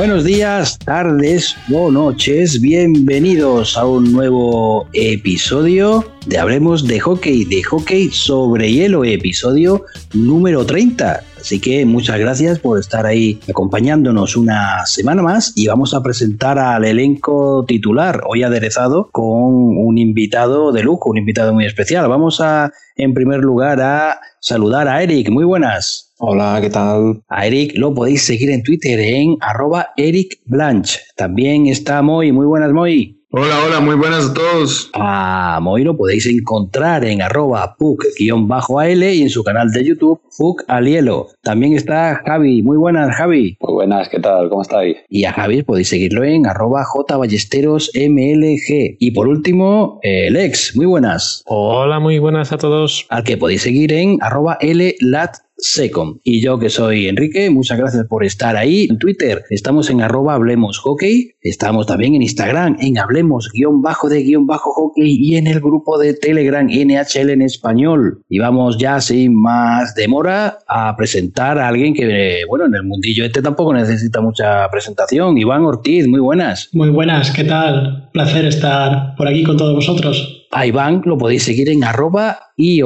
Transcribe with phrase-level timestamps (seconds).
[0.00, 7.62] Buenos días, tardes o noches, bienvenidos a un nuevo episodio de Hablemos de Hockey, de
[7.62, 11.22] Hockey sobre Hielo, episodio número 30.
[11.40, 16.58] Así que muchas gracias por estar ahí acompañándonos una semana más y vamos a presentar
[16.58, 22.08] al elenco titular, hoy aderezado con un invitado de lujo, un invitado muy especial.
[22.08, 25.30] Vamos a, en primer lugar, a saludar a Eric.
[25.30, 26.12] Muy buenas.
[26.18, 27.22] Hola, ¿qué tal?
[27.28, 31.00] A Eric lo podéis seguir en Twitter en arroba Eric Blanche.
[31.16, 32.32] También está Moy.
[32.32, 33.19] Muy buenas, Moy.
[33.32, 34.90] Hola, hola, muy buenas a todos.
[34.92, 40.64] A Moy lo podéis encontrar en arroba puc-al y en su canal de YouTube Puc
[40.66, 41.28] Alielo.
[41.40, 42.60] También está Javi.
[42.62, 43.56] Muy buenas, Javi.
[43.60, 44.48] Muy buenas, ¿qué tal?
[44.48, 44.96] ¿Cómo estáis?
[45.08, 48.96] Y a Javi podéis seguirlo en arroba jballesterosmlg.
[48.98, 50.74] Y por último, Lex.
[50.74, 51.44] Muy buenas.
[51.46, 53.06] Hola, muy buenas a todos.
[53.10, 54.58] Al que podéis seguir en arroba
[55.02, 56.18] lat Secom.
[56.24, 58.86] Y yo que soy Enrique, muchas gracias por estar ahí.
[58.90, 64.08] En Twitter estamos en arroba hablemos hockey, estamos también en Instagram en hablemos guion bajo
[64.08, 68.22] de guion bajo hockey y en el grupo de Telegram NHL en español.
[68.28, 73.24] Y vamos ya sin más demora a presentar a alguien que, bueno, en el mundillo
[73.24, 75.38] este tampoco necesita mucha presentación.
[75.38, 76.68] Iván Ortiz, muy buenas.
[76.72, 78.08] Muy buenas, ¿qué tal?
[78.12, 80.39] Placer estar por aquí con todos vosotros.
[80.52, 82.80] A Iván lo podéis seguir en arroba y.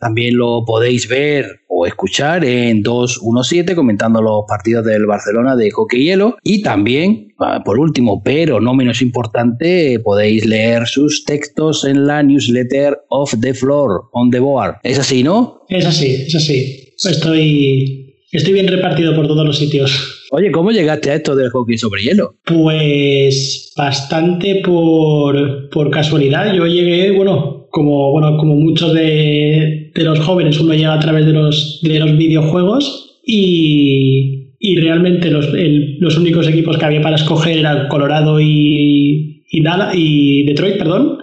[0.00, 6.04] También lo podéis ver o escuchar en 217 comentando los partidos del Barcelona de hockey
[6.04, 6.36] hielo.
[6.42, 12.22] Y también, ah, por último, pero no menos importante, podéis leer sus textos en la
[12.24, 14.76] newsletter of the floor on the board.
[14.82, 15.62] ¿Es así, no?
[15.68, 16.94] Es así, es así.
[17.08, 20.19] Estoy, estoy bien repartido por todos los sitios.
[20.32, 22.36] Oye, ¿cómo llegaste a esto del hockey sobre hielo?
[22.44, 26.54] Pues bastante por, por casualidad.
[26.54, 31.26] Yo llegué, bueno, como, bueno, como muchos de, de, los jóvenes, uno llega a través
[31.26, 37.02] de los, de los videojuegos y, y realmente los, el, los, únicos equipos que había
[37.02, 39.62] para escoger eran Colorado y, y,
[39.94, 41.18] y Detroit, perdón.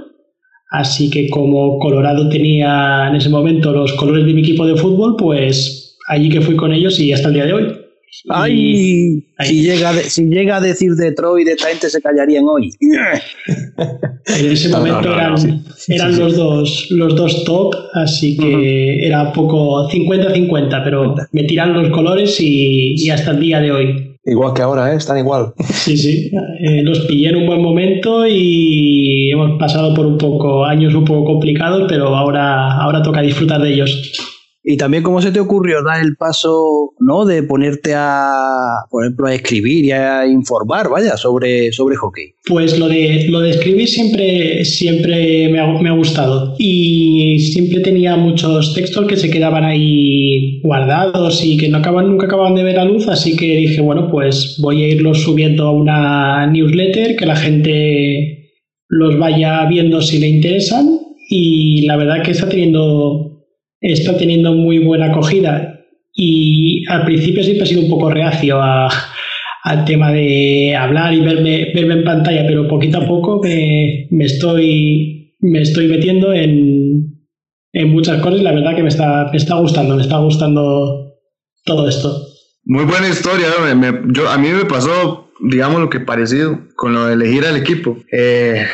[0.70, 5.16] Así que como Colorado tenía en ese momento los colores de mi equipo de fútbol,
[5.18, 7.87] pues allí que fui con ellos y hasta el día de hoy.
[8.30, 12.72] Ay, Si, llega, si llega a decir Detroit, esta gente se callarían hoy.
[12.80, 15.36] en ese momento eran,
[15.88, 21.90] eran los, dos, los dos top, así que era poco 50-50, pero me tiran los
[21.90, 24.18] colores y, y, hasta el día de hoy.
[24.26, 24.98] Igual que ahora, ¿eh?
[24.98, 25.54] Están igual.
[25.70, 26.30] Sí, sí.
[26.60, 31.06] Eh, los pillé en un buen momento y hemos pasado por un poco años un
[31.06, 34.12] poco complicados, pero ahora, ahora toca disfrutar de ellos.
[34.70, 37.24] Y también, ¿cómo se te ocurrió dar el paso, ¿no?
[37.24, 38.28] De ponerte a,
[38.92, 42.34] por ejemplo, a escribir y a informar, vaya, sobre, sobre hockey.
[42.46, 46.56] Pues lo de, lo de escribir siempre, siempre me ha, me ha gustado.
[46.60, 52.26] Y siempre tenía muchos textos que se quedaban ahí guardados y que no acaban, nunca
[52.26, 53.08] acababan de ver la luz.
[53.08, 58.52] Así que dije, bueno, pues voy a irlos subiendo a una newsletter que la gente
[58.90, 61.00] los vaya viendo si le interesan.
[61.30, 63.27] Y la verdad que está teniendo
[63.82, 65.78] está teniendo muy buena acogida
[66.14, 68.90] y al principio siempre he sido un poco reacio a,
[69.64, 74.26] al tema de hablar y verme, verme en pantalla, pero poquito a poco me, me
[74.26, 77.28] estoy, me estoy metiendo en,
[77.74, 81.14] en, muchas cosas y la verdad que me está, me está gustando, me está gustando
[81.66, 82.18] todo esto.
[82.64, 87.06] Muy buena historia, me, yo, a mí me pasó, digamos, lo que parecido con lo
[87.06, 87.98] de elegir al equipo.
[88.12, 88.66] Eh,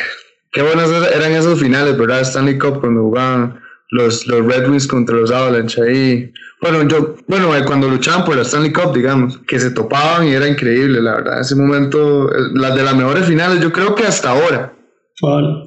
[0.51, 2.21] qué buenas eran esos finales, ¿verdad?
[2.21, 3.59] Stanley Cup cuando jugaban
[3.91, 6.31] los, los Red Wings contra los Avalanche ahí.
[6.61, 10.31] Bueno, yo, bueno, eh, cuando luchaban por la Stanley Cup, digamos, que se topaban y
[10.31, 11.41] era increíble, la verdad.
[11.41, 14.73] Ese momento, las de las mejores finales, yo creo que hasta ahora.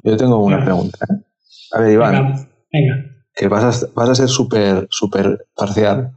[0.03, 0.97] Yo tengo una pregunta.
[1.09, 1.23] ¿eh?
[1.73, 2.49] A ver, Iván.
[2.71, 3.05] Venga.
[3.35, 6.11] Que vas a, vas a ser súper, súper parcial.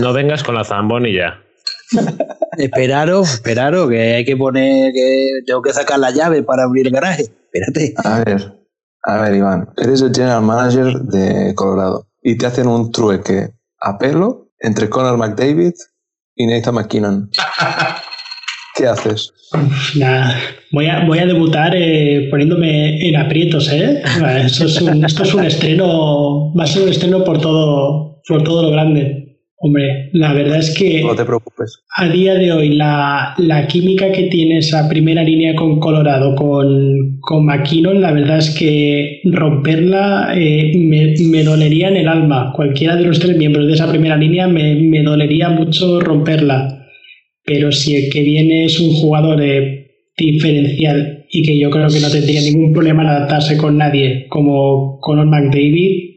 [0.00, 1.42] No vengas con la zambón y ya.
[2.56, 6.92] esperaros, esperaros, que hay que poner, que tengo que sacar la llave para abrir el
[6.92, 7.22] garaje.
[7.22, 7.94] Espérate.
[8.04, 8.52] A ver,
[9.02, 13.50] a ver, Iván, eres el general manager de Colorado y te hacen un trueque
[13.80, 15.72] a pelo entre Conor McDavid
[16.36, 17.30] y Nathan McKinnon.
[18.74, 19.32] ¿Qué haces?
[19.96, 20.38] Nada,
[20.70, 24.02] voy a, voy a debutar eh, poniéndome en aprietos, ¿eh?
[24.44, 28.44] Esto es, un, esto es un estreno, va a ser un estreno por todo, por
[28.44, 29.29] todo lo grande.
[29.62, 31.02] Hombre, la verdad es que.
[31.02, 31.80] No te preocupes.
[31.94, 37.18] A día de hoy, la, la química que tiene esa primera línea con Colorado, con,
[37.20, 42.54] con McKinnon, la verdad es que romperla eh, me, me, dolería en el alma.
[42.56, 46.86] Cualquiera de los tres miembros de esa primera línea me, me dolería mucho romperla.
[47.44, 52.00] Pero si el que viene es un jugador eh, diferencial y que yo creo que
[52.00, 56.09] no tendría ningún problema en adaptarse con nadie, como Conor McDavid,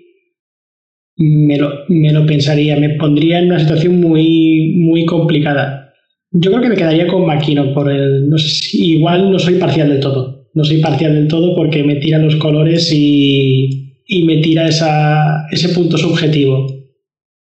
[1.23, 5.93] me lo, me lo pensaría, me pondría en una situación muy, muy complicada.
[6.31, 8.27] Yo creo que me quedaría con McKinnon por el.
[8.29, 10.47] No sé si, igual no soy parcial del todo.
[10.53, 15.47] No soy parcial del todo porque me tira los colores y, y me tira esa,
[15.51, 16.67] ese punto subjetivo.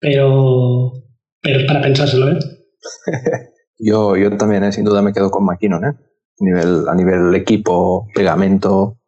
[0.01, 0.93] Pero,
[1.41, 2.39] pero para pensárselo, ¿eh?
[3.79, 4.73] yo, yo también, ¿eh?
[4.73, 5.95] sin duda, me quedo con McKinnon, ¿eh?
[6.41, 8.99] A nivel, a nivel equipo, pegamento,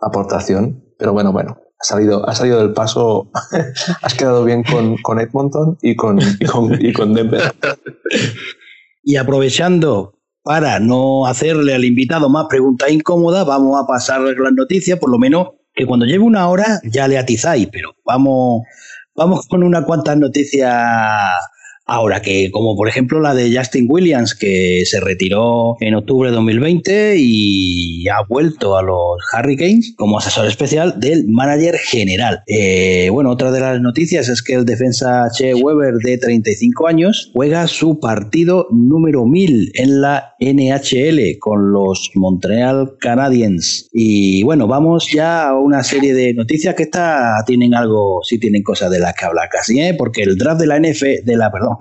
[0.00, 0.84] aportación.
[0.96, 3.30] Pero bueno, bueno, ha salido, salido del paso,
[4.02, 7.54] has quedado bien con, con Edmonton y con, y con, y con Denver.
[9.06, 14.98] Y aprovechando para no hacerle al invitado más preguntas incómodas, vamos a pasar las noticias,
[14.98, 18.62] por lo menos que cuando lleve una hora ya le atizáis, pero vamos,
[19.14, 20.72] vamos con unas cuantas noticias
[21.86, 26.36] Ahora que, como por ejemplo la de Justin Williams, que se retiró en octubre de
[26.36, 32.42] 2020 y ha vuelto a los Hurricanes como asesor especial del manager general.
[32.46, 37.30] Eh, bueno, otra de las noticias es que el defensa Che Weber, de 35 años,
[37.34, 43.88] juega su partido número 1000 en la NHL con los Montreal Canadiens.
[43.92, 48.62] Y bueno, vamos ya a una serie de noticias que esta tienen algo, sí tienen
[48.62, 49.94] cosas de las que hablar casi, ¿eh?
[49.96, 51.73] porque el draft de la NF, de la, perdón,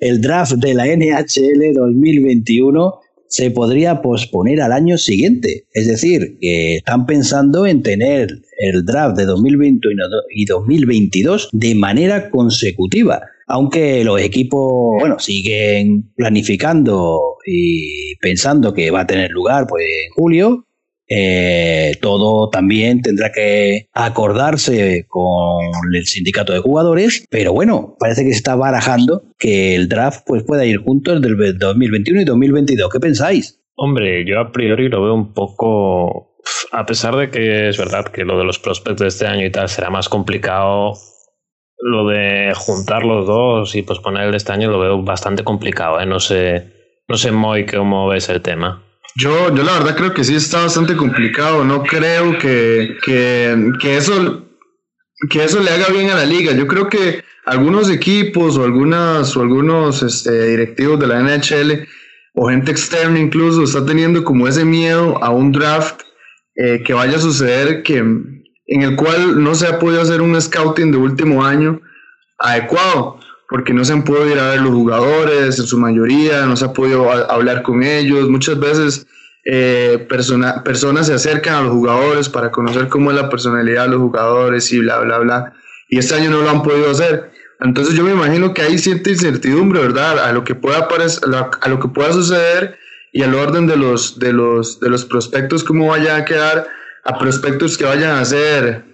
[0.00, 5.66] el draft de la NHL 2021 se podría posponer al año siguiente.
[5.72, 10.04] Es decir, que están pensando en tener el draft de 2021
[10.34, 13.22] y 2022 de manera consecutiva.
[13.46, 20.12] Aunque los equipos, bueno, siguen planificando y pensando que va a tener lugar pues en
[20.14, 20.67] julio,
[21.08, 25.58] eh, todo también tendrá que acordarse con
[25.94, 30.42] el sindicato de jugadores, pero bueno, parece que se está barajando que el draft pues
[30.44, 32.90] pueda ir juntos del 2021 y 2022.
[32.92, 33.60] ¿Qué pensáis?
[33.74, 36.36] Hombre, yo a priori lo veo un poco,
[36.72, 39.50] a pesar de que es verdad que lo de los prospectos de este año y
[39.50, 40.94] tal será más complicado,
[41.78, 46.00] lo de juntar los dos y posponer el de este año lo veo bastante complicado.
[46.00, 46.06] ¿eh?
[46.06, 46.72] No sé,
[47.08, 48.82] no sé, Moy, cómo ves el tema.
[49.20, 51.64] Yo, yo la verdad creo que sí está bastante complicado.
[51.64, 54.44] No creo que, que, eso,
[55.28, 56.52] que eso le haga bien a la liga.
[56.52, 61.88] Yo creo que algunos equipos o, algunas, o algunos este, directivos de la NHL
[62.34, 66.02] o gente externa incluso está teniendo como ese miedo a un draft
[66.54, 70.40] eh, que vaya a suceder que, en el cual no se ha podido hacer un
[70.40, 71.80] scouting de último año
[72.38, 73.17] adecuado
[73.48, 76.66] porque no se han podido ir a ver los jugadores en su mayoría, no se
[76.66, 78.28] ha podido hablar con ellos.
[78.28, 79.06] Muchas veces
[79.44, 84.00] eh, personas se acercan a los jugadores para conocer cómo es la personalidad de los
[84.00, 85.52] jugadores y bla, bla, bla.
[85.88, 87.30] Y este año no lo han podido hacer.
[87.60, 90.18] Entonces yo me imagino que hay cierta incertidumbre, ¿verdad?
[90.18, 92.78] A lo que pueda, a lo que pueda suceder
[93.12, 96.66] y al orden de los, de, los, de los prospectos, cómo vayan a quedar,
[97.04, 98.84] a prospectos que vayan a ser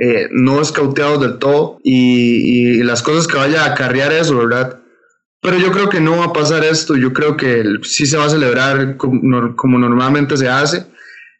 [0.00, 4.78] eh, no escauteados del todo y, las cosas que vaya a acarrear eso, ¿verdad?
[5.42, 8.26] Pero yo creo que no va a pasar esto, yo creo que sí se va
[8.26, 10.86] a celebrar como, normalmente se hace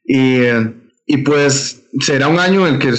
[0.05, 2.93] y, pues será un año en el que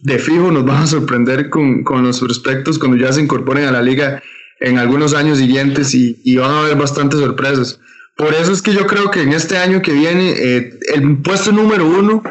[0.00, 3.72] de fijo nos vamos a sorprender con, con, los prospectos cuando ya se incorporen a
[3.72, 4.20] la liga
[4.58, 7.78] en algunos años siguientes y, y, van a haber bastantes sorpresas.
[8.16, 11.52] Por eso es que yo creo que en este año que viene eh, el puesto
[11.52, 12.22] número uno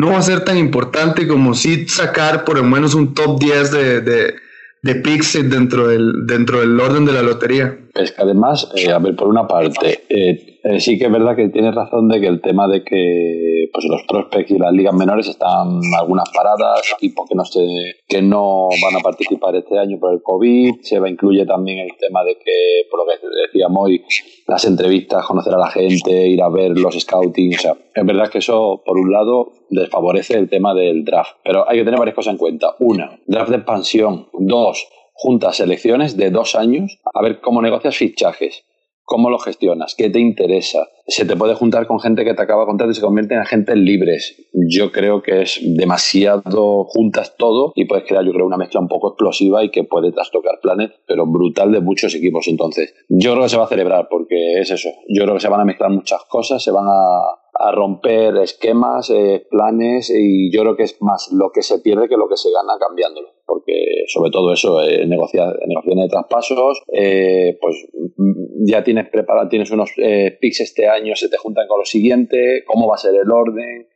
[0.00, 3.70] no va a ser tan importante como si sacar por lo menos un top 10
[3.70, 4.34] de, de,
[4.82, 7.78] de dentro del, dentro del orden de la lotería.
[7.94, 11.34] Es que además, eh, a ver, por una parte, eh, eh, sí que es verdad
[11.34, 14.94] que tienes razón de que el tema de que pues los prospects y las ligas
[14.94, 17.60] menores están algunas paradas, equipos que no se,
[18.06, 21.96] que no van a participar este año por el COVID, se va incluye también el
[21.98, 24.04] tema de que, por lo que decíamos hoy,
[24.46, 28.28] las entrevistas, conocer a la gente, ir a ver los scouting, o sea, es verdad
[28.28, 32.16] que eso, por un lado, desfavorece el tema del draft, pero hay que tener varias
[32.16, 32.74] cosas en cuenta.
[32.80, 34.26] Una, draft de expansión.
[34.32, 34.86] Dos,
[35.20, 38.64] juntas elecciones de dos años a ver cómo negocias fichajes.
[39.04, 39.94] ¿Cómo lo gestionas?
[39.98, 40.88] ¿Qué te interesa?
[41.06, 43.76] Se te puede juntar con gente que te acaba contrato y se convierte en agentes
[43.76, 44.48] libres.
[44.52, 48.88] Yo creo que es demasiado juntas todo y puedes crear, yo creo, una mezcla un
[48.88, 52.46] poco explosiva y que puede trastocar planes, pero brutal de muchos equipos.
[52.46, 54.88] Entonces, yo creo que se va a celebrar porque es eso.
[55.08, 59.44] Yo creo que se van a mezclar muchas cosas, se van a, romper esquemas, eh,
[59.50, 62.48] planes y yo creo que es más lo que se pierde que lo que se
[62.50, 67.76] gana cambiándolo porque sobre todo eso, eh, negociaciones de traspasos, eh, pues
[68.16, 71.84] mm, ya tienes preparado, tienes unos eh, picks este año, se te juntan con lo
[71.84, 73.88] siguiente, cómo va a ser el orden,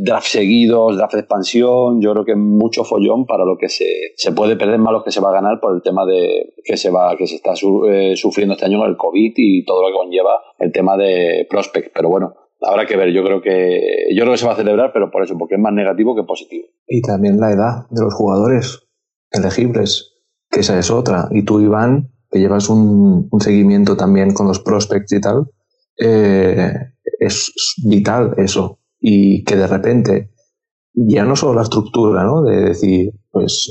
[0.00, 4.32] draft seguidos, draft de expansión, yo creo que mucho follón para lo que se, se
[4.32, 6.90] puede perder más lo que se va a ganar por el tema de que se
[6.90, 7.52] va, que se está
[7.88, 11.46] eh, sufriendo este año con el COVID y todo lo que conlleva el tema de
[11.48, 13.12] prospect, pero bueno, habrá que ver.
[13.12, 15.60] Yo creo que yo creo que se va a celebrar, pero por eso, porque es
[15.60, 16.66] más negativo que positivo.
[16.86, 18.80] Y también la edad de los jugadores
[19.30, 20.14] elegibles,
[20.50, 21.28] que esa es otra.
[21.30, 25.46] Y tú, Iván, que llevas un, seguimiento también con los prospects y tal,
[25.98, 26.72] eh,
[27.18, 27.52] es
[27.84, 28.78] vital eso.
[29.00, 30.30] Y que de repente,
[30.94, 32.42] ya no solo la estructura, ¿no?
[32.42, 33.70] De decir, pues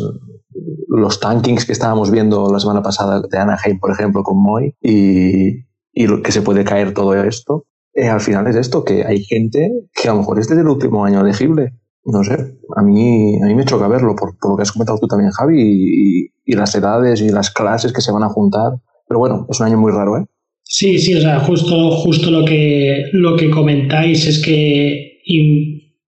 [0.87, 5.65] los tankings que estábamos viendo la semana pasada de Anaheim, por ejemplo, con Moy, y,
[5.93, 9.69] y que se puede caer todo esto, eh, al final es esto, que hay gente
[9.93, 11.73] que a lo mejor este es el último año elegible.
[12.03, 12.33] No sé,
[12.75, 15.61] a mí, a mí me choca verlo, por, lo que has comentado tú también, Javi,
[15.61, 18.71] y, y, las edades y las clases que se van a juntar.
[19.07, 20.25] Pero bueno, es un año muy raro, ¿eh?
[20.63, 25.19] Sí, sí, o sea, justo, justo lo, que, lo que comentáis es que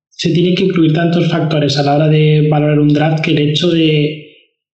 [0.10, 3.50] se tienen que incluir tantos factores a la hora de valorar un draft que el
[3.50, 4.24] hecho de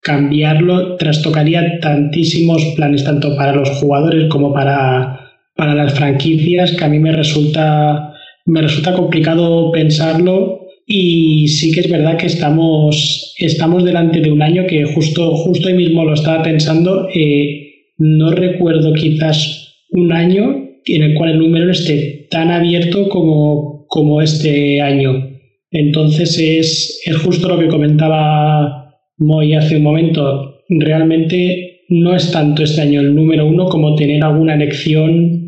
[0.02, 5.29] cambiarlo trastocaría tantísimos planes, tanto para los jugadores como para,
[5.60, 8.14] para las franquicias, que a mí me resulta,
[8.46, 10.62] me resulta complicado pensarlo.
[10.88, 15.68] Y sí que es verdad que estamos, estamos delante de un año que justo, justo
[15.68, 17.10] hoy mismo lo estaba pensando.
[17.14, 23.86] Eh, no recuerdo quizás un año en el cual el número esté tan abierto como,
[23.88, 25.30] como este año.
[25.72, 32.64] Entonces es, es justo lo que comentaba Moy hace un momento, realmente no es tanto
[32.64, 35.39] este año el número uno como tener alguna elección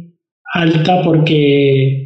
[0.53, 2.01] alta porque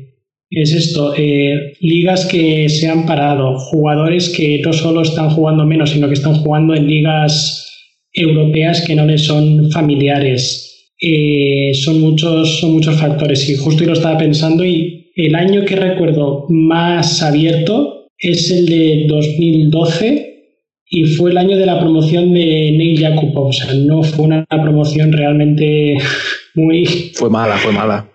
[0.50, 5.90] es esto, eh, ligas que se han parado, jugadores que no solo están jugando menos,
[5.90, 7.66] sino que están jugando en ligas
[8.14, 10.94] europeas que no les son familiares.
[11.02, 15.66] Eh, son, muchos, son muchos factores y justo yo lo estaba pensando y el año
[15.66, 20.36] que recuerdo más abierto es el de 2012
[20.88, 23.48] y fue el año de la promoción de Neil Jakubov.
[23.48, 25.98] O sea, no fue una promoción realmente
[26.56, 26.86] muy.
[27.14, 28.10] Fue mala, fue mala.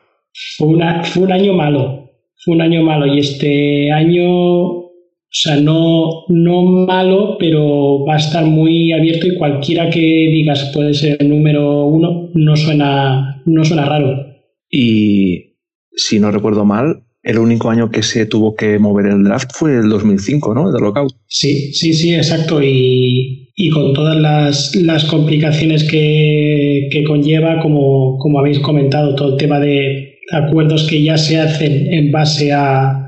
[0.57, 2.11] Fue, una, fue un año malo.
[2.37, 3.07] Fue un año malo.
[3.07, 4.93] Y este año, o
[5.31, 10.95] sea, no, no malo, pero va a estar muy abierto y cualquiera que digas puede
[10.95, 14.27] ser el número uno, no suena, no suena raro.
[14.71, 15.57] Y
[15.93, 19.77] si no recuerdo mal, el único año que se tuvo que mover el draft fue
[19.77, 20.69] el 2005, ¿no?
[20.69, 21.13] El de lockout.
[21.27, 22.61] Sí, sí, sí, exacto.
[22.63, 30.10] Y, con todas las, complicaciones que, conlleva, como, como habéis comentado, todo el tema de
[30.31, 33.07] acuerdos que ya se hacen en base a,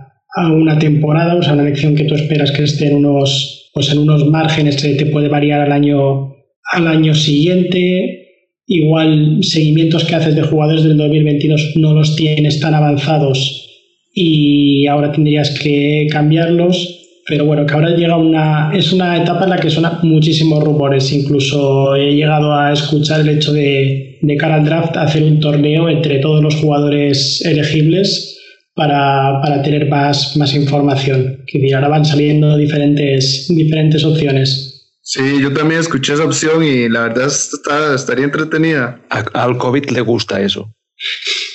[0.50, 3.99] una temporada, o sea, una elección que tú esperas que esté en unos, pues en
[3.99, 6.35] unos márgenes que te puede variar al año,
[6.73, 8.31] al año siguiente.
[8.67, 13.69] Igual seguimientos que haces de jugadores del 2022 no los tienes tan avanzados
[14.14, 17.00] y ahora tendrías que cambiarlos.
[17.26, 18.73] Pero bueno, que ahora llega una.
[18.75, 21.12] Es una etapa en la que suenan muchísimos rumores.
[21.12, 25.88] Incluso he llegado a escuchar el hecho de, de cara al draft, hacer un torneo
[25.88, 28.38] entre todos los jugadores elegibles
[28.75, 31.45] para, para tener más, más información.
[31.47, 34.99] Que ahora van saliendo diferentes, diferentes opciones.
[35.02, 39.00] Sí, yo también escuché esa opción y la verdad está, estaría entretenida.
[39.11, 40.73] al COVID le gusta eso.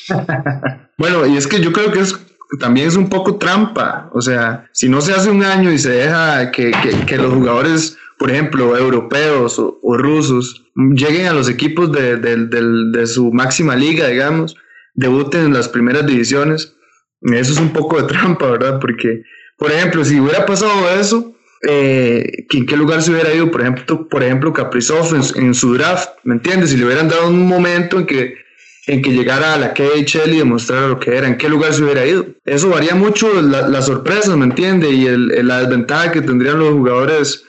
[0.97, 2.13] bueno, y es que yo creo que es
[2.59, 4.09] también es un poco trampa.
[4.13, 6.71] O sea, si no se hace un año y se deja que,
[7.05, 13.31] que, los jugadores, por ejemplo, europeos o, rusos, lleguen a los equipos de, de, su
[13.31, 14.55] máxima liga, digamos,
[14.93, 16.75] debuten en las primeras divisiones,
[17.21, 18.79] eso es un poco de trampa, ¿verdad?
[18.79, 19.23] Porque,
[19.57, 21.33] por ejemplo, si hubiera pasado eso,
[21.67, 23.49] eh, ¿en qué lugar se hubiera ido?
[23.51, 26.69] Por ejemplo, por ejemplo Kaprizov en, en, su draft, ¿me entiendes?
[26.69, 28.47] Si le hubieran dado un momento en que
[28.87, 31.83] en que llegara a la KHL y demostrara lo que era, en qué lugar se
[31.83, 32.25] hubiera ido.
[32.45, 34.89] Eso varía mucho las la sorpresas, ¿me entiende?
[34.89, 37.43] Y el, la desventaja que tendrían los jugadores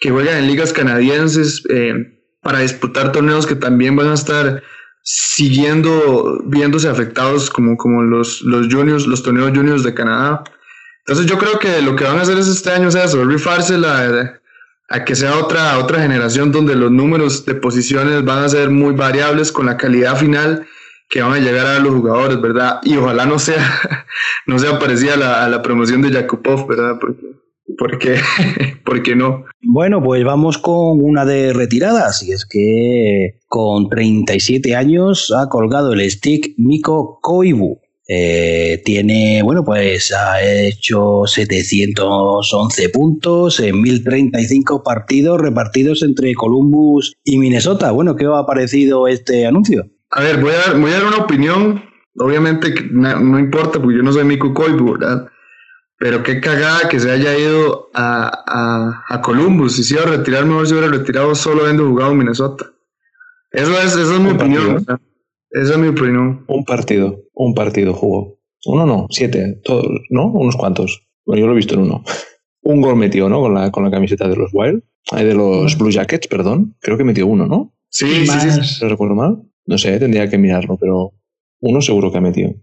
[0.00, 4.62] que juegan en ligas canadienses eh, para disputar torneos que también van a estar
[5.02, 10.42] siguiendo, viéndose afectados como, como los, los juniors, los torneos juniors de Canadá.
[11.06, 13.78] Entonces yo creo que lo que van a hacer es este año es eso, rifarse
[13.78, 14.40] la,
[14.90, 18.92] a que sea otra, otra generación donde los números de posiciones van a ser muy
[18.92, 20.66] variables con la calidad final
[21.08, 22.80] que van a llegar a los jugadores, ¿verdad?
[22.82, 23.64] Y ojalá no sea,
[24.46, 26.98] no sea parecida a la, promoción de Yakupov, ¿verdad?
[27.00, 27.20] Porque,
[27.78, 28.16] porque,
[28.84, 29.44] porque no.
[29.62, 35.92] Bueno, pues vamos con una de retiradas, y es que con 37 años ha colgado
[35.92, 37.80] el stick Miko Koibu.
[38.12, 47.38] Eh, tiene, bueno, pues ha hecho 711 puntos en 1035 partidos repartidos entre Columbus y
[47.38, 47.92] Minnesota.
[47.92, 49.84] Bueno, ¿qué os ha parecido este anuncio?
[50.10, 51.84] A ver, voy a dar, voy a dar una opinión.
[52.18, 55.26] Obviamente no, importa, porque yo no soy Miku Koibu, ¿verdad?
[56.00, 59.76] Pero qué cagada que se haya ido a, a, Columbus.
[59.76, 62.64] Si se iba a retirar, mejor se hubiera retirado solo habiendo jugado en Minnesota.
[63.52, 64.82] Eso es, eso es mi opinión.
[65.50, 66.44] Esa es mi opinión.
[66.48, 68.38] Un partido, un partido jugó.
[68.64, 70.32] Uno no, siete, todos, ¿no?
[70.32, 71.06] Unos cuantos.
[71.26, 72.02] Bueno, yo lo he visto en uno.
[72.62, 73.40] Un gol metió, ¿no?
[73.40, 74.82] Con la, con la camiseta de los Wild.
[75.12, 76.76] De los Blue Jackets, perdón.
[76.80, 77.74] Creo que metió uno, ¿no?
[77.90, 78.58] Sí, sí, sí, sí.
[78.58, 79.42] más- ¿Lo recuerdo mal?
[79.66, 81.12] No sé, tendría que mirarlo, pero
[81.60, 82.54] uno seguro que ha metido.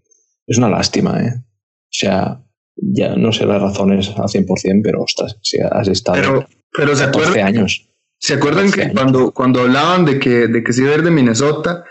[0.48, 1.34] Es una lástima, ¿eh?
[1.36, 2.44] O sea,
[2.78, 7.06] ya no sé las razones al 100%, pero ostras, si has estado Pero, pero ¿se
[7.06, 7.90] 14 acuerdan, años.
[8.20, 8.94] ¿se acuerdan 14 que años.
[9.02, 11.84] cuando, cuando hablaban de que, de que se iba a ir de Minnesota,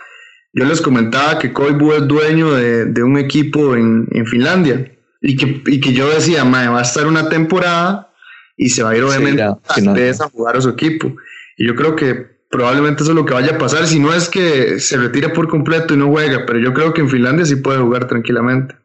[0.52, 4.90] yo les comentaba que Koivu es dueño de, de un equipo en, en Finlandia
[5.21, 8.12] y que, y que yo decía, "Mae, va a estar una temporada
[8.57, 10.05] y se va a ir obviamente irá, a Finlandia.
[10.14, 11.14] Suez a jugar a su equipo.
[11.59, 12.14] Y yo creo que
[12.50, 15.49] probablemente eso es lo que vaya a pasar, si no es que se retira por
[15.49, 18.76] completo y no juega, pero yo creo que en Finlandia sí puede jugar tranquilamente.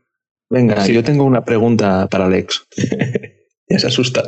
[0.52, 2.68] Venga, yo tengo una pregunta para Alex.
[3.70, 4.24] ya se asusta.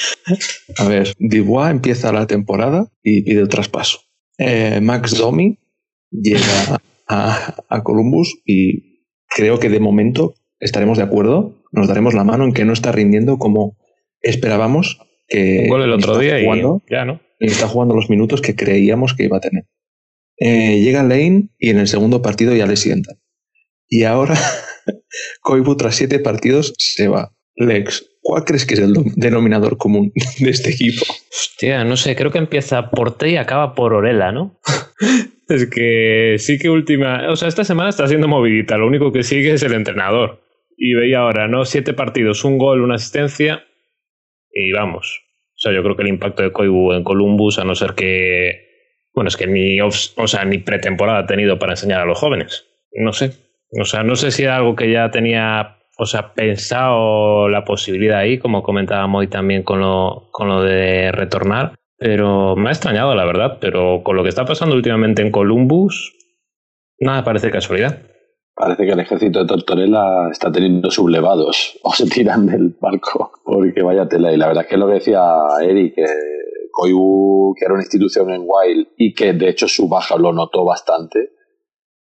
[0.78, 4.00] a ver, Dubois empieza la temporada y pide el traspaso.
[4.38, 5.58] Eh, Max Domi
[6.10, 12.24] llega a, a Columbus y creo que de momento estaremos de acuerdo, nos daremos la
[12.24, 13.76] mano en que no está rindiendo como
[14.22, 17.20] esperábamos que Un gol el otro está día y jugando, ya, ¿no?
[17.38, 19.66] y está jugando los minutos que creíamos que iba a tener.
[20.38, 23.16] Eh, llega Lane y en el segundo partido ya le sientan.
[23.86, 24.38] Y ahora
[25.40, 27.32] Koivu tras siete partidos se va.
[27.56, 31.04] Lex, ¿cuál crees que es el do- denominador común de este equipo?
[31.30, 34.58] Hostia, no sé, creo que empieza por T y acaba por Orela, ¿no?
[35.48, 37.30] es que sí que última.
[37.30, 40.40] O sea, esta semana está siendo movidita, lo único que sigue es el entrenador.
[40.76, 41.64] Y veía ahora, ¿no?
[41.64, 43.64] Siete partidos, un gol, una asistencia.
[44.50, 45.20] Y vamos.
[45.54, 48.70] O sea, yo creo que el impacto de Koibu en Columbus, a no ser que.
[49.14, 52.18] Bueno, es que ni, off- o sea, ni pretemporada ha tenido para enseñar a los
[52.18, 52.64] jóvenes.
[52.94, 53.32] No sé.
[53.80, 58.18] O sea, no sé si era algo que ya tenía, o sea, pensado la posibilidad
[58.18, 61.74] ahí, como comentaba Moy también con lo, con lo de retornar.
[61.96, 63.58] Pero me ha extrañado, la verdad.
[63.60, 66.12] Pero con lo que está pasando últimamente en Columbus,
[66.98, 68.02] nada parece casualidad.
[68.54, 73.82] Parece que el ejército de Tortorella está teniendo sublevados o se tiran del barco porque
[73.82, 74.32] vaya tela.
[74.32, 75.22] Y la verdad es que lo que decía
[75.62, 76.04] Eric, que
[76.70, 80.64] Koibu, que era una institución en Wild y que de hecho su baja lo notó
[80.64, 81.30] bastante,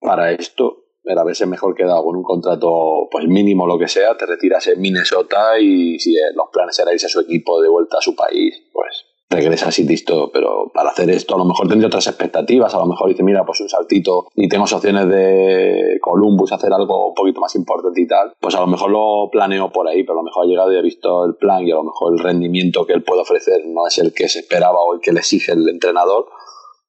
[0.00, 4.26] para esto era haberse mejor quedado con un contrato pues mínimo lo que sea, te
[4.26, 7.98] retiras en Minnesota y si eh, los planes era irse a su equipo de vuelta
[7.98, 11.86] a su país, pues regresas y listo, pero para hacer esto a lo mejor tendría
[11.86, 16.52] otras expectativas, a lo mejor dice, mira, pues un saltito y tengo opciones de Columbus,
[16.52, 19.88] hacer algo un poquito más importante y tal, pues a lo mejor lo planeo por
[19.88, 21.84] ahí, pero a lo mejor ha llegado y ha visto el plan y a lo
[21.84, 25.00] mejor el rendimiento que él puede ofrecer no es el que se esperaba o el
[25.00, 26.26] que le exige el entrenador.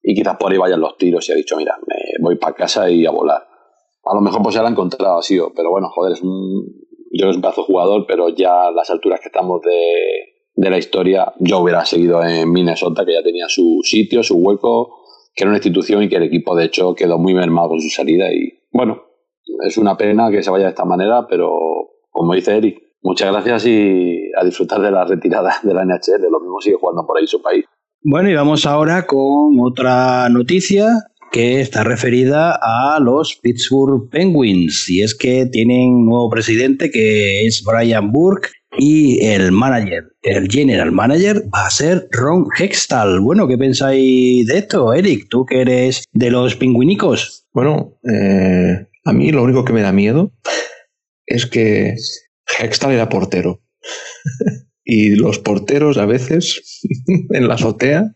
[0.05, 2.89] Y quizás por ahí vayan los tiros y ha dicho, mira, me voy para casa
[2.89, 3.52] y a volar.
[4.05, 6.65] A lo mejor pues ya lo ha encontrado así, pero bueno, joder, es un,
[7.11, 10.77] yo es un de jugador, pero ya a las alturas que estamos de, de la
[10.77, 15.03] historia, yo hubiera seguido en Minnesota, que ya tenía su sitio, su hueco,
[15.35, 17.89] que era una institución y que el equipo de hecho quedó muy mermado con su
[17.89, 19.03] salida y bueno,
[19.65, 21.51] es una pena que se vaya de esta manera, pero
[22.09, 26.39] como dice Eric, muchas gracias y a disfrutar de la retirada de la NHL, lo
[26.39, 27.65] mismo sigue jugando por ahí su país.
[28.05, 30.87] Bueno, y vamos ahora con otra noticia
[31.33, 34.87] que está referida a los Pittsburgh Penguins.
[34.87, 40.91] Y es que tienen nuevo presidente que es Brian Burke y el manager, el general
[40.91, 43.19] manager va a ser Ron Hextall.
[43.19, 45.25] Bueno, ¿qué pensáis de esto, Eric?
[45.27, 47.47] Tú que eres de los pingüinicos.
[47.51, 50.33] Bueno, eh, a mí lo único que me da miedo
[51.25, 51.95] es que
[52.59, 53.63] Hextall era portero.
[54.83, 56.81] y los porteros a veces
[57.31, 58.15] en la azotea,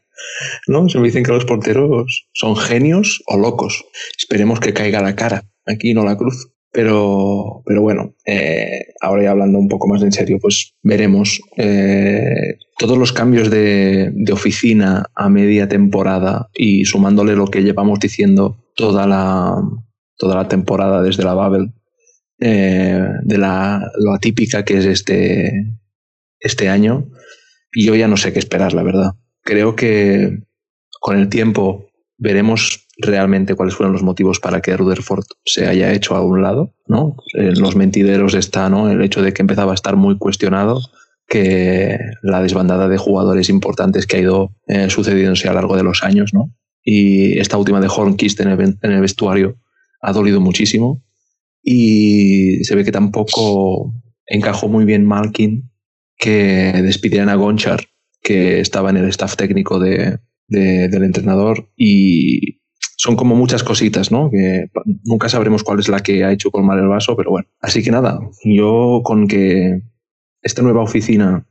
[0.67, 0.89] ¿no?
[0.89, 3.85] Se me dicen que los porteros son genios o locos.
[4.17, 6.49] Esperemos que caiga la cara aquí, no la cruz.
[6.71, 11.41] Pero, pero bueno, eh, ahora ya hablando un poco más en serio, pues veremos.
[11.55, 18.63] Eh, todos los cambios de, oficina a media temporada y sumándole lo que llevamos diciendo
[18.75, 19.55] toda la,
[20.17, 21.73] toda la temporada desde la Babel,
[22.39, 25.51] eh, de la, lo atípica que es este,
[26.39, 27.09] este año,
[27.75, 29.11] yo ya no sé qué esperar, la verdad.
[29.47, 30.43] Creo que
[30.99, 36.17] con el tiempo veremos realmente cuáles fueron los motivos para que Rutherford se haya hecho
[36.17, 37.15] a un lado, ¿no?
[37.33, 38.89] En los mentideros está, ¿no?
[38.89, 40.81] El hecho de que empezaba a estar muy cuestionado,
[41.29, 45.83] que la desbandada de jugadores importantes que ha ido eh, sucediéndose a lo largo de
[45.83, 46.53] los años, ¿no?
[46.83, 49.55] Y esta última de Hornquist en en el vestuario
[50.01, 51.05] ha dolido muchísimo
[51.63, 53.93] y se ve que tampoco
[54.25, 55.71] encajó muy bien Malkin
[56.17, 57.87] que despidieran a Gonchar,
[58.27, 62.59] que estaba en el staff técnico de, de, del entrenador y
[62.97, 64.29] son como muchas cositas, ¿no?
[64.29, 64.65] Que
[65.05, 67.47] nunca sabremos cuál es la que ha hecho colmar el vaso, pero bueno.
[67.61, 69.81] Así que nada, yo con que
[70.41, 71.47] esta nueva oficina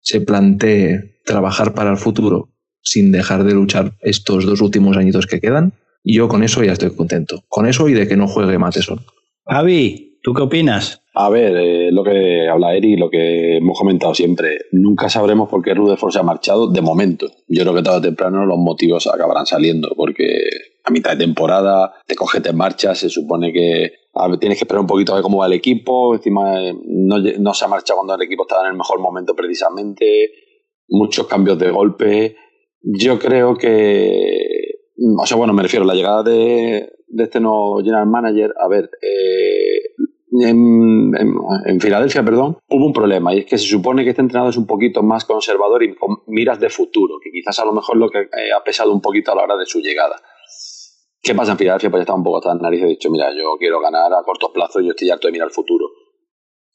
[0.00, 2.48] se plantee trabajar para el futuro
[2.80, 6.96] sin dejar de luchar estos dos últimos añitos que quedan, yo con eso ya estoy
[6.96, 7.44] contento.
[7.48, 9.04] Con eso y de que no juegue Mateson.
[9.44, 11.02] Javi, ¿tú qué opinas?
[11.18, 15.62] A ver, eh, lo que habla Eri, lo que hemos comentado siempre, nunca sabremos por
[15.62, 17.26] qué Rutherford se ha marchado de momento.
[17.48, 20.26] Yo creo que tarde o temprano los motivos acabarán saliendo, porque
[20.84, 23.92] a mitad de temporada te coges, te marchas, se supone que
[24.38, 27.64] tienes que esperar un poquito a ver cómo va el equipo, encima eh, no, se
[27.64, 30.30] ha marchado cuando el equipo estaba en el mejor momento precisamente,
[30.86, 32.36] muchos cambios de golpe.
[32.82, 37.78] Yo creo que, o sea, bueno, me refiero a la llegada de, de este nuevo
[37.78, 39.80] general manager, a ver, eh,
[40.42, 44.56] en, Filadelfia, perdón, hubo un problema y es que se supone que este entrenador es
[44.56, 48.08] un poquito más conservador y con miras de futuro, que quizás a lo mejor lo
[48.08, 50.16] que eh, ha pesado un poquito a la hora de su llegada.
[51.22, 51.90] ¿Qué pasa en Filadelfia?
[51.90, 54.22] Pues estaba un poco hasta la nariz y he dicho, mira, yo quiero ganar a
[54.22, 55.86] corto plazo y yo estoy harto de mirar el futuro.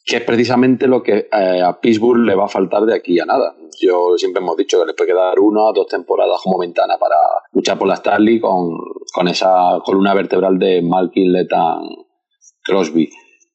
[0.04, 3.26] Que es precisamente lo que eh, a Pittsburgh le va a faltar de aquí a
[3.26, 3.56] nada.
[3.80, 7.16] Yo siempre hemos dicho que le puede quedar una o dos temporadas como ventana para
[7.54, 8.72] luchar por la Stanley con,
[9.14, 11.84] con esa columna vertebral de Malkin, Letan,
[12.64, 13.10] Crosby.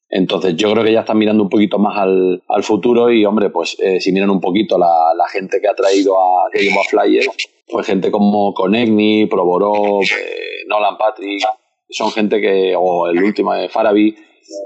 [0.09, 3.77] Entonces yo creo que ya están mirando un poquito más al, futuro y hombre, pues
[3.81, 7.29] eh, si miran un poquito la, gente que ha traído a, que a Flyers,
[7.69, 11.43] pues gente como Konechny, Provorov, eh, Nolan Patrick,
[11.89, 14.17] son gente que, o el último de Farabi,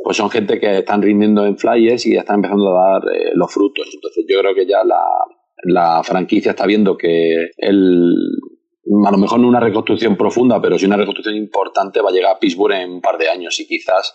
[0.05, 3.31] pues son gente que están rindiendo en Flyers y ya están empezando a dar eh,
[3.35, 3.88] los frutos.
[3.94, 5.03] Entonces yo creo que ya la,
[5.64, 8.14] la franquicia está viendo que el,
[9.07, 12.35] a lo mejor no una reconstrucción profunda, pero sí una reconstrucción importante va a llegar
[12.37, 14.14] a Pittsburgh en un par de años y quizás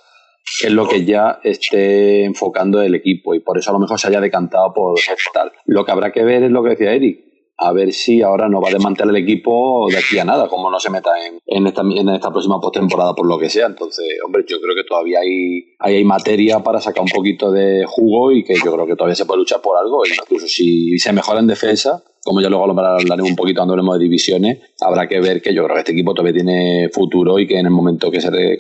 [0.64, 4.08] es lo que ya esté enfocando el equipo y por eso a lo mejor se
[4.08, 5.00] haya decantado por
[5.34, 5.52] tal.
[5.66, 7.26] Lo que habrá que ver es lo que decía Eric,
[7.58, 10.70] a ver si ahora no va a desmantelar el equipo de aquí a nada, como
[10.70, 13.68] no se meta en, en, esta, en esta próxima postemporada por lo que sea.
[13.68, 18.32] Entonces, hombre, yo creo que todavía hay, hay, materia para sacar un poquito de jugo
[18.32, 20.04] y que yo creo que todavía se puede luchar por algo.
[20.06, 24.04] incluso si se mejora en defensa, como ya luego hablaremos un poquito cuando hablemos de
[24.04, 27.58] divisiones, habrá que ver que yo creo que este equipo todavía tiene futuro y que
[27.58, 28.58] en el momento que se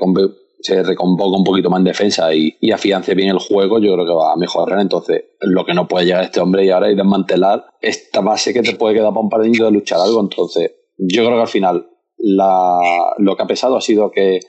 [0.66, 4.06] se recomponga un poquito más en defensa y, y, afiance bien el juego, yo creo
[4.06, 4.80] que va a mejorar.
[4.80, 8.64] Entonces, lo que no puede llegar este hombre y ahora es desmantelar esta base que
[8.64, 10.20] te puede quedar para un par de de luchar algo.
[10.20, 12.80] Entonces, yo creo que al final la,
[13.20, 14.40] lo que ha pesado ha sido que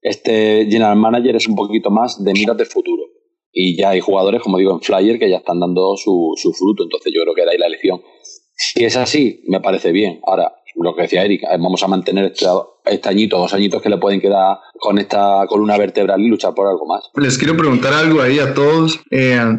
[0.00, 3.02] este general manager es un poquito más de miras de futuro.
[3.50, 6.84] Y ya hay jugadores, como digo, en Flyer que ya están dando su, su fruto.
[6.84, 8.00] Entonces, yo creo que da ahí la elección.
[8.54, 10.20] Si es así, me parece bien.
[10.24, 12.46] Ahora, lo que decía Eric, eh, vamos a mantener este,
[12.84, 16.66] este, añito, dos añitos que le pueden quedar con esta columna vertebral y luchar por
[16.66, 17.10] algo más.
[17.14, 19.00] Les quiero preguntar algo ahí a todos.
[19.10, 19.58] Eh,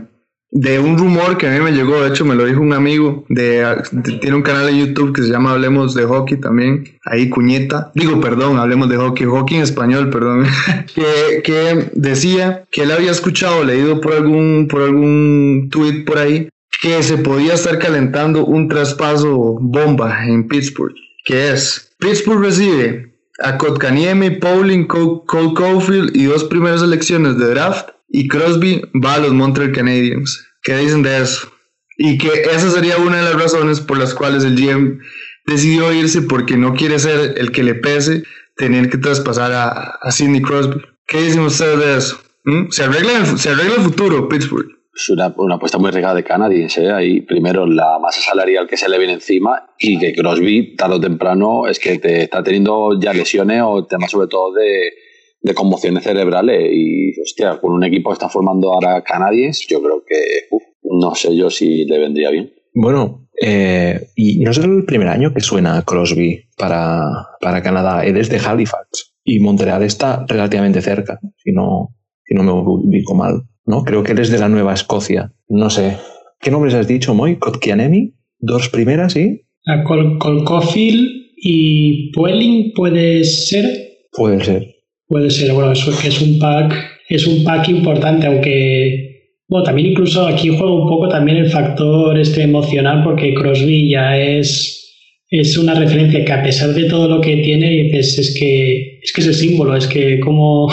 [0.58, 3.25] de un rumor que a mí me llegó, de hecho me lo dijo un amigo,
[3.28, 3.75] de,
[4.21, 8.21] tiene un canal de YouTube que se llama Hablemos de Hockey también, ahí cuñeta, digo
[8.21, 10.45] perdón, Hablemos de Hockey, Hockey en español, perdón,
[10.95, 16.47] que, que, decía que él había escuchado, leído por algún, por algún tweet por ahí,
[16.82, 20.95] que se podía estar calentando un traspaso bomba en Pittsburgh
[21.26, 27.90] que es Pittsburgh recibe a Kotkaniemi, Pauling, Cole Caulfield y dos primeras elecciones de draft
[28.10, 30.48] y Crosby va a los Montreal Canadiens.
[30.64, 31.52] ¿Qué dicen de eso?
[31.98, 35.00] Y que esa sería una de las razones por las cuales el GM
[35.46, 38.24] decidió irse porque no quiere ser el que le pese
[38.56, 40.82] tener que traspasar a, Sidney Crosby.
[41.08, 42.22] ¿Qué dicen ustedes de eso?
[42.46, 42.70] ¿Mm?
[42.70, 44.75] ¿Se, arregla ¿Se arregla el futuro Pittsburgh?
[44.95, 46.86] Es una, apuesta muy regada de canadiense.
[46.86, 46.91] ¿eh?
[46.91, 51.01] Ahí primero la masa salarial que se le viene encima y que Crosby, tarde o
[51.01, 54.93] temprano, es que te está teniendo ya lesiones o temas sobre todo de,
[55.41, 56.69] de conmociones cerebrales.
[56.71, 60.47] Y, hostia, con un equipo que está formando ahora canadiense, yo creo que
[60.84, 62.53] no sé yo si le vendría bien.
[62.73, 67.01] Bueno, eh, y no es el primer año que suena Crosby para,
[67.41, 68.05] para Canadá.
[68.05, 71.95] Él es de Halifax y Montreal está relativamente cerca, si no,
[72.26, 73.44] si no me ubico mal.
[73.66, 73.84] ¿no?
[73.84, 75.34] Creo que eres de la Nueva Escocia.
[75.48, 75.98] No sé.
[76.40, 77.38] ¿Qué nombres has dicho, Moy?
[77.38, 79.42] Kotkianemi, dos primeras y.
[79.66, 81.08] A Col Colcofield
[81.38, 83.66] y Puelling puede ser.
[84.12, 84.76] Puede ser.
[85.08, 86.74] Puede ser, bueno, eso que es un pack,
[87.10, 89.12] es un pack importante, aunque.
[89.48, 94.18] Bueno, también incluso aquí juega un poco también el factor este emocional, porque Crosby ya
[94.18, 94.82] es
[95.30, 99.22] es una referencia que a pesar de todo lo que tiene, es que es que
[99.22, 100.68] es el símbolo, es que cómo,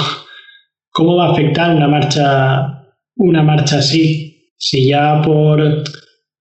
[0.92, 2.82] cómo va a afectar una marcha
[3.16, 4.52] una marcha así.
[4.56, 5.82] Si ya por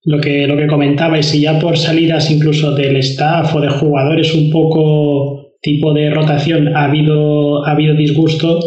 [0.03, 3.69] lo que, lo que comentaba y si ya por salidas incluso del staff o de
[3.69, 8.59] jugadores un poco tipo de rotación ha habido, ha habido disgusto,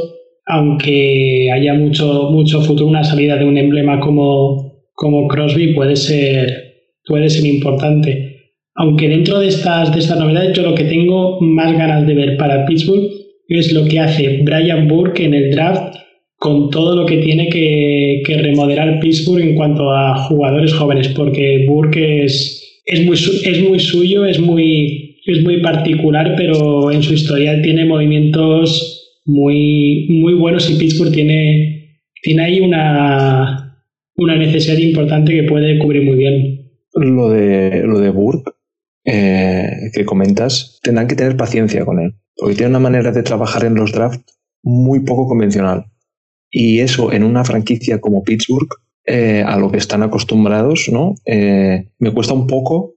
[0.47, 6.75] aunque haya mucho, mucho futuro, una salida de un emblema como, como Crosby puede ser,
[7.07, 8.31] puede ser importante.
[8.77, 12.37] Aunque dentro de estas, de estas novedades, yo lo que tengo más ganas de ver
[12.37, 13.09] para Pittsburgh
[13.49, 15.97] es lo que hace Brian Burke en el draft
[16.37, 22.25] con todo lo que tiene que, remodelar Pittsburgh en cuanto a jugadores jóvenes, porque Burke
[22.25, 27.87] es, muy, es muy suyo, es muy, es muy particular, pero en su historial tiene
[27.87, 33.81] movimientos muy, muy buenos y Pittsburgh tiene, tiene ahí una,
[34.17, 36.71] una necesidad importante que puede cubrir muy bien.
[36.95, 38.53] Lo de, lo de Burke,
[39.05, 43.64] eh, que comentas, tendrán que tener paciencia con él, porque tiene una manera de trabajar
[43.64, 45.87] en los drafts muy poco convencional.
[46.51, 48.68] Y eso en una franquicia como Pittsburgh,
[49.07, 51.14] eh, a lo que están acostumbrados, ¿no?
[51.27, 52.94] Eh, me cuesta un poco,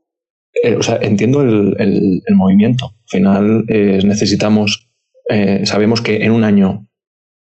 [0.77, 2.85] o sea, entiendo el, el, movimiento.
[2.85, 4.89] Al final necesitamos,
[5.63, 6.87] sabemos que en un año,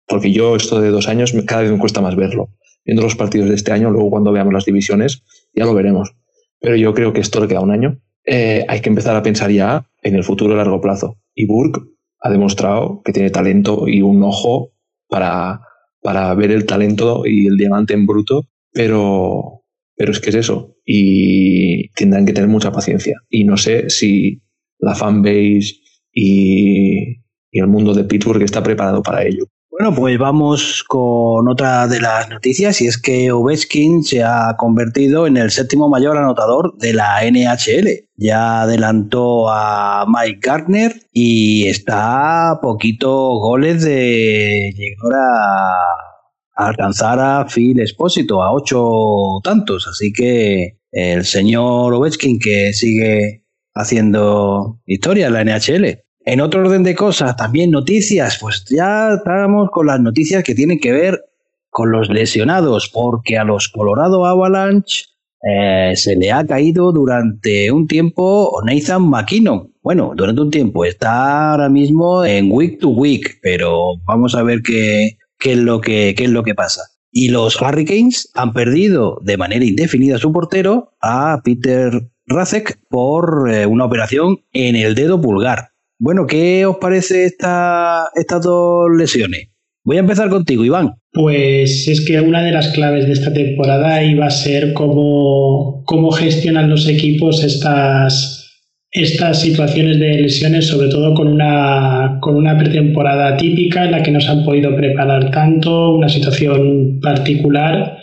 [0.07, 2.51] porque yo esto de dos años cada vez me cuesta más verlo.
[2.85, 5.23] Viendo los partidos de este año, luego cuando veamos las divisiones,
[5.55, 6.15] ya lo veremos.
[6.61, 9.51] Pero yo creo que esto le queda un año eh, hay que empezar a pensar
[9.51, 11.17] ya en el futuro a largo plazo.
[11.35, 11.81] Y Burke
[12.21, 14.73] ha demostrado que tiene talento y un ojo
[15.09, 15.61] para,
[16.01, 19.65] para ver el talento y el diamante en bruto, pero,
[19.97, 20.77] pero es que es eso.
[20.85, 23.21] Y tendrán que tener mucha paciencia.
[23.29, 24.43] Y no sé si
[24.79, 25.81] la fanbase
[26.13, 29.45] y, y el mundo de Pittsburgh está preparado para ello.
[29.73, 35.27] Bueno, pues vamos con otra de las noticias y es que Ovechkin se ha convertido
[35.27, 38.07] en el séptimo mayor anotador de la NHL.
[38.15, 47.47] Ya adelantó a Mike Gardner y está a poquito goles de llegar a alcanzar a
[47.47, 49.89] Phil Espósito a ocho tantos.
[49.89, 56.03] Así que el señor Ovechkin que sigue haciendo historia en la NHL.
[56.25, 60.79] En otro orden de cosas, también noticias, pues ya estamos con las noticias que tienen
[60.79, 61.21] que ver
[61.69, 65.07] con los lesionados, porque a los Colorado Avalanche
[65.43, 69.73] eh, se le ha caído durante un tiempo Nathan McKinnon.
[69.83, 74.63] Bueno, durante un tiempo, está ahora mismo en week to week, pero vamos a ver
[74.63, 76.83] qué, es, lo que, es lo que pasa.
[77.11, 83.51] Y los Hurricanes han perdido de manera indefinida a su portero, a Peter Razek, por
[83.51, 85.72] eh, una operación en el dedo pulgar.
[86.05, 89.51] Bueno, ¿qué os parece esta, estas dos lesiones?
[89.85, 90.95] Voy a empezar contigo, Iván.
[91.13, 96.11] Pues es que una de las claves de esta temporada iba a ser cómo, cómo
[96.11, 98.51] gestionan los equipos estas,
[98.91, 104.11] estas situaciones de lesiones, sobre todo con una, con una pretemporada típica en la que
[104.11, 107.99] no se han podido preparar tanto, una situación particular.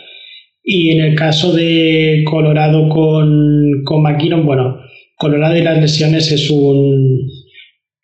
[0.63, 4.77] Y en el caso de Colorado con, con McKinnon, bueno,
[5.17, 7.27] Colorado y las lesiones es un,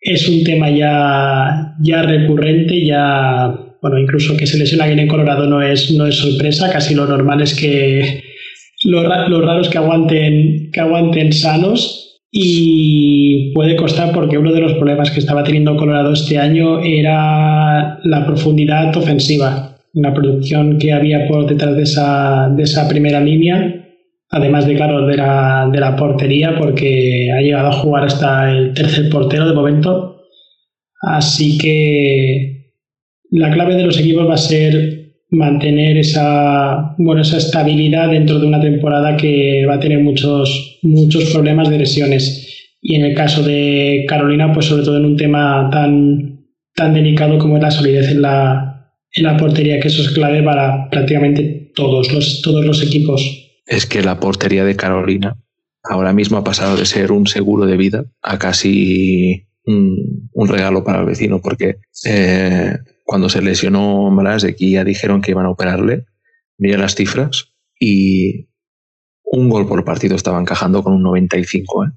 [0.06, 5.46] es un tema ya, ya recurrente, ya, bueno, incluso que se lesiona alguien en Colorado
[5.46, 8.22] no es, no es sorpresa, casi lo normal es que
[8.84, 12.02] lo, lo raro es que aguanten, que aguanten sanos.
[12.38, 17.98] Y puede costar porque uno de los problemas que estaba teniendo Colorado este año era
[18.04, 23.85] la profundidad ofensiva, la producción que había por detrás de esa, de esa primera línea
[24.36, 28.74] además de, claro, de la, de la portería, porque ha llegado a jugar hasta el
[28.74, 30.22] tercer portero de momento.
[31.00, 32.72] Así que
[33.30, 38.46] la clave de los equipos va a ser mantener esa, bueno, esa estabilidad dentro de
[38.46, 42.74] una temporada que va a tener muchos, muchos problemas de lesiones.
[42.80, 47.38] Y en el caso de Carolina, pues sobre todo en un tema tan, tan delicado
[47.38, 51.72] como es la solidez en la, en la portería, que eso es clave para prácticamente
[51.74, 55.36] todos los, todos los equipos es que la portería de Carolina
[55.82, 61.00] ahora mismo ha pasado de ser un seguro de vida a casi un, regalo para
[61.00, 66.06] el vecino, porque eh, cuando se lesionó aquí ya dijeron que iban a operarle,
[66.58, 68.48] mira las cifras, y
[69.24, 71.88] un gol por partido estaba encajando con un 95, ¿eh?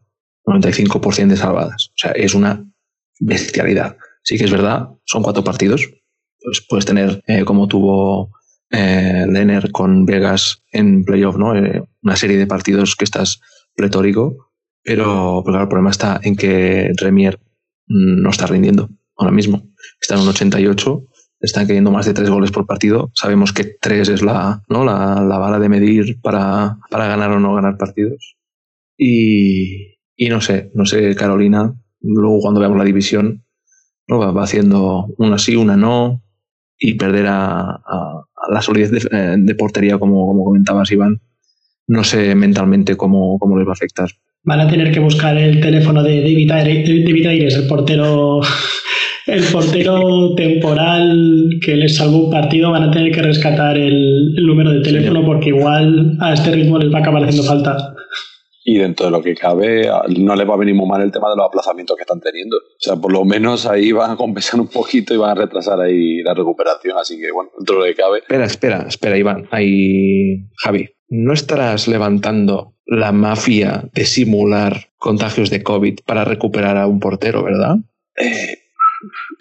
[0.45, 1.89] 95% de salvadas.
[1.89, 2.65] O sea, es una
[3.19, 3.97] bestialidad.
[4.23, 5.89] Sí que es verdad, son cuatro partidos.
[6.41, 8.31] Pues puedes tener, eh, como tuvo
[8.71, 9.25] eh,
[9.71, 11.55] con Vegas en playoff, ¿no?
[11.55, 13.41] Eh, una serie de partidos que estás
[13.75, 14.49] pletórico,
[14.83, 17.39] pero, el problema está en que Remier
[17.87, 19.63] no está rindiendo ahora mismo.
[19.99, 21.05] Está en un 88,
[21.41, 23.11] están cayendo más de tres goles por partido.
[23.13, 24.83] Sabemos que tres es la, ¿no?
[24.83, 28.37] la, la vara de medir para, para ganar o no ganar partidos.
[28.97, 33.45] Y, y no sé, no sé, Carolina, luego cuando veamos la división,
[34.07, 34.19] ¿no?
[34.33, 36.23] va, haciendo una sí, una no,
[36.79, 37.81] y perder a,
[38.51, 41.19] la solidez eh, de, portería, como, como comentabas, Iván,
[41.87, 44.09] no sé mentalmente cómo, cómo les va a afectar.
[44.43, 48.39] Van a tener que buscar el teléfono de David, Aires, el portero,
[49.27, 52.71] el portero temporal que les salvó un partido.
[52.71, 56.91] Van a tener que rescatar el, número de teléfono porque igual a este ritmo les
[56.91, 57.93] va a acabar haciendo falta
[58.69, 61.27] y dentro de lo que cabe no les va a venir muy mal el tema
[61.31, 62.57] de los aplazamientos que están teniendo.
[62.57, 65.81] O sea, por lo menos ahí van a compensar un poquito y van a retrasar
[65.81, 68.19] ahí la recuperación, así que bueno, dentro de lo que cabe.
[68.19, 75.63] Espera, espera, espera, Iván, ahí Javi, ¿no estarás levantando la mafia de simular contagios de
[75.63, 77.77] COVID para recuperar a un portero, verdad?
[78.17, 78.59] Eh,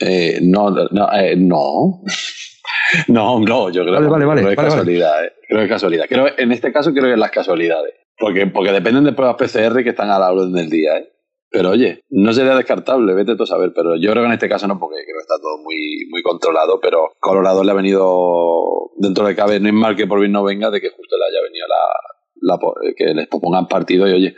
[0.00, 2.02] eh, no, no, eh, no.
[3.08, 5.24] no, no, yo creo, vale, que es casualidad.
[5.26, 5.32] Eh.
[5.46, 6.06] Creo que es casualidad.
[6.08, 7.92] Creo, en este caso creo que es las casualidades.
[8.18, 10.98] Porque, porque dependen de pruebas PCR que están a la orden del día.
[10.98, 11.12] ¿eh?
[11.50, 13.72] Pero oye, no sería descartable, vete tú a saber.
[13.74, 16.22] Pero yo creo que en este caso no, porque creo que está todo muy, muy
[16.22, 16.80] controlado.
[16.80, 20.42] Pero Colorado le ha venido, dentro de cabe, no es mal que por bien no
[20.42, 24.36] venga, de que justo le haya venido la, la que les pongan partido y oye,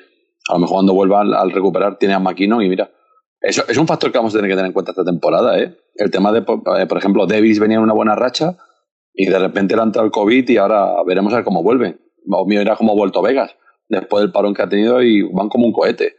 [0.49, 2.91] a lo mejor cuando vuelva al, recuperar tiene a Maquino y mira.
[3.41, 5.75] Eso es un factor que vamos a tener que tener en cuenta esta temporada, ¿eh?
[5.95, 8.59] El tema de, eh, por ejemplo, Davis venía en una buena racha
[9.15, 11.97] y de repente le ha entrado el COVID y ahora veremos a ver cómo vuelve.
[12.31, 13.57] O mira cómo ha vuelto Vegas
[13.91, 16.15] después del parón que ha tenido y van como un cohete.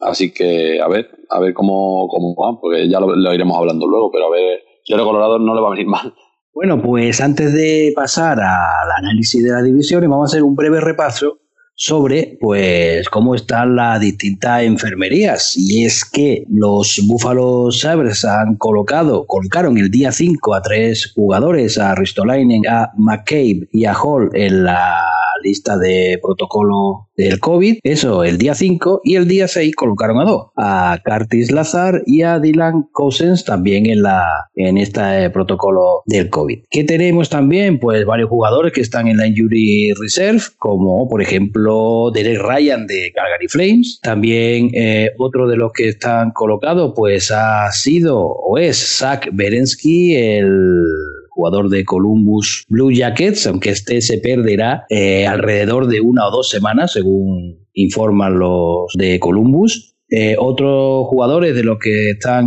[0.00, 4.10] Así que a ver, a ver cómo, cómo van, porque ya lo, iremos hablando luego,
[4.10, 6.12] pero a ver, si a Colorado no le va a venir mal.
[6.52, 10.80] Bueno, pues antes de pasar al análisis de la división, vamos a hacer un breve
[10.80, 11.38] repaso
[11.82, 19.24] sobre pues cómo están las distintas enfermerías y es que los Buffalo Sabres han colocado
[19.26, 24.64] colocaron el día 5 a tres jugadores a Ristolainen, a McCabe y a Hall en
[24.64, 25.09] la
[25.42, 27.78] lista de protocolo del COVID.
[27.82, 32.22] Eso el día 5 y el día 6 colocaron a dos, a Curtis Lazar y
[32.22, 36.60] a Dylan Cousins también en, la, en este protocolo del COVID.
[36.70, 37.78] ¿Qué tenemos también?
[37.78, 43.12] Pues varios jugadores que están en la Injury Reserve, como por ejemplo Derek Ryan de
[43.14, 44.00] Calgary Flames.
[44.02, 50.14] También eh, otro de los que están colocados pues ha sido o es Zach Berensky,
[50.14, 50.84] el
[51.30, 56.50] jugador de Columbus Blue Jackets, aunque este se perderá eh, alrededor de una o dos
[56.50, 59.94] semanas, según informan los de Columbus.
[60.12, 62.46] Eh, otros jugadores de los que están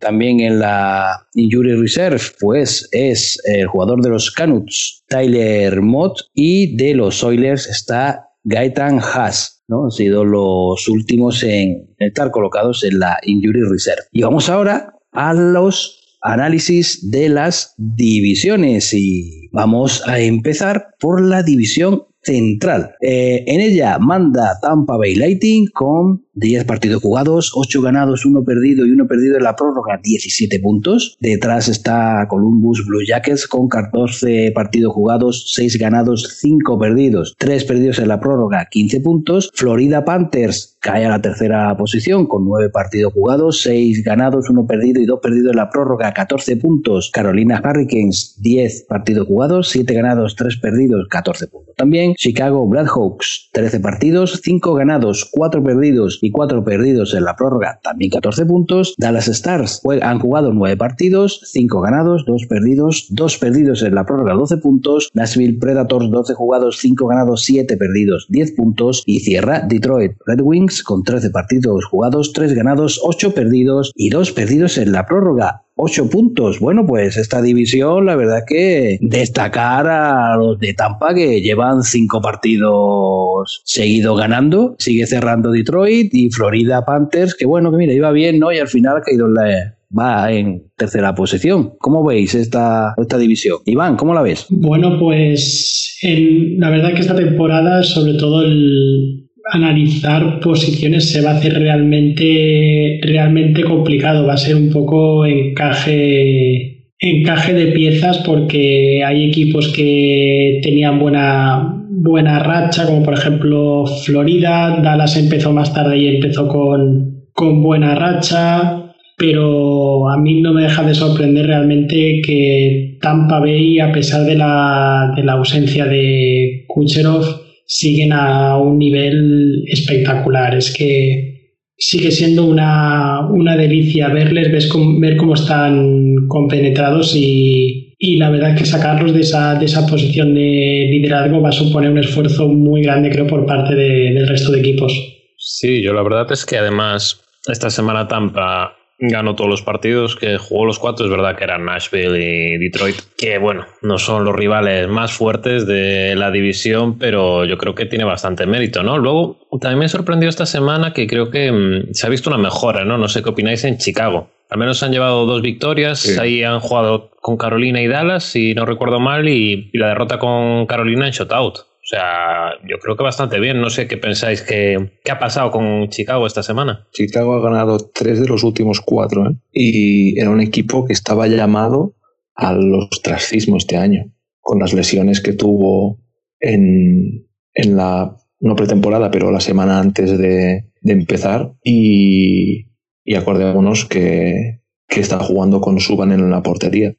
[0.00, 6.76] también en la Injury Reserve, pues es el jugador de los Canucks, Tyler Mott, y
[6.76, 9.62] de los Oilers está Gaetan Haas.
[9.68, 9.84] ¿no?
[9.84, 14.04] Han sido los últimos en estar colocados en la Injury Reserve.
[14.10, 21.42] Y vamos ahora a los análisis de las divisiones y vamos a empezar por la
[21.42, 22.94] división central.
[23.00, 28.86] Eh, en ella manda Tampa Bay Lightning con 10 partidos jugados, 8 ganados, 1 perdido
[28.86, 31.16] y 1 perdido en la prórroga, 17 puntos.
[31.20, 37.98] Detrás está Columbus Blue Jackets con 14 partidos jugados, 6 ganados, 5 perdidos, 3 perdidos
[37.98, 39.50] en la prórroga, 15 puntos.
[39.54, 45.00] Florida Panthers cae a la tercera posición con 9 partidos jugados, 6 ganados, 1 perdido
[45.02, 47.10] y 2 perdidos en la prórroga, 14 puntos.
[47.12, 51.74] Carolina Hurricanes, 10 partidos jugados, 7 ganados, 3 perdidos, 14 puntos.
[51.76, 57.80] También Chicago Blackhawks, 13 partidos, 5 ganados, 4 perdidos y 4 perdidos en la prórroga,
[57.82, 58.94] también 14 puntos.
[58.98, 64.34] Dallas Stars han jugado 9 partidos, 5 ganados, 2 perdidos, 2 perdidos en la prórroga,
[64.34, 65.10] 12 puntos.
[65.14, 69.02] Nashville Predators, 12 jugados, 5 ganados, 7 perdidos, 10 puntos.
[69.06, 74.32] Y cierra Detroit Red Wings con 13 partidos jugados, 3 ganados, 8 perdidos y 2
[74.32, 75.64] perdidos en la prórroga.
[75.78, 76.58] 8 puntos.
[76.58, 82.20] Bueno, pues esta división, la verdad que destacar a los de Tampa que llevan 5
[82.20, 84.74] partidos seguidos ganando.
[84.78, 88.52] Sigue cerrando Detroit y Florida Panthers, que bueno, que mira, iba bien, ¿no?
[88.52, 91.74] Y al final ha caído en la, va en tercera posición.
[91.78, 93.58] ¿Cómo veis esta, esta división?
[93.64, 94.46] Iván, ¿cómo la ves?
[94.50, 101.34] Bueno, pues la verdad que esta temporada, sobre todo el, analizar posiciones se va a
[101.34, 104.26] hacer realmente, realmente complicado.
[104.26, 111.84] Va a ser un poco encaje, encaje de piezas porque hay equipos que tenían buena,
[111.90, 114.80] buena racha, como por ejemplo Florida.
[114.82, 118.84] Dallas empezó más tarde y empezó con, con buena racha.
[119.16, 124.36] Pero a mí no me deja de sorprender realmente que Tampa Bay, a pesar de
[124.36, 130.56] la, de la ausencia de Kucherov, siguen a un nivel espectacular.
[130.56, 134.50] Es que sigue siendo una, delicia verles,
[134.98, 139.86] ver cómo están compenetrados y, y la verdad es que sacarlos de esa, de esa
[139.86, 144.50] posición de liderazgo va a suponer un esfuerzo muy grande, creo, por parte del resto
[144.50, 144.92] de equipos.
[145.36, 150.38] Sí, yo la verdad es que además esta semana Tampa ganó todos los partidos, que
[150.38, 154.34] jugó los cuatro, es verdad que eran Nashville y Detroit, que bueno, no son los
[154.34, 158.98] rivales más fuertes de la división, pero yo creo que tiene bastante mérito, ¿no?
[158.98, 162.84] Luego, también me sorprendió esta semana que creo que mm, se ha visto una mejora,
[162.84, 162.98] ¿no?
[162.98, 164.30] No sé qué opináis en Chicago.
[164.50, 168.64] Al menos han llevado dos victorias, ahí han jugado con Carolina y Dallas, si no
[168.64, 171.66] recuerdo mal, y, y la derrota con Carolina en shutout.
[171.88, 173.62] O sea, yo creo que bastante bien.
[173.62, 176.86] No sé qué pensáis que, qué ha pasado con Chicago esta semana.
[176.92, 179.36] Chicago ha ganado tres de los últimos cuatro ¿eh?
[179.52, 181.96] y era un equipo que estaba llamado
[182.34, 185.98] al ostracismo este año, con las lesiones que tuvo
[186.40, 191.54] en, en la, no pretemporada, pero la semana antes de, empezar.
[191.64, 192.66] Y,
[193.02, 196.94] y acordémonos que, que está jugando con Suban en la portería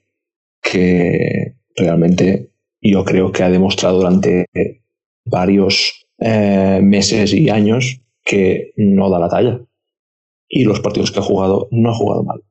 [0.64, 2.49] que realmente
[2.82, 4.46] yo creo que ha demostrado durante
[5.26, 9.62] varios eh, meses y años que no da la talla.
[10.48, 12.42] Y los partidos que ha jugado no ha jugado mal.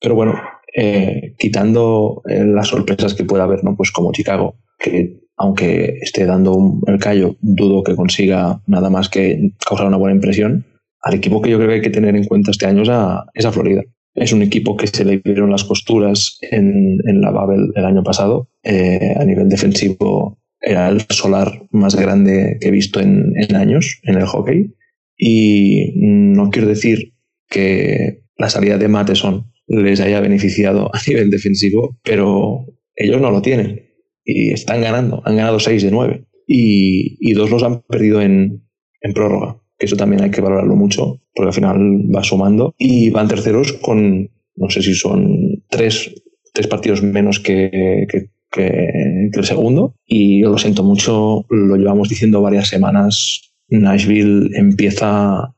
[0.00, 0.34] Pero bueno,
[0.74, 3.76] eh, quitando eh, las sorpresas que pueda haber, ¿no?
[3.76, 9.52] Pues como Chicago, que aunque esté dando el callo, dudo que consiga nada más que
[9.66, 10.64] causar una buena impresión.
[11.00, 13.24] Al equipo que yo creo que hay que tener en cuenta este año es a,
[13.34, 13.82] es a Florida.
[14.14, 18.02] Es un equipo que se le vieron las costuras en, en la Babel el año
[18.02, 18.48] pasado.
[18.64, 24.16] Eh, a nivel defensivo era el solar más grande que he visto en, años en
[24.16, 24.74] el hockey.
[25.16, 27.14] Y no quiero decir
[27.48, 33.42] que la salida de Mateson les haya beneficiado a nivel defensivo, pero ellos no lo
[33.42, 33.82] tienen
[34.24, 35.22] y están ganando.
[35.24, 38.64] Han ganado 6 de 9 y, dos los han perdido en,
[39.00, 43.28] en prórroga, eso también hay que valorarlo mucho, porque al final va sumando y van
[43.28, 46.14] terceros con, no sé si son tres,
[46.52, 48.06] tres partidos menos que,
[48.52, 49.94] que, el segundo.
[50.06, 53.54] Y yo lo siento mucho, lo llevamos diciendo varias semanas.
[53.68, 55.54] Nashville empieza,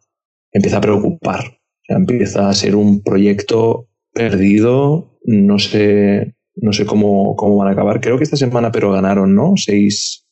[0.52, 1.40] empieza a preocupar.
[1.40, 5.18] O sea, empieza a ser un proyecto perdido.
[5.24, 8.00] No sé, no sé cómo, cómo van a acabar.
[8.00, 9.54] Creo que esta semana, pero ganaron, ¿no?
[9.56, 10.26] 6,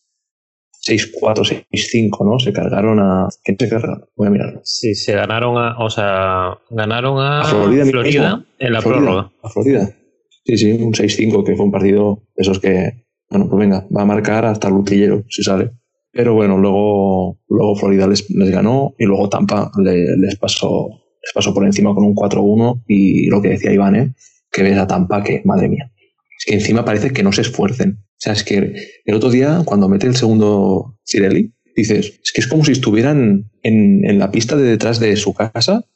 [0.88, 2.38] 6-4, 6-5, ¿no?
[2.38, 3.28] Se cargaron a.
[3.44, 4.04] ¿Quién se cargaron?
[4.16, 4.60] Voy a mirarlo.
[4.64, 5.78] Sí, se ganaron a.
[5.78, 8.44] O sea, ganaron a, A Florida mismo.
[8.58, 9.32] en la Florida, prórroga.
[9.42, 9.96] A Florida.
[10.44, 13.04] Sí, sí, un 6-5, que fue un partido esos que.
[13.30, 15.70] Bueno, pues venga, va a marcar hasta el utillero, si sale.
[16.10, 21.54] Pero bueno, luego, luego Florida les, ganó y luego Tampa le- les, pasó, les pasó
[21.54, 24.14] por encima con un 4-1 y lo que decía Iván, ¿eh?
[24.50, 25.90] que ves a Tampa que, madre mía,
[26.38, 28.00] es que encima parece que no se esfuercen.
[28.02, 28.74] O sea, es que
[29.06, 33.50] el otro día, cuando mete el segundo Cirelli, dices, es que es como si estuvieran
[33.62, 35.86] en, en la pista de detrás de su casa,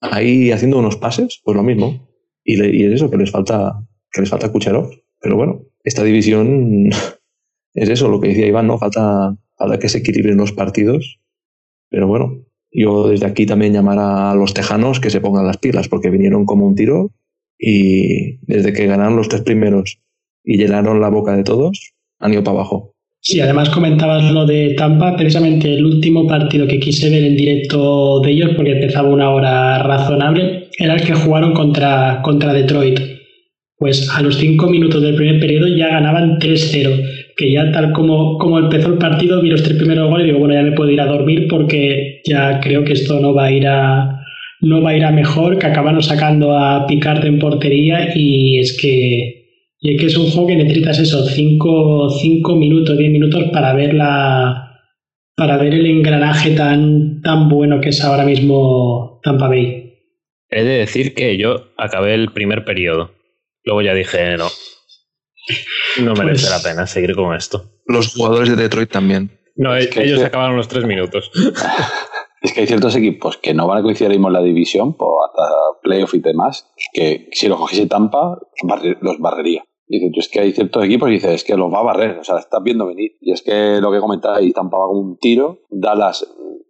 [0.00, 2.08] ahí haciendo unos pases, pues lo mismo.
[2.44, 4.90] Y es eso, que les falta, que les falta Kucherov.
[5.20, 6.86] Pero bueno, esta división
[7.74, 8.78] es eso, lo que decía Iván, ¿no?
[8.78, 11.20] Falta, falta que se equilibren los partidos.
[11.88, 15.88] Pero bueno, yo desde aquí también llamar a los tejanos que se pongan las pilas,
[15.88, 17.10] porque vinieron como un tiro
[17.58, 20.00] y desde que ganaron los tres primeros
[20.44, 22.94] y llenaron la boca de todos, han ido para abajo.
[23.22, 28.20] Sí, además comentabas lo de Tampa, precisamente el último partido que quise ver en directo
[28.20, 32.98] de ellos, porque empezaba una hora razonable, era el que jugaron contra, contra Detroit.
[33.80, 38.36] Pues a los cinco minutos del primer periodo ya ganaban 3-0, que ya tal como,
[38.36, 40.90] como empezó el partido, vi los tres primeros goles y digo, bueno, ya me puedo
[40.90, 44.20] ir a dormir porque ya creo que esto no va a ir a,
[44.60, 48.76] no va a ir a mejor, que acabaron sacando a Picard en portería y es
[48.78, 49.40] que
[49.80, 53.72] y es que es un juego que necesitas eso, 5 cinco minutos, 10 minutos para
[53.72, 54.78] ver la
[55.34, 59.94] para ver el engranaje tan, tan bueno que es ahora mismo Tampa Bay.
[60.50, 63.19] He de decir que yo acabé el primer periodo.
[63.64, 64.48] Luego ya dije, no.
[66.02, 67.64] No merece Pues- la pena seguir con esto.
[67.86, 69.38] Los jugadores de Detroit también.
[69.56, 71.30] No, Es e- que- ellos acabaron los tres minutos.
[72.42, 75.42] Es que hay ciertos equipos que no van a coincidir en la división, por hasta
[75.82, 78.38] playoff y demás, que si los cogiese Tampa,
[79.02, 79.62] los barrería.
[79.86, 82.18] Dice, tú es que hay ciertos equipos y dices, es que los va a barrer,
[82.18, 83.10] o sea, estás viendo venir.
[83.20, 86.26] Y es que lo que comentáis, Tampa va como un tiro, Dallas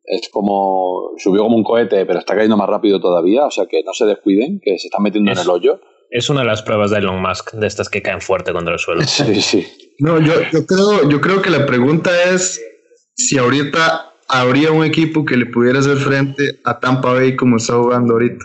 [0.07, 3.85] es como, subió como un cohete, pero está cayendo más rápido todavía, o sea, que
[3.85, 5.81] no se descuiden, que se están metiendo en el hoyo.
[6.11, 8.79] Es una de las pruebas de Elon Musk, de estas que caen fuerte contra el
[8.79, 9.03] suelo.
[9.03, 9.67] Sí, sí.
[10.01, 12.61] No, yo, yo, creo, yo creo que la pregunta es
[13.15, 17.75] si ahorita habría un equipo que le pudiera hacer frente a Tampa Bay como está
[17.75, 18.45] jugando ahorita.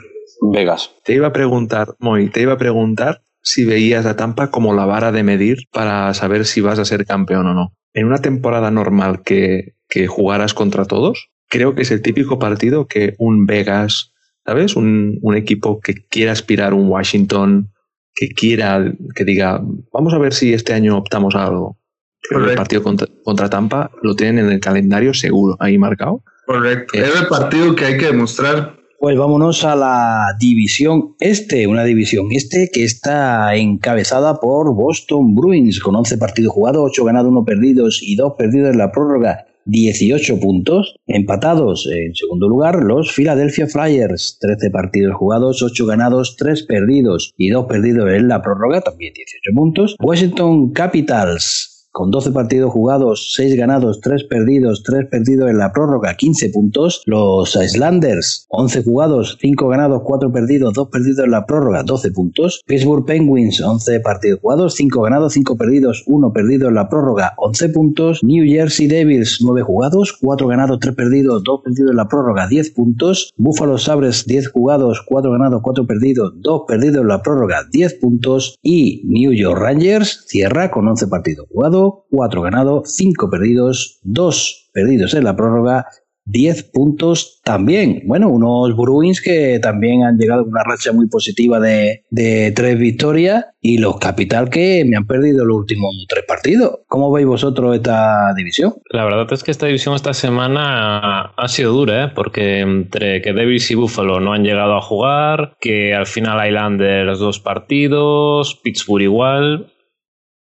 [0.51, 0.91] Vegas.
[1.03, 4.85] Te iba a preguntar, Moy, te iba a preguntar si veías a Tampa como la
[4.85, 7.73] vara de medir para saber si vas a ser campeón o no.
[7.93, 12.87] En una temporada normal que, que jugaras contra todos, creo que es el típico partido
[12.87, 14.13] que un Vegas,
[14.45, 14.75] ¿sabes?
[14.75, 17.71] Un, un equipo que quiera aspirar, un Washington,
[18.13, 21.77] que quiera, que diga, vamos a ver si este año optamos a algo.
[22.21, 22.57] Que el Correcto.
[22.59, 26.23] partido contra, contra Tampa lo tienen en el calendario seguro, ahí marcado.
[26.45, 26.97] Correcto.
[26.97, 27.01] Eh.
[27.01, 28.75] Es el partido que hay que demostrar.
[28.97, 35.79] Pues vámonos a la división este, una división este que está encabezada por Boston Bruins
[35.79, 40.39] con 11 partidos jugados, 8 ganados, 1 perdidos y 2 perdidos en la prórroga, 18
[40.39, 40.95] puntos.
[41.07, 47.49] Empatados en segundo lugar los Philadelphia Flyers, 13 partidos jugados, 8 ganados, 3 perdidos y
[47.49, 49.95] 2 perdidos en la prórroga, también 18 puntos.
[49.99, 56.13] Washington Capitals con 12 partidos jugados, 6 ganados, 3 perdidos, 3 perdidos en la prórroga,
[56.15, 57.01] 15 puntos.
[57.05, 62.61] Los Islanders, 11 jugados, 5 ganados, 4 perdidos, 2 perdidos en la prórroga, 12 puntos.
[62.65, 67.69] Pittsburgh Penguins, 11 partidos jugados, 5 ganados, 5 perdidos, 1 perdido en la prórroga, 11
[67.69, 68.21] puntos.
[68.23, 72.71] New Jersey Devils, 9 jugados, 4 ganados, 3 perdidos, 2 perdidos en la prórroga, 10
[72.71, 73.31] puntos.
[73.37, 78.57] Buffalo Sabres, 10 jugados, 4 ganados, 4 perdidos, 2 perdidos en la prórroga, 10 puntos.
[78.61, 85.13] Y New York Rangers cierra con 11 partidos jugados, 4 ganados, 5 perdidos, 2 perdidos
[85.13, 85.85] en la prórroga
[86.25, 88.01] 10 puntos también.
[88.05, 92.79] Bueno, unos Bruins que también han llegado a una racha muy positiva de, de tres
[92.79, 96.79] victorias y los Capital que me han perdido los últimos tres partidos.
[96.87, 98.73] ¿Cómo veis vosotros esta división?
[98.91, 102.11] La verdad es que esta división esta semana ha sido dura, ¿eh?
[102.13, 107.19] porque entre que Davis y Buffalo no han llegado a jugar, que al final Islanders
[107.19, 109.71] dos partidos, Pittsburgh igual.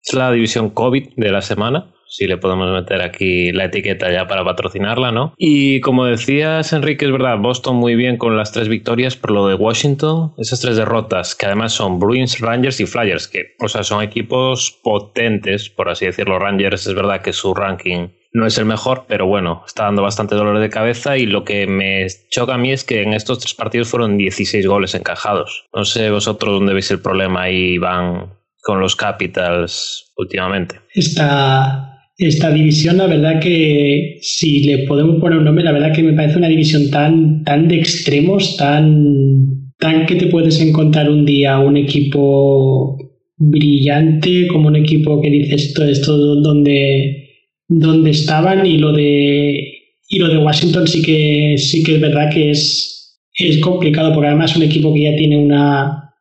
[0.02, 4.26] Es la división COVID de la semana si le podemos meter aquí la etiqueta ya
[4.26, 5.32] para patrocinarla, ¿no?
[5.38, 9.46] Y como decías, Enrique, es verdad, Boston muy bien con las tres victorias, pero lo
[9.48, 13.82] de Washington, esas tres derrotas, que además son Bruins, Rangers y Flyers, que, o sea,
[13.82, 16.38] son equipos potentes, por así decirlo.
[16.38, 20.34] Rangers es verdad que su ranking no es el mejor, pero bueno, está dando bastante
[20.34, 23.54] dolor de cabeza y lo que me choca a mí es que en estos tres
[23.54, 25.64] partidos fueron 16 goles encajados.
[25.74, 30.76] No sé vosotros dónde veis el problema ahí van con los Capitals últimamente.
[30.94, 31.88] Está
[32.18, 36.12] esta división, la verdad que si le podemos poner un nombre, la verdad que me
[36.12, 41.58] parece una división tan, tan de extremos, tan, tan que te puedes encontrar un día
[41.58, 42.96] un equipo
[43.36, 47.30] brillante, como un equipo que dices esto, esto donde,
[47.66, 52.30] donde estaban y lo de y lo de Washington sí que sí que es verdad
[52.30, 56.11] que es, es complicado porque además es un equipo que ya tiene una,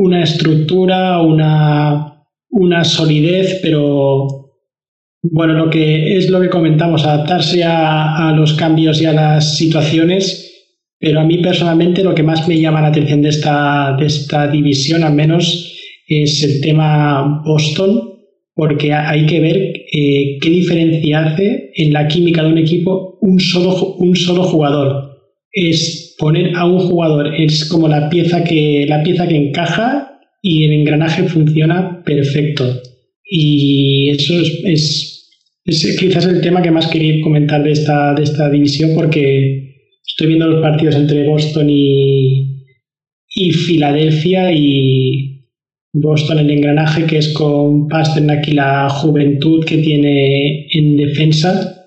[0.00, 4.26] una estructura, una, una solidez, pero
[5.22, 10.72] bueno, lo que es lo que comentamos, adaptarse a, los cambios y a las situaciones,
[10.98, 14.50] pero a mí personalmente lo que más me llama la atención de esta, de esta
[14.50, 15.76] división, al menos,
[16.08, 18.00] es el tema Boston,
[18.54, 19.56] porque hay que ver
[19.92, 25.10] eh, qué diferencia hace en la química de un equipo un solo, un solo jugador.
[25.52, 30.64] Es poner a un jugador, es como la pieza que, la pieza que encaja y
[30.64, 32.80] el engranaje funciona perfecto.
[33.24, 34.60] Y eso es,
[35.64, 40.28] es, quizás el tema que más quería comentar de esta, de esta división porque estoy
[40.28, 42.66] viendo los partidos entre Boston y,
[43.34, 45.46] y Filadelfia y
[45.92, 51.79] Boston el engranaje que es con Pasternak y la juventud que tiene en defensa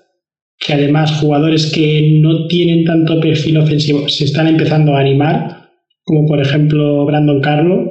[0.64, 5.70] que además jugadores que no tienen tanto perfil ofensivo se están empezando a animar
[6.04, 7.88] como por ejemplo Brandon Carlo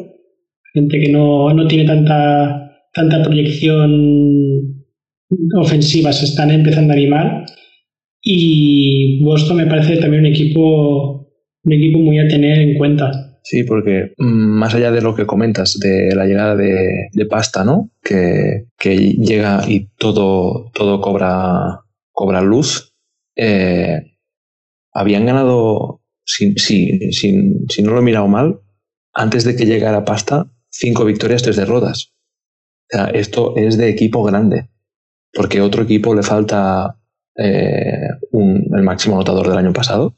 [0.74, 4.86] gente que no, no tiene tanta tanta proyección
[5.56, 7.46] ofensiva se están empezando a animar
[8.22, 11.24] y Boston me parece también un equipo
[11.64, 13.12] un equipo muy a tener en cuenta.
[13.44, 17.90] Sí, porque mm, más allá de lo que comentas de la llegada de, pasta, ¿no?
[18.02, 21.82] Que, llega y todo, todo cobra,
[22.14, 22.95] cobra luz.
[23.36, 24.18] Eh,
[24.93, 28.61] habían ganado, si, si no lo he mirado mal,
[29.14, 32.14] antes de que llegara pasta, cinco victorias, tres derrotas
[33.14, 34.70] esto es de equipo grande,
[35.34, 36.99] porque otro equipo le falta
[37.36, 40.16] eh, el máximo anotador del año pasado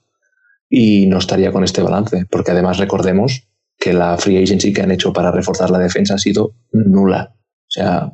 [0.70, 4.92] y no estaría con este balance, porque además recordemos que la free agency que han
[4.92, 7.36] hecho para reforzar la defensa ha sido nula.
[7.36, 8.12] O sea,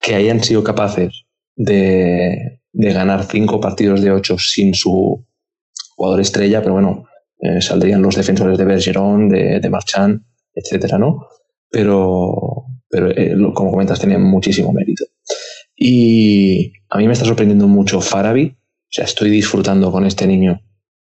[0.00, 1.24] que hayan sido capaces
[1.56, 5.24] de, ganar cinco partidos de ocho sin su
[5.96, 7.06] jugador estrella, pero bueno,
[7.40, 10.22] eh, saldrían los defensores de Bergeron, de, de Marchand,
[10.54, 11.26] etcétera, ¿no?
[11.70, 15.04] Pero, pero eh, como comentas, tenía muchísimo mérito.
[15.76, 18.56] Y a mí me está sorprendiendo mucho Farabi,
[18.88, 20.60] o sea, estoy disfrutando con este niño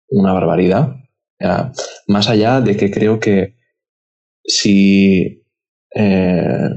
[0.10, 0.96] una barbaridad.
[2.08, 3.56] más allá de que creo que
[4.44, 5.44] si
[5.94, 6.70] eh,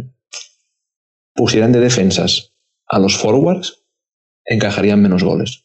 [1.35, 2.55] pusieran de defensas
[2.89, 3.78] a los forwards,
[4.49, 5.65] encajarían menos goles.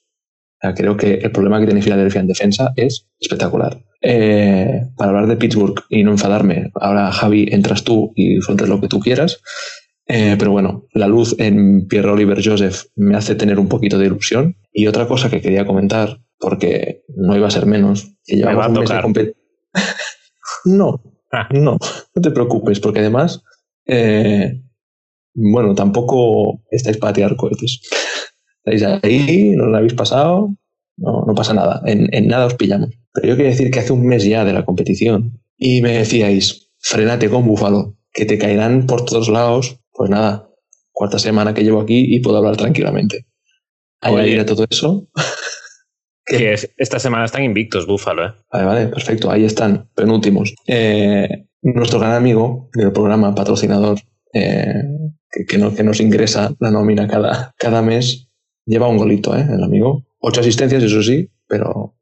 [0.76, 3.84] creo que el problema que tiene Filadelfia en defensa es espectacular.
[4.06, 8.82] Eh, para hablar de Pittsburgh y no enfadarme, ahora Javi entras tú y sueltas lo
[8.82, 9.42] que tú quieras.
[10.06, 14.08] Eh, pero bueno, la luz en Pierre Oliver Joseph me hace tener un poquito de
[14.08, 14.58] ilusión.
[14.74, 18.74] Y otra cosa que quería comentar, porque no iba a ser menos, que llevamos un
[18.74, 19.36] mes de
[20.66, 21.48] No, ah.
[21.52, 21.78] no,
[22.16, 23.42] no te preocupes, porque además,
[23.86, 24.62] eh,
[25.34, 27.82] bueno, tampoco estáis para tirar cohetes.
[28.66, 30.56] Estáis ahí, no lo habéis pasado,
[30.98, 32.90] no, no pasa nada, en, en nada os pillamos.
[33.14, 36.72] Pero yo quiero decir que hace un mes ya de la competición y me decíais,
[36.80, 39.80] frenate con Búfalo, que te caerán por todos lados.
[39.92, 40.50] Pues nada,
[40.92, 43.26] cuarta semana que llevo aquí y puedo hablar tranquilamente.
[44.02, 45.08] Añadir a todo eso.
[46.26, 48.34] que esta semana están invictos Búfalo, ¿eh?
[48.52, 49.30] Vale, vale, perfecto.
[49.30, 50.54] Ahí están, penúltimos.
[50.68, 54.00] Eh, nuestro gran amigo del programa, patrocinador,
[54.34, 54.84] eh,
[55.30, 58.28] que, que, nos ingresa la nómina cada, cada mes,
[58.66, 59.46] lleva un golito, ¿eh?
[59.50, 60.04] El amigo.
[60.20, 61.96] Ocho asistencias, eso sí, pero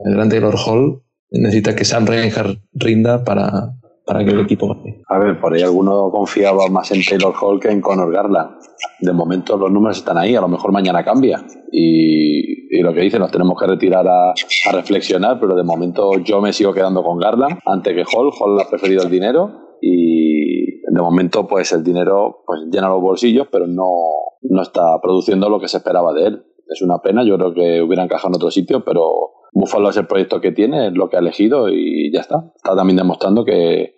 [0.00, 5.02] el gran Taylor Hall necesita que Sam Reinhardt rinda para, para que el equipo gane.
[5.08, 8.56] A ver, por ahí alguno confiaba más en Taylor Hall que en Conor Garland.
[9.00, 11.44] De momento los números están ahí, a lo mejor mañana cambia.
[11.70, 16.40] Y, lo que dice, nos tenemos que retirar a, a, reflexionar, pero de momento yo
[16.40, 18.30] me sigo quedando con Garland antes que Hall.
[18.38, 20.67] Hall ha preferido el dinero y
[20.98, 23.88] de momento pues el dinero pues llena los bolsillos, pero no,
[24.42, 26.44] no está produciendo lo que se esperaba de él.
[26.66, 30.06] Es una pena, yo creo que hubiera encajado en otro sitio, pero Buffalo es el
[30.06, 32.52] proyecto que tiene, es lo que ha elegido y ya está.
[32.56, 33.94] Está también demostrando que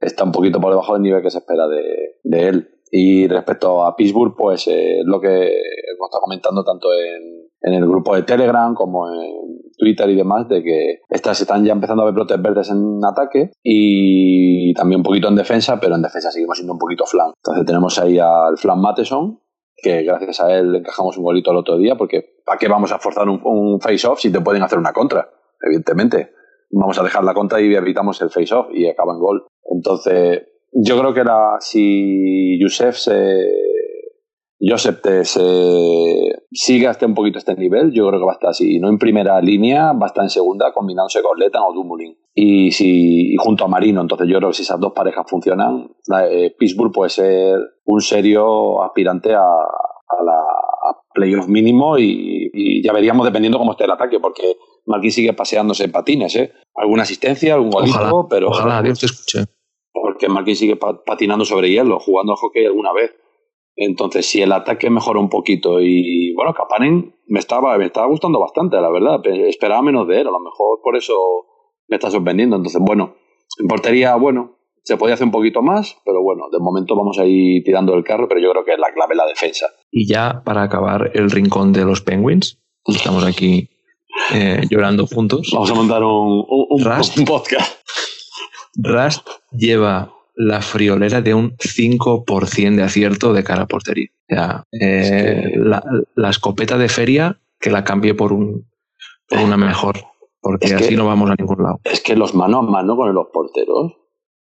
[0.00, 2.68] está un poquito por debajo del nivel que se espera de, él.
[2.90, 7.88] Y respecto a Pittsburgh, pues eh, lo que hemos estado comentando tanto en, en, el
[7.88, 12.06] grupo de Telegram como en Twitter y demás, de que estas están ya empezando a
[12.06, 16.56] ver brotes verdes en ataque y también un poquito en defensa, pero en defensa seguimos
[16.56, 17.32] siendo un poquito flan.
[17.36, 19.40] Entonces tenemos ahí al flan Matheson,
[19.76, 22.98] que gracias a él encajamos un golito el otro día, porque ¿para qué vamos a
[22.98, 25.28] forzar un, face-off si te pueden hacer una contra?
[25.60, 26.32] Evidentemente.
[26.74, 29.46] Vamos a dejar la contra y evitamos el face-off y acaba en gol.
[29.70, 30.42] Entonces,
[30.72, 33.12] yo creo que era si Joseph se,
[34.64, 38.50] Joseph te se, sigue hasta un poquito este nivel, yo creo que va a estar
[38.50, 42.16] así, no en primera línea, va a estar en segunda combinándose con Letan o Dumoulin.
[42.34, 45.90] Y, si, y junto a Marino, entonces yo creo que si esas dos parejas funcionan,
[46.30, 50.38] eh, Pittsburgh puede ser un serio aspirante a, a la
[50.82, 54.56] a playoff mínimo y, y, ya veríamos dependiendo cómo esté el ataque, porque
[54.86, 56.52] Marquín sigue paseándose en patines, ¿eh?
[56.74, 58.48] Alguna asistencia, algún golito, pero...
[58.48, 59.44] Ojalá, Dios te escuche.
[59.92, 63.12] Porque Marquín sigue patinando sobre hielo, jugando al hockey alguna vez.
[63.76, 68.38] Entonces, si el ataque mejora un poquito y, bueno, Kapanen me estaba, me estaba gustando
[68.38, 69.20] bastante, la verdad.
[69.48, 71.14] Esperaba menos de él, a lo mejor por eso
[71.88, 72.56] me está sorprendiendo.
[72.56, 73.16] Entonces, bueno,
[73.58, 77.24] en portería, bueno, se podía hacer un poquito más, pero bueno, de momento vamos a
[77.24, 79.66] ir tirando el carro, pero yo creo que es la clave la defensa.
[79.90, 83.70] Y ya para acabar el rincón de los Penguins, estamos aquí
[84.34, 85.50] eh, llorando juntos.
[85.52, 87.16] Vamos a montar un, un, un, Rust.
[87.18, 87.80] un podcast.
[88.74, 94.08] Rust lleva la friolera de un 5% de acierto de cara a portería.
[94.30, 95.82] O sea, eh, la,
[96.14, 98.70] la, escopeta de feria que la cambie por, un,
[99.28, 99.96] por una mejor,
[100.40, 101.80] porque Es que- así no vamos a ningún lado.
[101.84, 103.92] Es que los mano a mano con los porteros,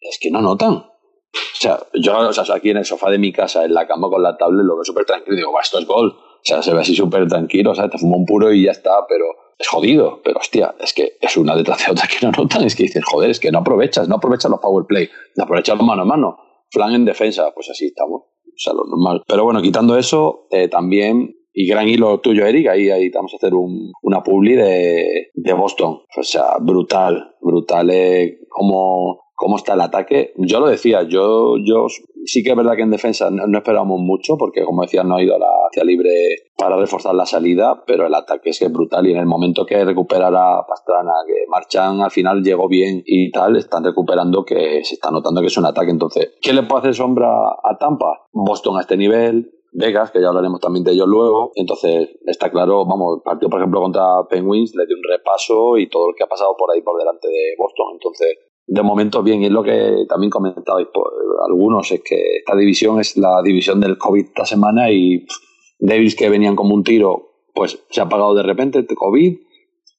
[0.00, 0.72] es que no notan.
[0.74, 4.08] O sea, yo o sea, aquí en el sofá de mi casa, en la cama
[4.08, 6.10] con la tablet, lo veo súper tranquilo y digo, va, esto es gol.
[6.16, 8.70] O sea, se ve así súper tranquilo, o sea, te fuma un puro y ya
[8.70, 9.24] está, pero
[9.58, 10.20] es jodido.
[10.22, 12.64] Pero hostia, es que es una detrás de otra que no notan.
[12.64, 15.76] Es que dices, joder, es que no aprovechas, no aprovechas los power play, no aprovechas
[15.76, 16.36] los mano a mano.
[16.70, 18.22] Flan en defensa, pues así estamos.
[18.22, 19.22] O sea, lo normal.
[19.26, 23.36] Pero bueno, quitando eso, eh, también, y gran hilo tuyo, Eric, ahí, ahí vamos a
[23.36, 26.02] hacer un, una publi de, de Boston.
[26.16, 30.32] O sea, brutal, brutal eh, cómo, cómo está el ataque.
[30.36, 31.86] Yo lo decía, yo, yo
[32.24, 35.16] sí que es verdad que en defensa no, no esperábamos mucho, porque como decía, no
[35.16, 36.10] ha ido a la hacia libre
[36.56, 40.64] para reforzar la salida, pero el ataque es brutal y en el momento que recuperará
[40.66, 45.40] Pastrana, que Marchán al final llegó bien y tal, están recuperando que se está notando
[45.40, 45.90] que es un ataque.
[45.90, 48.26] Entonces, ¿qué le puede hacer sombra a Tampa?
[48.32, 51.50] Boston a este nivel, Vegas, que ya hablaremos también de ellos luego.
[51.56, 56.08] Entonces, está claro, vamos, partido por ejemplo contra Penguins, le dio un repaso y todo
[56.08, 57.86] lo que ha pasado por ahí por delante de Boston.
[57.94, 61.12] Entonces, de momento bien, y es lo que también comentabais por
[61.46, 65.36] algunos, es que esta división es la división del COVID esta semana y pff,
[65.78, 69.36] Devils que venían como un tiro, pues se ha apagado de repente el COVID,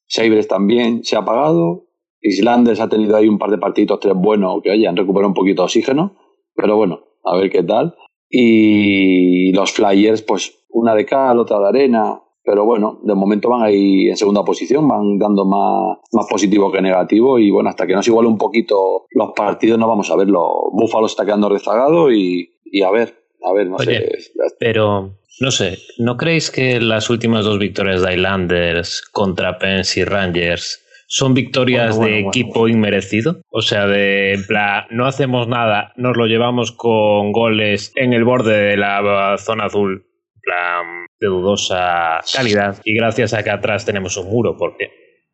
[0.07, 1.85] Sabres también se ha apagado,
[2.21, 5.33] Islanders ha tenido ahí un par de partidos, tres buenos, que oye, han recuperado un
[5.35, 6.15] poquito de oxígeno,
[6.55, 7.95] pero bueno, a ver qué tal.
[8.29, 13.63] Y los Flyers, pues una de cal, otra de arena, pero bueno, de momento van
[13.63, 17.93] ahí en segunda posición, van dando más, más positivo que negativo y bueno, hasta que
[17.93, 20.69] nos iguale un poquito los partidos no vamos a verlo.
[20.71, 24.31] Búfalo está quedando rezagado y, y a ver, a ver, no Oye, sé.
[24.59, 30.03] Pero, no sé, ¿no creéis que las últimas dos victorias de Islanders contra Pens y
[30.03, 33.41] Rangers son victorias Bueno, bueno, de bueno, equipo inmerecido?
[33.49, 38.23] O sea, de en plan, no hacemos nada, nos lo llevamos con goles en el
[38.23, 40.05] borde de la zona azul,
[40.45, 44.89] plan, de dudosa calidad, y gracias a que atrás tenemos un muro, porque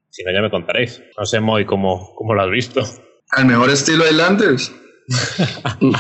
[0.10, 1.02] si no ya me contaréis.
[1.18, 2.82] No sé, Moy, cómo, cómo lo has visto.
[3.32, 4.74] Al mejor estilo de Landers.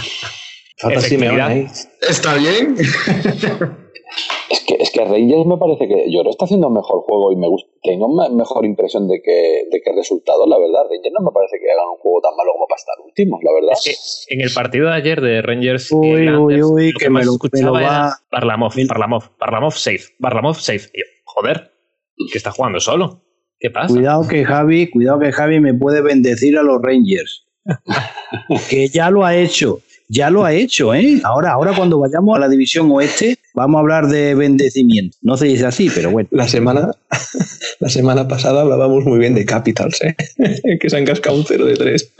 [0.78, 1.47] Efectividad.
[1.47, 1.68] Ahí.
[2.01, 2.76] Está bien.
[4.62, 7.36] Es que, es que Rangers me parece que yo lo está haciendo mejor juego y
[7.36, 10.84] me gusta, tengo mejor impresión de que, de que resultado, la verdad.
[10.84, 13.53] Rangers no me parece que hagan un juego tan malo como para estar últimos, la
[13.53, 13.74] verdad.
[13.74, 15.91] Es que en el partido de ayer de Rangers.
[15.91, 18.20] Uy, uy, uy, que me lo, me lo va.
[18.32, 20.91] Barlamov, Barlamov, Barlamov safe, Barlamov safe.
[21.24, 21.72] joder,
[22.32, 23.24] que está jugando solo.
[23.59, 23.93] ¿Qué pasa?
[23.93, 27.47] Cuidado que Javi, cuidado que Javi me puede bendecir a los Rangers.
[28.70, 29.80] que ya lo ha hecho
[30.12, 31.22] ya lo ha hecho, ¿eh?
[31.24, 35.18] Ahora, ahora cuando vayamos a la división oeste, vamos a hablar de bendecimiento.
[35.22, 36.30] No se dice así, pero bueno.
[36.32, 36.91] La semana,
[37.80, 40.16] la semana pasada hablábamos muy bien de Capitals, ¿eh?
[40.80, 42.14] que se han cascado un 0 de 3.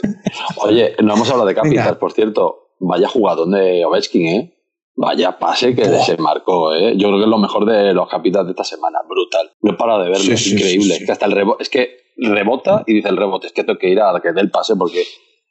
[0.62, 2.58] Oye, no hemos hablado de Capitals, por cierto.
[2.80, 4.58] Vaya jugador de Ovechkin, ¿eh?
[4.94, 6.94] Vaya pase que se marcó, ¿eh?
[6.96, 8.98] Yo creo que es lo mejor de los Capitals de esta semana.
[9.08, 9.50] Brutal.
[9.62, 10.96] No he parado de verlo, es increíble.
[10.96, 13.78] es que hasta el rebote, es que rebota y dice el rebote, es que tengo
[13.78, 15.04] que ir a que dé el pase porque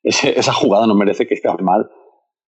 [0.04, 1.90] esa jugada no merece que esté mal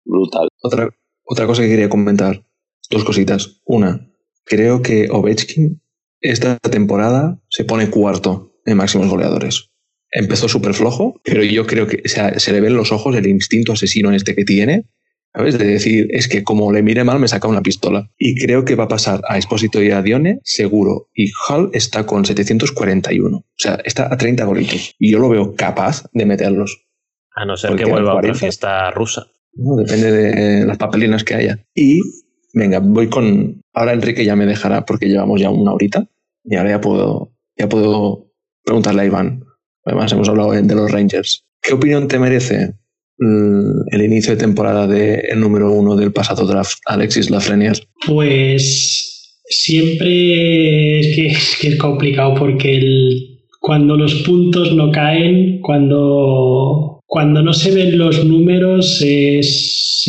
[0.05, 0.47] brutal.
[0.61, 0.89] Otra,
[1.25, 2.41] otra cosa que quería comentar,
[2.89, 3.61] dos cositas.
[3.65, 4.09] Una,
[4.43, 5.81] creo que Ovechkin
[6.21, 9.69] esta temporada se pone cuarto en máximos goleadores.
[10.11, 14.09] Empezó súper flojo, pero yo creo que se le ven los ojos el instinto asesino
[14.09, 14.85] en este que tiene,
[15.35, 15.57] ¿sabes?
[15.57, 18.09] De decir, es que como le mire mal me saca una pistola.
[18.17, 21.09] Y creo que va a pasar a Expósito y a Dione, seguro.
[21.13, 23.37] Y Hall está con 741.
[23.37, 24.95] O sea, está a 30 golitos.
[24.97, 26.87] Y yo lo veo capaz de meterlos.
[27.35, 29.27] A no ser que vuelva a una fiesta rusa.
[29.51, 31.65] Depende de las papelinas que haya.
[31.75, 31.99] Y
[32.53, 33.61] venga, voy con.
[33.73, 36.07] Ahora Enrique ya me dejará porque llevamos ya una horita
[36.43, 38.31] y ahora ya puedo, ya puedo
[38.63, 39.43] preguntarle a Iván.
[39.85, 41.45] Además, hemos hablado de los Rangers.
[41.61, 42.73] ¿Qué opinión te merece
[43.19, 47.79] mm, el inicio de temporada del el número uno del pasado draft, Alexis Lafreniere?
[48.05, 55.61] Pues siempre es que, es que es complicado porque el, cuando los puntos no caen,
[55.61, 59.39] cuando cuando no se ven los números se,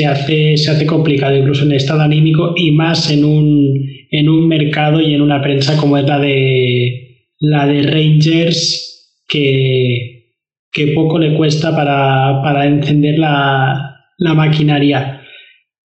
[0.04, 5.00] hace, se hace complicado, incluso en estado anímico y más en un, en un mercado
[5.00, 10.34] y en una prensa como es la de, la de Rangers, que,
[10.72, 15.22] que poco le cuesta para, encender la, la maquinaria.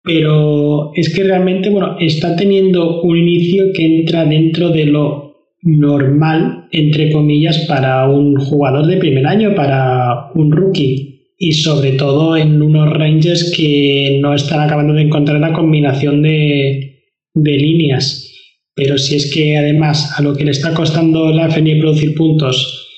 [0.04, 5.31] Pero es que realmente, bueno, está teniendo un inicio que entra dentro de lo
[5.64, 11.36] normal, entre comillas, para un jugador de primer año, para un rookie.
[11.38, 17.02] Y sobre todo en unos Rangers que no están acabando de encontrar la combinación de,
[17.34, 18.32] de líneas.
[18.76, 22.90] Pero si es que además a lo que le está costando la FNI producir puntos,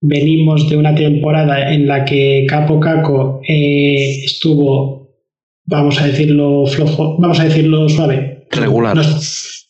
[0.00, 5.16] venimos de una temporada en la que Capo Caco eh, estuvo,
[5.64, 8.46] vamos a decirlo flojo, vamos a decirlo suave.
[8.50, 8.96] Regular.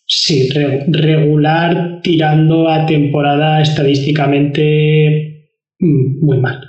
[0.06, 0.48] Sí,
[0.86, 5.50] regular tirando a temporada estadísticamente
[5.80, 6.60] mm, muy mal.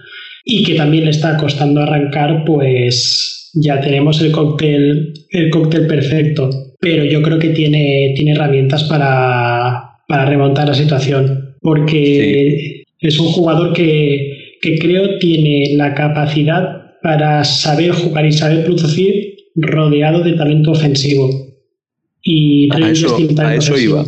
[0.43, 6.49] Y que también le está costando arrancar, pues ya tenemos el cóctel, el cóctel perfecto.
[6.79, 11.55] Pero yo creo que tiene, tiene herramientas para, para remontar la situación.
[11.61, 18.63] Porque es un jugador que, que creo tiene la capacidad para saber jugar y saber
[18.63, 21.46] producir rodeado de talento ofensivo
[22.21, 24.05] y a eso, a eso iba.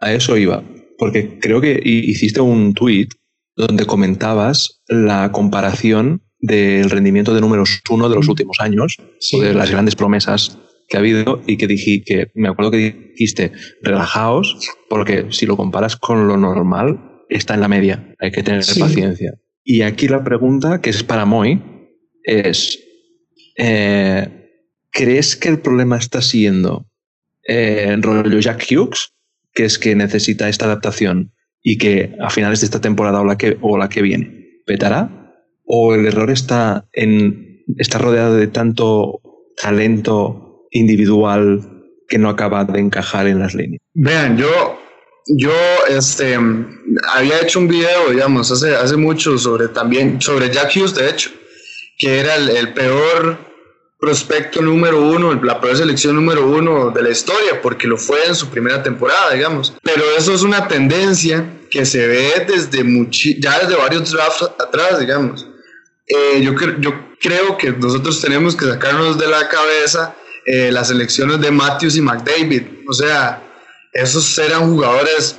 [0.00, 0.62] A eso iba.
[0.98, 3.08] Porque creo que hiciste un tweet
[3.56, 8.98] donde comentabas la comparación del rendimiento de números uno de los últimos años,
[9.32, 13.10] o de las grandes promesas que ha habido, y que dije que me acuerdo que
[13.12, 14.58] dijiste, relajaos,
[14.90, 18.14] porque si lo comparas con lo normal, está en la media.
[18.18, 19.34] Hay que tener paciencia.
[19.64, 21.62] Y aquí la pregunta, que es para Moy,
[22.22, 22.78] es:
[23.56, 24.28] eh,
[24.90, 26.86] ¿crees que el problema está siendo
[27.44, 29.12] en rollo Jack Hughes,
[29.52, 31.32] que es que necesita esta adaptación
[31.62, 35.32] y que a finales de esta temporada o la que, o la que viene petará,
[35.64, 39.20] o el error está en está rodeado de tanto
[39.56, 41.62] talento individual
[42.08, 43.80] que no acaba de encajar en las líneas.
[43.94, 44.78] Vean, yo
[45.26, 45.52] yo
[45.88, 46.38] este
[47.14, 51.30] había hecho un video, digamos, hace, hace mucho sobre también sobre Jack Hughes, de hecho,
[51.98, 53.53] que era el peor
[54.04, 58.34] prospecto número uno, la peor selección número uno de la historia, porque lo fue en
[58.34, 59.72] su primera temporada, digamos.
[59.82, 62.84] Pero eso es una tendencia que se ve desde
[63.40, 65.46] ya desde varios drafts atrás, digamos.
[66.06, 71.40] Eh, yo, yo creo que nosotros tenemos que sacarnos de la cabeza eh, las selecciones
[71.40, 72.62] de Matthews y McDavid.
[72.86, 73.42] O sea,
[73.94, 75.36] esos eran jugadores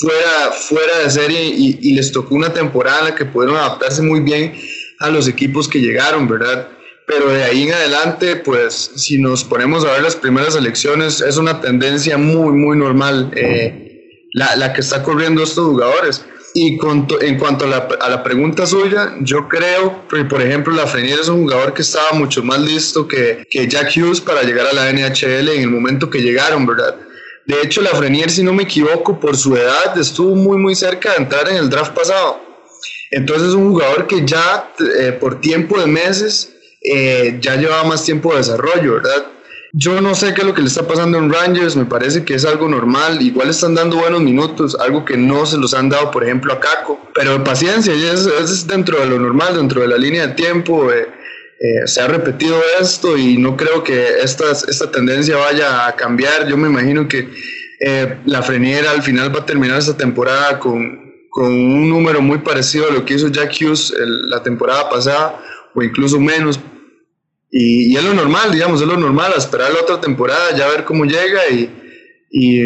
[0.00, 4.02] fuera, fuera de serie y, y les tocó una temporada en la que pudieron adaptarse
[4.02, 4.60] muy bien
[4.98, 6.68] a los equipos que llegaron, ¿verdad?
[7.06, 11.36] Pero de ahí en adelante, pues si nos ponemos a ver las primeras elecciones, es
[11.36, 16.24] una tendencia muy, muy normal eh, la, la, que está corriendo estos jugadores.
[16.54, 16.78] Y
[17.20, 21.18] en cuanto a la, a la, pregunta suya, yo creo que, por ejemplo, la Frenier
[21.20, 24.72] es un jugador que estaba mucho más listo que, que Jack Hughes para llegar a
[24.74, 26.94] la NHL en el momento que llegaron, ¿verdad?
[27.46, 31.22] De hecho, Lafreniere, si no me equivoco, por su edad estuvo muy, muy cerca de
[31.22, 32.40] entrar en el draft pasado.
[33.10, 36.52] Entonces es un jugador que ya eh, por tiempo de meses
[36.84, 39.26] eh, ya llevaba más tiempo de desarrollo, ¿verdad?
[39.74, 42.34] Yo no sé qué es lo que le está pasando en Rangers, me parece que
[42.34, 46.10] es algo normal, igual están dando buenos minutos, algo que no se los han dado,
[46.10, 49.96] por ejemplo, a Caco, pero paciencia, es, es dentro de lo normal, dentro de la
[49.96, 51.08] línea de tiempo, eh,
[51.58, 56.46] eh, se ha repetido esto y no creo que esta, esta tendencia vaya a cambiar,
[56.46, 57.30] yo me imagino que
[57.80, 62.40] eh, la Freniera al final va a terminar esta temporada con, con un número muy
[62.40, 63.94] parecido a lo que hizo Jack Hughes
[64.28, 65.40] la temporada pasada,
[65.74, 66.60] o incluso menos,
[67.54, 71.04] y, es lo normal, digamos, es lo normal, esperar la otra temporada, ya ver cómo
[71.04, 71.70] llega y,
[72.30, 72.62] y,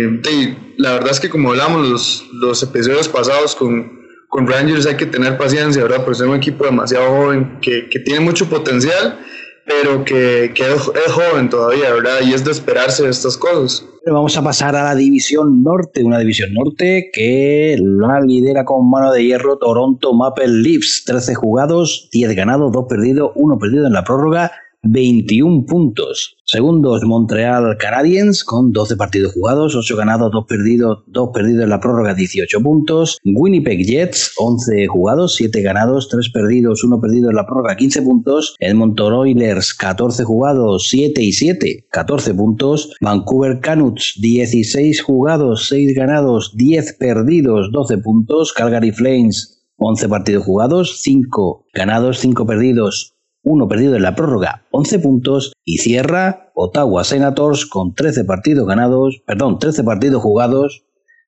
[0.79, 5.07] la verdad es que como hablamos los, los episodios pasados con, con, Rangers hay que
[5.07, 6.05] tener paciencia, ¿verdad?
[6.05, 9.19] Porque es un equipo demasiado joven que, que tiene mucho potencial,
[9.67, 12.21] pero que, que es, joven todavía, ¿verdad?
[12.25, 13.85] Y es de esperarse de estas cosas.
[14.07, 19.11] Vamos a pasar a la división norte, una división norte que la lidera con mano
[19.11, 24.05] de hierro Toronto Maple Leafs, 13 jugados, 10 ganados, 2 perdidos, 1 perdido en la
[24.05, 26.37] prórroga 21 puntos.
[26.45, 31.81] Segundos, Montreal Canadiens con 12 partidos jugados, 8 ganados, 2 perdidos, 2 perdidos en la
[31.81, 33.19] prórroga, 18 puntos.
[33.25, 38.55] Winnipeg Jets, 11 jugados, 7 ganados, 3 perdidos, 1 perdido en la prórroga, 15 puntos.
[38.61, 42.95] Edmonton Oilers, 14 jugados, 7 y 7, 14 puntos.
[43.01, 48.53] Vancouver Canucks, 16 jugados, 6 ganados, 10 perdidos, 12 puntos.
[48.53, 53.16] Calgary Flames, 11 partidos jugados, 5 ganados, 5 perdidos,
[53.47, 59.23] uno perdido en la prórroga, 11 puntos, y cierra Ottawa Senators con 13 partidos ganados,
[59.25, 60.85] perdón, 13 partidos jugados,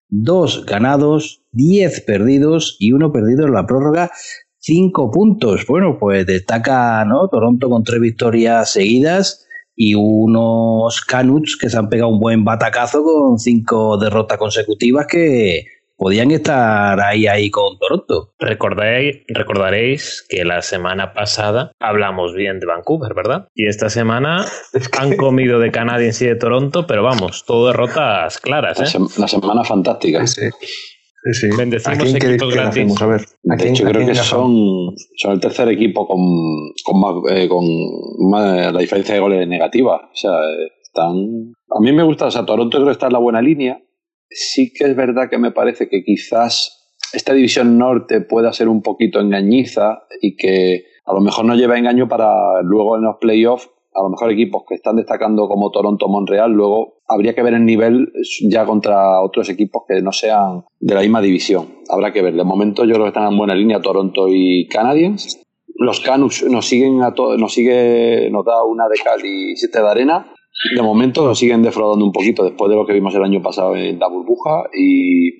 [0.08, 4.10] 2 ganados, 10 perdidos y uno perdido en la prórroga,
[4.58, 5.64] 5 puntos.
[5.68, 7.28] Bueno, pues destaca ¿no?
[7.28, 9.46] Toronto con 3 victorias seguidas
[9.76, 15.66] y unos Canuts que se han pegado un buen batacazo con 5 derrotas consecutivas que
[15.98, 18.32] podían estar ahí, ahí con Toronto.
[18.38, 23.48] Recordaréis, recordaréis que la semana pasada hablamos bien de Vancouver, ¿verdad?
[23.54, 24.46] Y esta semana
[24.98, 28.80] han comido de Canadiens y de Toronto, pero vamos, todo derrotas claras.
[28.80, 28.98] ¿eh?
[29.18, 30.26] La, semana fantástica.
[30.26, 30.42] Sí.
[31.24, 31.56] Sí, sí.
[31.56, 33.02] Bendecimos equipos gratis.
[33.02, 36.20] A ver, de hecho, creo que son, son el tercer equipo con,
[36.84, 37.66] con, más, eh, con
[38.30, 39.96] más, la diferencia de goles negativa.
[39.96, 40.30] O sea,
[40.80, 41.54] están.
[41.76, 43.82] A mí me gusta, o sea, Toronto creo que está en la buena línea
[44.30, 46.78] sí que es verdad que me parece que quizás
[47.12, 51.78] esta división norte pueda ser un poquito engañiza y que a lo mejor no lleva
[51.78, 56.06] engaño para luego en los playoffs, a lo mejor equipos que están destacando como Toronto
[56.08, 58.12] Montreal, luego habría que ver el nivel
[58.48, 61.66] ya contra otros equipos que no sean de la misma división.
[61.88, 62.34] Habrá que ver.
[62.34, 65.40] De momento yo creo que están en buena línea Toronto y Canadiens.
[65.76, 69.80] Los Canucks nos siguen a todo, nos sigue, nos da una de cal y siete
[69.80, 70.32] de arena
[70.74, 73.98] de momento siguen defraudando un poquito después de lo que vimos el año pasado en
[73.98, 75.30] la burbuja y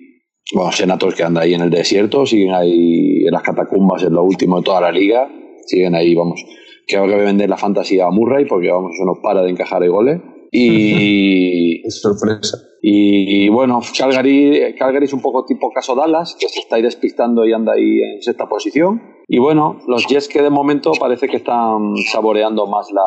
[0.54, 4.22] bueno, Senators que anda ahí en el desierto, siguen ahí en las catacumbas en lo
[4.22, 5.28] último de toda la liga,
[5.66, 6.42] siguen ahí, vamos,
[6.86, 9.50] creo que voy a vender la fantasía a Murray porque vamos, eso no para de
[9.50, 10.20] encajar el goles.
[10.50, 11.82] Y.
[11.86, 12.56] es sorpresa.
[12.80, 17.44] Y, bueno, Calgary, Calgary es un poco tipo caso Dallas, que se está ahí despistando
[17.44, 19.02] y anda ahí en sexta posición.
[19.26, 23.02] Y bueno, los Jets que de momento parece que están saboreando más la,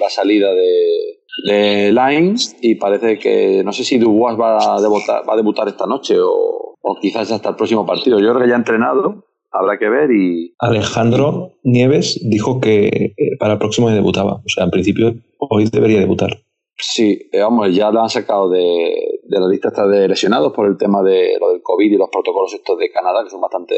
[0.00, 5.28] la salida de, de Lines y parece que no sé si Dubois va a debutar,
[5.28, 8.18] va a debutar esta noche o, o quizás hasta el próximo partido.
[8.18, 10.54] Yo creo que ya ha entrenado, habrá que ver y...
[10.58, 15.68] Alejandro Nieves dijo que eh, para el próximo ya debutaba, o sea, en principio hoy
[15.70, 16.42] debería debutar.
[16.76, 20.78] Sí, eh, vamos, ya lo han sacado de, de la lista de lesionados por el
[20.78, 23.76] tema de lo del COVID y los protocolos estos de Canadá, que son bastante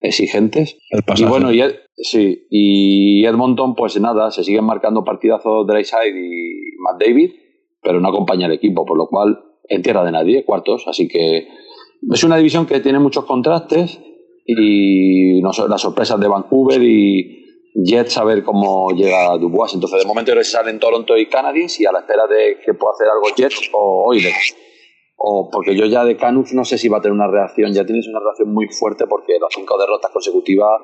[0.00, 0.78] exigentes.
[1.16, 1.60] y bueno, y,
[2.02, 7.32] sí, y Edmonton, pues nada, se siguen marcando partidazos Dryside y Matt David,
[7.82, 11.48] pero no acompaña el equipo, por lo cual en tierra de nadie, cuartos, así que
[12.10, 14.00] es una división que tiene muchos contrastes
[14.46, 17.40] y las sorpresas de Vancouver y
[17.74, 19.74] Jets a ver cómo llega Dubois.
[19.74, 23.06] Entonces, de momento salen Toronto y Canadiens y a la espera de que pueda hacer
[23.08, 24.56] algo Jets o Oilers
[25.22, 27.84] o porque yo ya de Canucks no sé si va a tener una reacción, ya
[27.84, 30.80] tienes una reacción muy fuerte porque las cinco derrotas consecutivas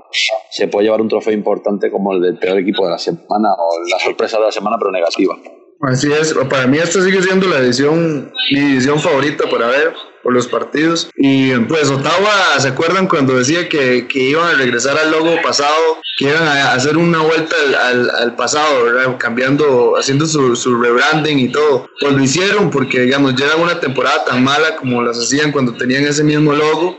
[0.51, 3.89] se puede llevar un trofeo importante como el del peor equipo de la semana o
[3.89, 5.35] la sorpresa de la semana pero negativa.
[5.81, 9.95] Así es, para mí esta sigue siendo la edición, mi edición favorita para ver
[10.27, 11.09] por los partidos.
[11.15, 15.99] Y pues Ottawa, ¿se acuerdan cuando decía que, que iban a regresar al logo pasado?
[16.19, 17.55] Que iban a hacer una vuelta
[17.85, 19.17] al, al, pasado, ¿verdad?
[19.19, 21.89] Cambiando, haciendo su, su, rebranding y todo.
[22.01, 25.75] Pues lo hicieron porque, digamos, ya era una temporada tan mala como las hacían cuando
[25.75, 26.99] tenían ese mismo logo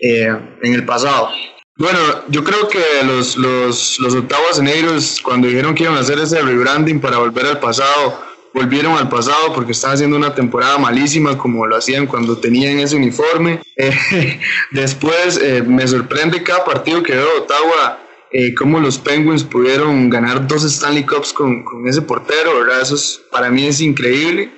[0.00, 1.28] eh, en el pasado.
[1.76, 4.48] Bueno, yo creo que los, los, los Ottawa
[5.22, 8.18] cuando dijeron que iban a hacer ese rebranding para volver al pasado,
[8.54, 12.96] volvieron al pasado porque estaban haciendo una temporada malísima como lo hacían cuando tenían ese
[12.96, 13.60] uniforme.
[13.76, 14.38] Eh,
[14.70, 17.98] después eh, me sorprende cada partido que veo Ottawa,
[18.30, 22.82] eh, cómo los Penguins pudieron ganar dos Stanley Cups con, con ese portero, ¿verdad?
[22.82, 24.48] Eso es, para mí es increíble.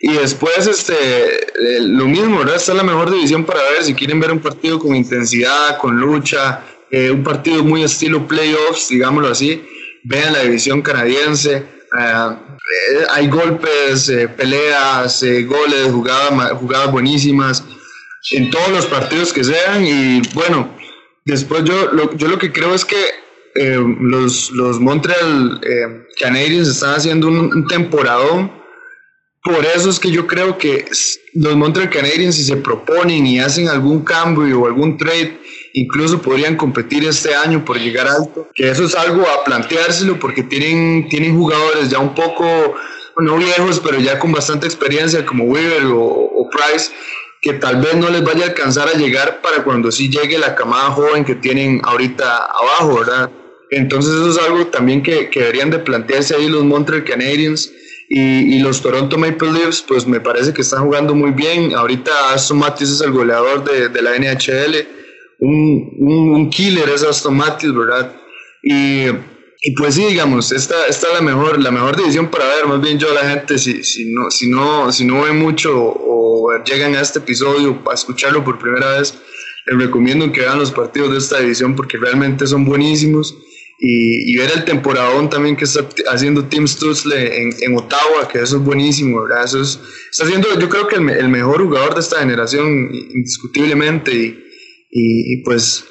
[0.00, 1.44] Y después, este,
[1.80, 2.54] lo mismo, ¿verdad?
[2.54, 5.96] Esta es la mejor división para ver si quieren ver un partido con intensidad, con
[5.96, 6.62] lucha,
[6.92, 9.60] un partido muy estilo playoffs, digámoslo así.
[10.04, 11.64] Vean la división canadiense.
[12.70, 17.64] Eh, hay golpes, eh, peleas, eh, goles, jugadas, jugadas buenísimas
[18.30, 19.84] en todos los partidos que sean.
[19.84, 20.74] Y bueno,
[21.24, 22.96] después yo lo, yo lo que creo es que
[23.54, 25.60] los, los Montreal
[26.18, 28.50] Canadiens están haciendo un, un temporadón.
[29.44, 30.86] Por eso es que yo creo que
[31.34, 35.38] los Montreal Canadiens, si se proponen y hacen algún cambio o algún trade,
[35.74, 40.42] incluso podrían competir este año por llegar alto, que eso es algo a planteárselo porque
[40.42, 42.74] tienen, tienen jugadores ya un poco,
[43.18, 46.90] no viejos, pero ya con bastante experiencia como Weaver o, Price,
[47.40, 50.54] que tal vez no les vaya a alcanzar a llegar para cuando sí llegue la
[50.54, 53.30] camada joven que tienen ahorita abajo, ¿verdad?
[53.70, 57.72] Entonces eso es algo también que, que deberían de plantearse ahí los Montreal Canadiens.
[58.14, 61.74] Y, los Toronto Maple Leafs, pues me parece que están jugando muy bien.
[61.74, 64.86] Ahorita Aston Matthews es el goleador de la NHL
[65.44, 68.14] un, un, killer es Aston Matthews, ¿verdad?
[68.62, 72.66] Y, y, pues sí, digamos, esta, esta es la mejor, la mejor división para ver,
[72.66, 75.72] más bien yo a la gente, si, si, no, si, no, si no ve mucho
[75.76, 79.14] o, llegan a este episodio a escucharlo por primera vez,
[79.66, 83.36] les recomiendo que vean los partidos de esta división porque realmente son buenísimos.
[83.80, 88.38] Y, y, ver el temporadón también que está haciendo Tim Stutzle en, en, Ottawa, que
[88.38, 89.44] eso es buenísimo, ¿verdad?
[89.44, 94.51] Eso es, está haciendo, yo creo que el, mejor jugador de esta generación, indiscutiblemente.
[94.94, 95.86] Y, pues,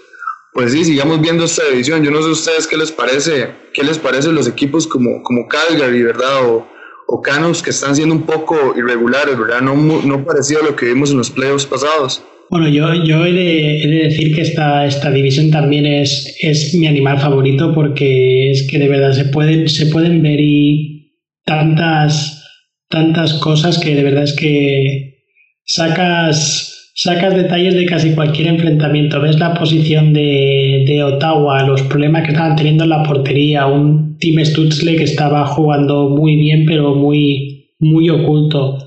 [0.53, 2.03] pues sí, sigamos viendo esta división.
[2.03, 5.47] Yo no sé a ustedes qué les parece, qué les parece los equipos como, como
[5.47, 6.45] Calgary, ¿verdad?
[6.47, 6.67] O,
[7.07, 9.61] o que están siendo un poco irregulares, ¿verdad?
[9.61, 12.23] No, no parecido a lo que vimos en los playoffs pasados.
[12.51, 16.75] Bueno, yo, yo he, de, he, de, decir que esta, esta división también es, es
[16.75, 22.45] mi animal favorito porque es que de verdad se pueden, se pueden ver y tantas,
[22.89, 25.23] tantas cosas que de verdad es que
[25.65, 26.70] sacas
[27.03, 29.19] sacas detalles de casi cualquier enfrentamiento.
[29.19, 34.17] Ves la posición de, de, Ottawa, los problemas que estaban teniendo en la portería, un
[34.19, 38.77] Team Stutzle que estaba jugando muy bien, pero muy, muy oculto.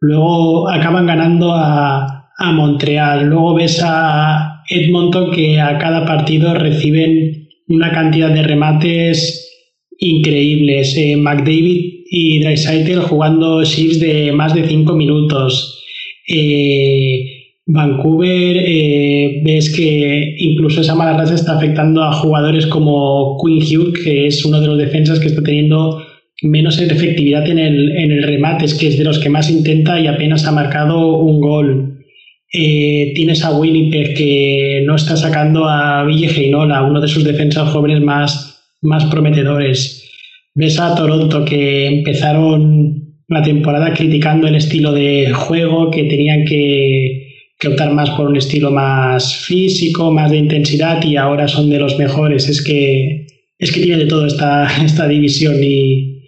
[0.00, 3.24] Luego acaban ganando a, a Montreal.
[3.24, 9.50] Luego ves a Edmonton que a cada partido reciben una cantidad de remates
[9.98, 10.94] increíbles.
[10.98, 15.82] Eh, McDavid y Dreisaitl jugando shifts de más de 5 minutos.
[16.28, 17.31] Eh,
[17.66, 24.02] Vancouver, eh, ves que incluso esa mala racha está afectando a jugadores como Quinn Hughes,
[24.02, 26.02] que es uno de los defensas que está teniendo
[26.42, 30.00] menos efectividad en el, en el remate, es que es de los que más intenta
[30.00, 32.04] y apenas ha marcado un gol.
[32.52, 37.70] Eh, tienes a Winnipeg que no está sacando a Ville Heinola, uno de sus defensas
[37.70, 40.10] jóvenes más, más prometedores.
[40.54, 47.21] Ves a Toronto que empezaron la temporada criticando el estilo de juego, que tenían que
[47.62, 51.78] que optar más por un estilo más físico, más de intensidad y ahora son de
[51.78, 52.48] los mejores.
[52.48, 56.24] Es que, es que tiene de todo esta, esta división y,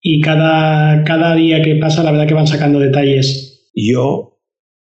[0.00, 3.68] y cada, cada día que pasa la verdad que van sacando detalles.
[3.74, 4.38] Yo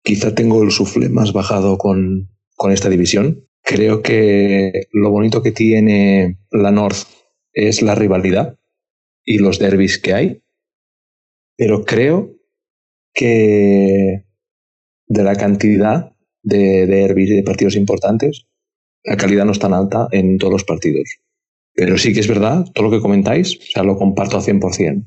[0.05, 3.49] quizá tengo el sufle más bajado con, con esta división.
[3.64, 7.09] Creo que lo bonito que tiene la North
[7.53, 8.57] es la rivalidad
[9.24, 10.43] y los derbis que hay,
[11.57, 12.37] pero creo
[13.12, 14.26] que
[15.12, 18.46] de la cantidad de derbis y de partidos importantes,
[19.04, 21.18] la calidad no es tan alta en todos los partidos.
[21.74, 25.04] Pero sí que es verdad, todo lo que comentáis, o sea, lo comparto al 100%.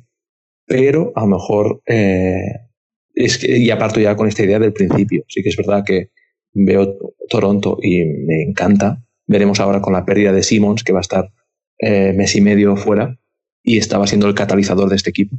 [0.67, 2.67] Pero a lo mejor, eh,
[3.13, 6.11] es que, y aparto ya con esta idea del principio, sí que es verdad que
[6.53, 6.97] veo
[7.29, 9.03] Toronto y me encanta.
[9.27, 11.31] Veremos ahora con la pérdida de Simmons, que va a estar
[11.79, 13.19] eh, mes y medio fuera,
[13.63, 15.35] y estaba siendo el catalizador de este equipo.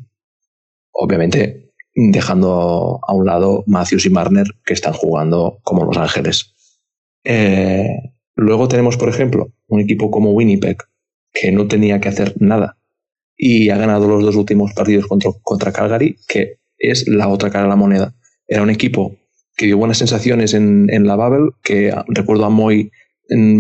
[0.92, 1.65] Obviamente,
[1.96, 6.54] dejando a un lado Matthews y Marner, que están jugando como Los Ángeles.
[7.24, 7.88] Eh,
[8.34, 10.76] luego tenemos, por ejemplo, un equipo como Winnipeg,
[11.32, 12.78] que no tenía que hacer nada
[13.36, 17.64] y ha ganado los dos últimos partidos contra, contra Calgary, que es la otra cara
[17.64, 18.14] de la moneda.
[18.46, 19.16] Era un equipo
[19.56, 22.90] que dio buenas sensaciones en, en la Bubble, que recuerdo a Moy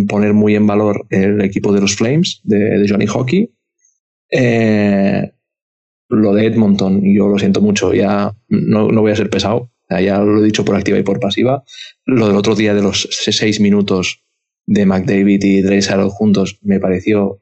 [0.08, 3.50] poner muy en valor el equipo de los Flames, de, de Johnny Hockey.
[4.30, 5.32] Eh,
[6.08, 10.20] lo de Edmonton, yo lo siento mucho, ya no, no voy a ser pesado, ya
[10.20, 11.64] lo he dicho por activa y por pasiva.
[12.04, 14.22] Lo del otro día de los seis minutos
[14.66, 17.40] de McDavid y Drake juntos me pareció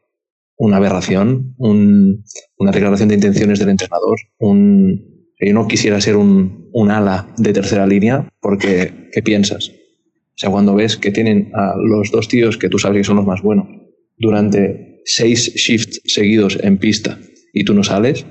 [0.57, 6.91] una aberración, una declaración de intenciones del entrenador, un, yo no quisiera ser un, un,
[6.91, 9.69] ala de tercera línea porque, ¿qué piensas?
[9.69, 13.17] O sea, cuando ves que tienen a los dos tíos que tú sabes que son
[13.17, 13.67] los más buenos
[14.17, 17.19] durante seis shifts seguidos en pista
[17.53, 18.25] y tú no sales,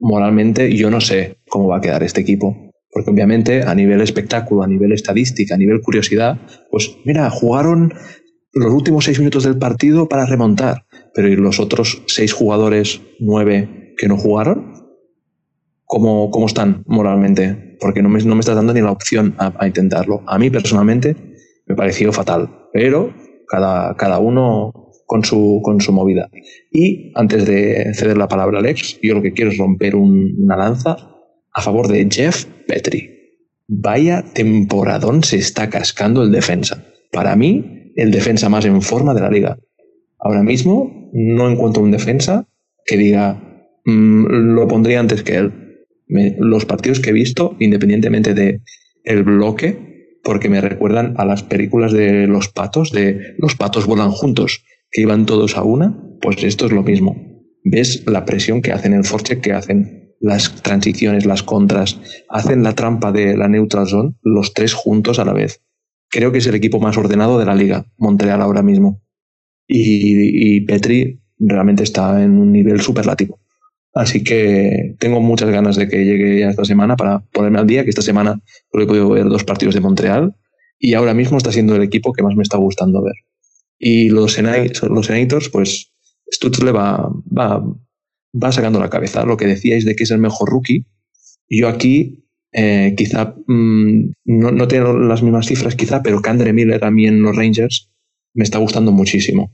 [0.00, 2.72] moralmente yo no sé cómo va a quedar este equipo.
[2.90, 6.38] Porque obviamente a nivel espectáculo, a nivel estadística, a nivel curiosidad,
[6.70, 7.92] pues mira, jugaron
[8.54, 13.94] los últimos seis minutos del partido para remontar, pero ¿y los otros seis jugadores, nueve
[13.98, 14.72] que no jugaron?
[15.84, 17.76] ¿Cómo, cómo están moralmente?
[17.80, 20.22] Porque no me, no me estás dando ni la opción a, a, intentarlo.
[20.26, 21.16] A mí personalmente
[21.66, 23.12] me pareció fatal, pero
[23.46, 26.28] cada, cada uno con su, con su movida.
[26.70, 30.34] Y antes de ceder la palabra a Alex, yo lo que quiero es romper un,
[30.38, 30.96] una lanza
[31.52, 33.10] a favor de Jeff Petri.
[33.68, 36.84] Vaya temporadón se está cascando el defensa.
[37.12, 39.58] Para mí, el defensa más en forma de la liga.
[40.18, 42.48] Ahora mismo no encuentro un defensa
[42.84, 43.42] que diga
[43.84, 45.52] mmm, lo pondría antes que él.
[46.38, 48.60] Los partidos que he visto, independientemente de
[49.04, 54.10] el bloque, porque me recuerdan a las películas de los patos, de los patos volan
[54.10, 54.64] juntos
[54.96, 57.22] que iban todos a una, pues esto es lo mismo.
[57.62, 62.74] Ves la presión que hacen el forecheck, que hacen las transiciones, las contras, hacen la
[62.74, 65.60] trampa de la neutral zone, los tres juntos a la vez.
[66.08, 69.02] Creo que es el equipo más ordenado de la liga, Montreal ahora mismo.
[69.68, 73.38] Y, y Petri realmente está en un nivel superlativo.
[73.92, 77.84] Así que tengo muchas ganas de que llegue ya esta semana para ponerme al día,
[77.84, 78.40] que esta semana
[78.72, 80.36] solo he podido ver dos partidos de Montreal
[80.78, 83.25] y ahora mismo está siendo el equipo que más me está gustando ver.
[83.78, 85.92] Y los, los Senators, pues
[86.30, 87.62] Stutz le va, va,
[88.42, 89.24] va sacando la cabeza.
[89.24, 90.86] Lo que decíais de que es el mejor rookie,
[91.48, 96.84] yo aquí eh, quizá mmm, no, no, tengo las mismas cifras, quizá, pero Candre Miller
[96.84, 97.90] a mí en los Rangers
[98.34, 99.52] me está gustando muchísimo.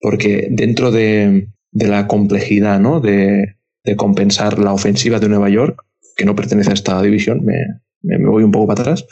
[0.00, 3.00] Porque dentro de, de la complejidad ¿no?
[3.00, 5.82] de, de, compensar la ofensiva de Nueva York,
[6.16, 7.54] que no pertenece a esta división, me,
[8.02, 9.06] me, me voy un poco para atrás,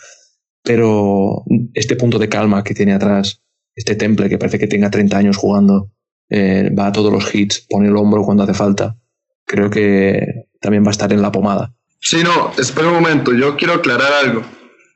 [0.63, 1.45] pero
[1.75, 3.43] este punto de calma que tiene atrás
[3.75, 5.91] este temple que parece que tenga 30 años jugando,
[6.29, 8.97] eh, va a todos los hits, pone el hombro cuando hace falta.
[9.45, 11.75] Creo que también va a estar en la pomada.
[12.01, 14.43] Sí, no, espera un momento, yo quiero aclarar algo.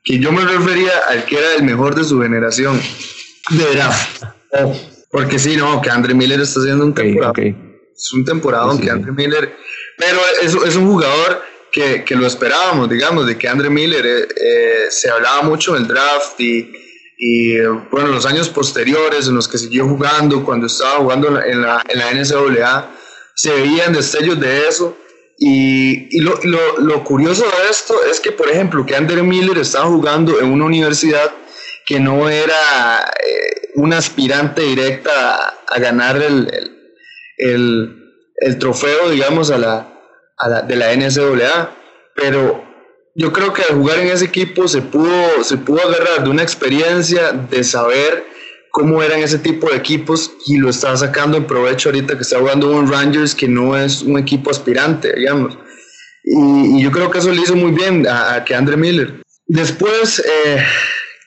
[0.03, 2.79] Que yo me refería al que era el mejor de su generación.
[3.49, 4.23] De draft.
[5.11, 7.31] Porque sí, no, que Andre Miller está haciendo un temporada.
[7.31, 7.67] Okay, okay.
[7.95, 9.55] Es un temporada sí, que Andre Miller.
[9.97, 14.27] Pero es, es un jugador que, que, lo esperábamos, digamos, de que Andre Miller eh,
[14.41, 16.71] eh, se hablaba mucho del draft y
[17.17, 17.59] y
[17.91, 21.99] bueno, los años posteriores en los que siguió jugando, cuando estaba jugando en la, en
[21.99, 22.91] la NCAA,
[23.33, 24.95] se veían destellos de eso.
[25.39, 29.57] Y, y lo, lo, lo, curioso de esto es que, por ejemplo, que Andrew Miller
[29.59, 31.31] estaba jugando en una universidad
[31.85, 32.55] que no era
[33.23, 36.93] eh, una aspirante directa a, a ganar el, el,
[37.37, 39.87] el, el, trofeo, digamos, a la,
[40.37, 41.75] a la, de la NCAA,
[42.15, 42.66] pero
[43.17, 46.43] yo creo que al jugar en ese equipo se pudo, se pudo agarrar de una
[46.43, 48.23] experiencia de saber
[48.71, 52.37] cómo eran ese tipo de equipos y lo está sacando en provecho ahorita que está
[52.37, 55.57] jugando un Rangers que no es un equipo aspirante, digamos.
[56.23, 59.23] Y, y yo creo que eso le hizo muy bien a, a que Andre Miller.
[59.47, 60.63] Después, eh,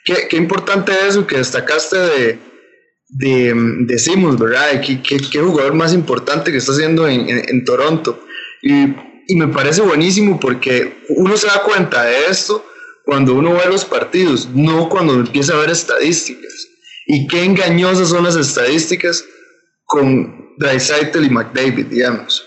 [0.05, 2.39] qué, qué, importante eso que destacaste de,
[3.09, 4.81] de, de Simmons, ¿verdad?
[4.81, 8.25] ¿Qué, qué, qué, jugador más importante que está haciendo en, en, en Toronto.
[8.63, 12.67] Y y me parece buenísimo porque uno se da cuenta de esto
[13.05, 16.67] cuando uno ve los partidos, no cuando empieza a ver estadísticas.
[17.07, 19.25] Y qué engañosas son las estadísticas
[19.85, 22.45] con Dreisaitl y McDavid, digamos.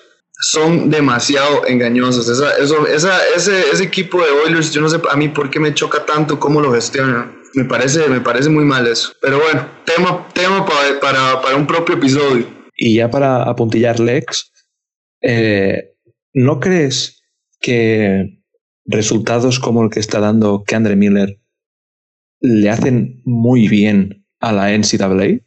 [0.51, 2.27] Son demasiado engañosas.
[2.27, 5.61] Esa, eso, esa, ese, ese equipo de Oilers, yo no sé a mí por qué
[5.61, 7.33] me choca tanto cómo lo gestionan.
[7.53, 9.13] Me parece, me parece muy mal eso.
[9.21, 12.45] Pero bueno, tema, tema para, para, para un propio episodio.
[12.75, 14.51] Y ya para apuntillar Lex,
[15.21, 15.92] eh,
[16.33, 17.23] ¿no crees
[17.59, 18.43] que
[18.85, 21.39] resultados como el que está dando Kendra Miller
[22.41, 25.39] le hacen muy bien a la NCAA?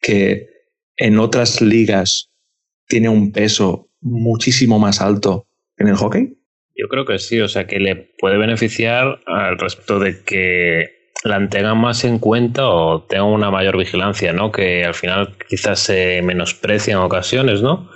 [0.00, 0.48] Que
[0.96, 2.30] en otras ligas
[2.86, 6.38] tiene un peso muchísimo más alto en el hockey?
[6.76, 11.48] Yo creo que sí, o sea, que le puede beneficiar al respecto de que la
[11.48, 14.52] tengan más en cuenta o tengan una mayor vigilancia, ¿no?
[14.52, 17.88] Que al final quizás se menosprecia en ocasiones, ¿no?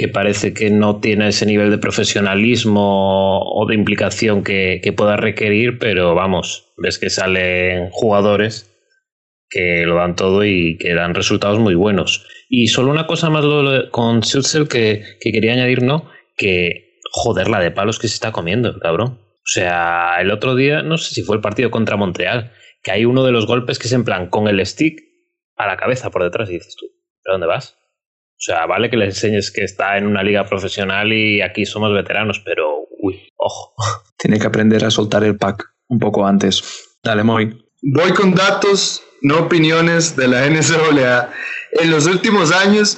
[0.00, 5.18] Que parece que no tiene ese nivel de profesionalismo o de implicación que, que pueda
[5.18, 8.74] requerir, pero vamos, ves que salen jugadores
[9.50, 12.26] que lo dan todo y que dan resultados muy buenos.
[12.48, 13.44] Y solo una cosa más
[13.90, 16.08] con Schutzel que, que quería añadir, ¿no?
[16.34, 19.18] Que joder la de palos que se está comiendo, cabrón.
[19.20, 22.52] O sea, el otro día, no sé si fue el partido contra Montreal,
[22.82, 24.98] que hay uno de los golpes que es en plan con el stick
[25.56, 26.86] a la cabeza por detrás y dices tú,
[27.22, 27.76] ¿pero dónde vas?
[28.40, 31.92] O sea, vale que le enseñes que está en una liga profesional y aquí somos
[31.92, 33.74] veteranos, pero uy, ojo.
[34.16, 36.88] Tiene que aprender a soltar el pack un poco antes.
[37.04, 37.62] Dale, Moy.
[37.82, 41.30] Voy con datos, no opiniones de la NCAA.
[41.72, 42.96] En los últimos años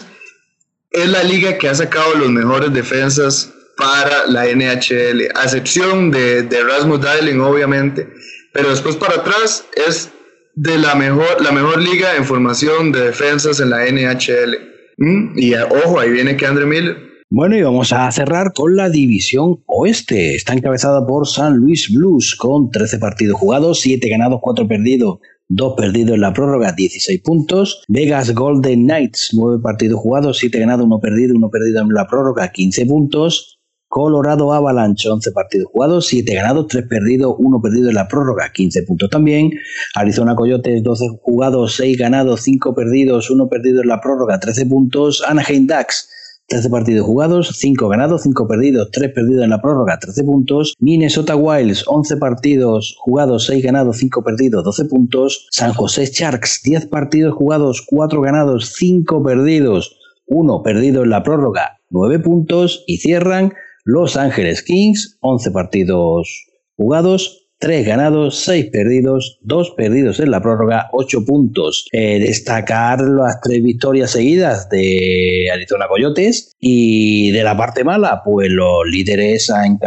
[0.93, 6.43] es la liga que ha sacado los mejores defensas para la NHL, a excepción de,
[6.43, 8.09] de Rasmus Dahlin, obviamente,
[8.53, 10.13] pero después para atrás es
[10.55, 14.72] de la mejor, la mejor liga en formación de defensas en la NHL.
[14.99, 15.39] ¿Mm?
[15.39, 17.13] Y ojo, ahí viene que Andre Miller.
[17.35, 20.35] Bueno, y vamos a cerrar con la división oeste.
[20.35, 25.75] Está encabezada por San Luis Blues con 13 partidos jugados, 7 ganados, 4 perdidos, 2
[25.75, 27.85] perdidos en la prórroga, 16 puntos.
[27.89, 32.53] Vegas Golden Knights, 9 partidos jugados, 7 ganados, 1 perdido, 1 perdido en la prórroga,
[32.53, 33.62] 15 puntos.
[33.95, 38.85] Colorado Avalanche, 11 partidos jugados, 7 ganados, 3 perdidos, 1 perdido en la prórroga, 15
[38.85, 39.51] puntos también.
[39.95, 45.23] Arizona Coyotes, 12 jugados, 6 ganados, 5 perdidos, 1 perdido en la prórroga, 13 puntos.
[45.29, 46.09] Anaheim Ducks,
[46.49, 50.75] 13 partidos jugados, 5 ganados, 5 perdidos, 3 perdidos en la prórroga, 13 puntos.
[50.79, 55.49] Minnesota Wilds, 11 partidos jugados, 6 ganados, 5 perdidos, 12 puntos.
[55.51, 61.79] San José Sharks, 10 partidos jugados, 4 ganados, 5 perdidos, 1 perdido en la prórroga,
[61.91, 62.85] 9 puntos.
[62.87, 63.53] Y cierran
[63.85, 66.47] los Ángeles Kings, 11 partidos
[66.77, 71.87] jugados, 3 ganados, 6 perdidos, 2 perdidos en la prórroga, 8 puntos.
[71.93, 78.51] Eh, destacar las 3 victorias seguidas de Arizona Coyotes y de la parte mala, pues
[78.51, 79.79] los líderes han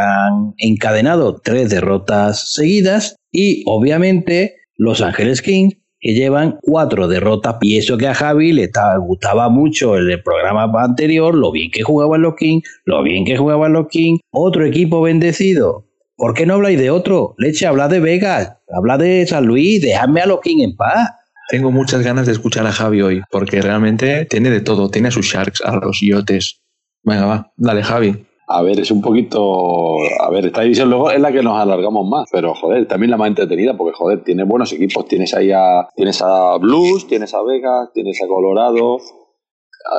[0.57, 7.55] encadenado 3 derrotas seguidas y obviamente los Ángeles Kings que llevan cuatro derrotas.
[7.61, 8.69] Y eso que a Javi le
[8.99, 13.73] gustaba mucho el programa anterior, lo bien que jugaban los Kings, lo bien que jugaban
[13.73, 14.19] los Kings.
[14.29, 15.87] Otro equipo bendecido.
[16.15, 17.33] ¿Por qué no habláis de otro?
[17.39, 21.09] Leche, habla de Vegas, habla de San Luis, dejadme a los Kings en paz.
[21.49, 24.91] Tengo muchas ganas de escuchar a Javi hoy, porque realmente tiene de todo.
[24.91, 26.61] Tiene a sus Sharks, a los Yotes.
[27.01, 28.27] Venga, va, dale, Javi.
[28.47, 29.97] A ver, es un poquito.
[30.19, 33.17] A ver, esta división luego es la que nos alargamos más, pero joder, también la
[33.17, 35.05] más entretenida, porque joder, tiene buenos equipos.
[35.05, 35.89] Tienes ahí a.
[35.95, 38.97] Tienes a Blues, tienes a Vegas, tienes a Colorado.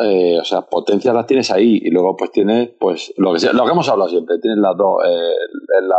[0.03, 1.81] Eh, o sea, potencias las tienes ahí.
[1.83, 5.97] Y luego, pues tienes, pues, lo que, hemos hablado siempre, tienes las dos, eh, la,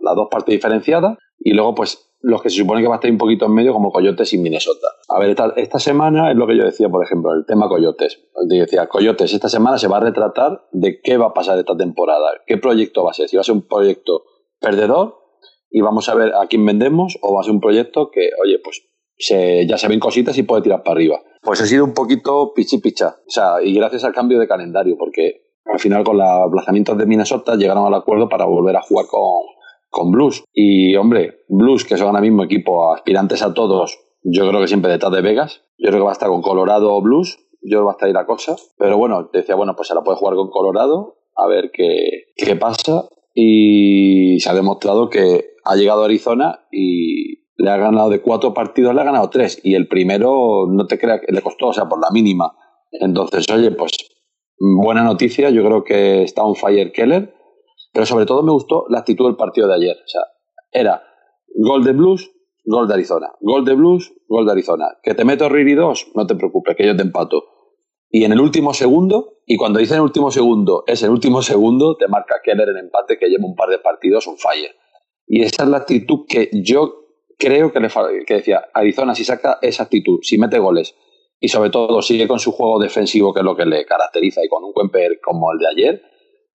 [0.00, 1.16] las dos partes diferenciadas.
[1.38, 3.72] Y luego, pues, los que se supone que va a estar un poquito en medio,
[3.72, 4.88] como Coyotes y Minnesota.
[5.08, 8.20] A ver, esta, semana es lo que yo decía, por ejemplo, el tema Coyotes.
[8.48, 11.76] Yo decía, Coyotes, esta semana se va a retratar de qué va a pasar esta
[11.76, 13.28] temporada, qué proyecto va a ser.
[13.28, 14.24] Si va a ser un proyecto
[14.60, 15.16] perdedor
[15.70, 18.58] y vamos a ver a quién vendemos, o va a ser un proyecto que, oye,
[18.62, 18.82] pues
[19.66, 21.20] ya se ven cositas y puede tirar para arriba.
[21.42, 23.16] Pues ha sido un poquito pichi picha.
[23.26, 27.06] O sea, y gracias al cambio de calendario, porque al final con los aplazamientos de
[27.06, 29.42] Minnesota llegaron al acuerdo para volver a jugar con
[29.90, 30.44] con Blues.
[30.54, 34.90] Y hombre, Blues, que son ahora mismo equipo aspirantes a todos, yo creo que siempre
[34.90, 35.62] detrás de Vegas.
[35.78, 37.38] Yo creo que va a estar con Colorado o Blues.
[37.62, 38.56] Yo creo que va a estar ahí la cosa.
[38.78, 42.56] Pero bueno, decía, bueno, pues se la puede jugar con Colorado, a ver qué, qué
[42.56, 43.08] pasa.
[43.34, 48.54] Y se ha demostrado que ha llegado a Arizona y le ha ganado de cuatro
[48.54, 49.60] partidos, le ha ganado tres.
[49.62, 52.54] Y el primero, no te creas, le costó, o sea, por la mínima.
[52.92, 53.92] Entonces, oye, pues
[54.58, 55.50] buena noticia.
[55.50, 57.34] Yo creo que está un fire Keller
[57.92, 59.96] pero sobre todo me gustó la actitud del partido de ayer.
[59.96, 60.22] O sea,
[60.70, 61.02] era
[61.54, 62.30] gol de Blues,
[62.64, 63.32] gol de Arizona.
[63.40, 64.86] Gol de Blues, gol de Arizona.
[65.02, 67.44] Que te meto Riri 2, no te preocupes, que yo te empato.
[68.10, 71.42] Y en el último segundo, y cuando dice en el último segundo, es el último
[71.42, 74.74] segundo, te marca Keller en empate que lleva un par de partidos un fire.
[75.26, 77.00] Y esa es la actitud que yo
[77.38, 77.88] creo que le
[78.26, 80.94] que decía, Arizona si saca esa actitud, si mete goles
[81.40, 84.48] y sobre todo sigue con su juego defensivo que es lo que le caracteriza y
[84.48, 86.02] con un Kemper como el de ayer,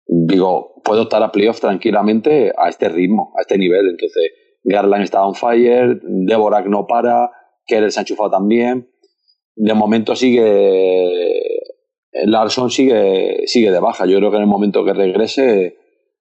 [0.08, 3.90] digo, puedo estar a playoff tranquilamente a este ritmo, a este nivel.
[3.90, 4.32] Entonces,
[4.64, 7.32] Garland está on fire, Dvorak no para,
[7.66, 8.90] Keller se ha enchufado también.
[9.56, 11.40] De momento sigue.
[12.26, 14.06] Larson sigue, sigue de baja.
[14.06, 15.78] Yo creo que en el momento que regrese,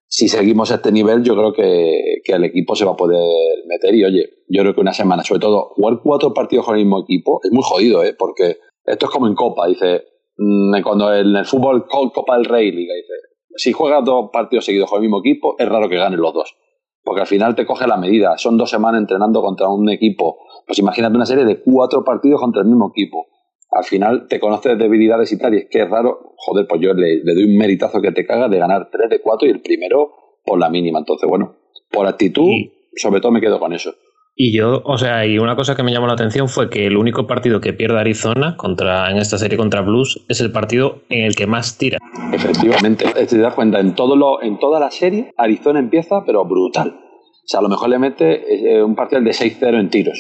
[0.07, 3.21] si seguimos a este nivel, yo creo que, que el equipo se va a poder
[3.67, 3.95] meter.
[3.95, 7.01] Y oye, yo creo que una semana, sobre todo, jugar cuatro partidos con el mismo
[7.01, 8.15] equipo es muy jodido, ¿eh?
[8.19, 9.67] porque esto es como en Copa.
[9.69, 10.05] Dice,
[10.37, 13.13] mm, cuando en el fútbol Copa del Rey, Liga, dice,
[13.57, 16.57] si juegas dos partidos seguidos con el mismo equipo, es raro que ganen los dos.
[17.05, 18.39] Porque al final te coge la medida.
[18.39, 20.39] Son dos semanas entrenando contra un equipo.
[20.67, 23.27] Pues imagínate una serie de cuatro partidos contra el mismo equipo.
[23.71, 26.35] Al final te conoces debilidades y tal, y es que es raro.
[26.37, 29.49] Joder, pues yo le, doy un meritazo que te caga de ganar tres de cuatro
[29.49, 30.13] y el primero
[30.45, 31.01] por la mínima.
[31.01, 31.57] Entonces, bueno,
[31.91, 32.51] por actitud,
[32.95, 33.95] sobre todo me quedo con eso.
[34.35, 36.97] Y yo, o sea, y una cosa que me llamó la atención fue que el
[36.97, 41.25] único partido que pierde Arizona contra, en esta serie contra Blues es el partido en
[41.25, 41.99] el que más tira.
[42.33, 46.99] Efectivamente, te das cuenta, en, todo lo, en toda la serie, Arizona empieza, pero brutal.
[46.99, 50.19] O sea, a lo mejor le mete eh, un partido de 6-0 en tiros.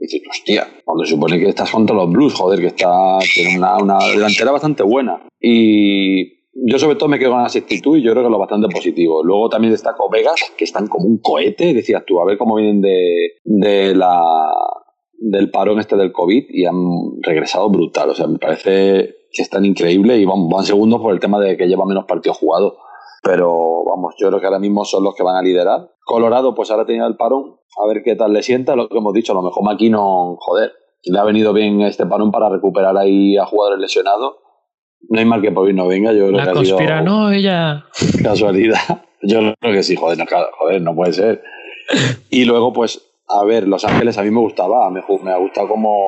[0.00, 3.58] Y dices, hostia, cuando se supone que estás contra los Blues, joder, que está, tiene
[3.58, 5.20] una, una delantera bastante buena.
[5.40, 8.68] Y yo sobre todo me quedo con la actitud y yo creo que lo bastante
[8.68, 9.22] positivo.
[9.22, 12.80] Luego también destaco Vegas, que están como un cohete, decías tú, a ver cómo vienen
[12.80, 14.22] de, de la
[15.18, 18.10] del parón este del COVID y han regresado brutal.
[18.10, 21.56] O sea, me parece que están increíbles y van, van segundos por el tema de
[21.56, 22.74] que lleva menos partidos jugados.
[23.22, 25.90] Pero vamos, yo creo que ahora mismo son los que van a liderar.
[26.04, 28.76] Colorado, pues ahora tenía el parón, a ver qué tal le sienta.
[28.76, 30.72] Lo que hemos dicho, a lo mejor Maquino, joder,
[31.04, 34.36] le ha venido bien este parón para recuperar ahí a jugadores lesionados.
[35.08, 37.04] No hay mal que por hoy no venga, yo creo La que ha conspira, sido
[37.04, 37.84] no, ella.
[38.22, 38.78] casualidad.
[39.22, 40.24] Yo creo que sí, joder, no,
[40.58, 41.42] joder, no puede ser.
[42.30, 45.68] Y luego, pues, a ver, Los Ángeles a mí me gustaba, me, me ha gustado
[45.68, 46.04] cómo,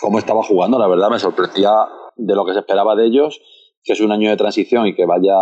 [0.00, 1.70] cómo estaba jugando, la verdad, me sorprendía
[2.16, 3.40] de lo que se esperaba de ellos,
[3.82, 5.34] que es un año de transición y que vaya...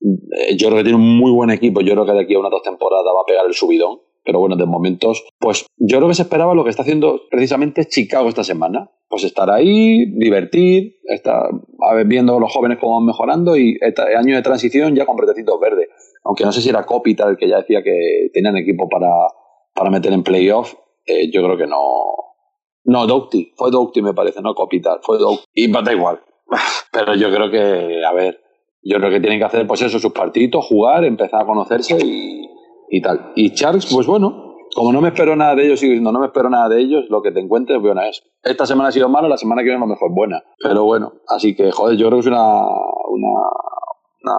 [0.00, 2.38] eh, Yo creo que tiene un muy buen equipo, yo creo que de aquí a
[2.40, 6.08] unas dos temporadas va a pegar el subidón, pero bueno, de momentos, pues yo creo
[6.08, 8.90] que se esperaba lo que está haciendo precisamente Chicago esta semana.
[9.08, 11.48] Pues estar ahí, divertir, estar
[12.04, 15.58] viendo a los jóvenes cómo van mejorando y este año de transición ya con bretecitos
[15.58, 15.88] verdes.
[16.24, 19.08] Aunque no sé si era Kopitar el que ya decía que tenían equipo para,
[19.74, 20.74] para meter en playoff,
[21.06, 21.80] eh, yo creo que no.
[22.84, 25.42] No, Doughty, fue Doughty me parece, no Kopitar, fue Doughty.
[25.54, 26.20] Y da igual.
[26.92, 28.42] Pero yo creo que, a ver,
[28.82, 32.46] yo creo que tienen que hacer pues eso, sus partiditos, jugar, empezar a conocerse y,
[32.90, 33.32] y tal.
[33.36, 36.26] Y Sharks, pues bueno, como no me espero nada de ellos, sigo diciendo, no me
[36.26, 38.22] espero nada de ellos, lo que te encuentres, bueno es.
[38.42, 40.42] Esta semana ha sido mala, la semana que viene a lo mejor buena.
[40.62, 42.62] Pero bueno, así que, joder, yo creo que es una,
[43.08, 43.40] una,
[44.22, 44.38] una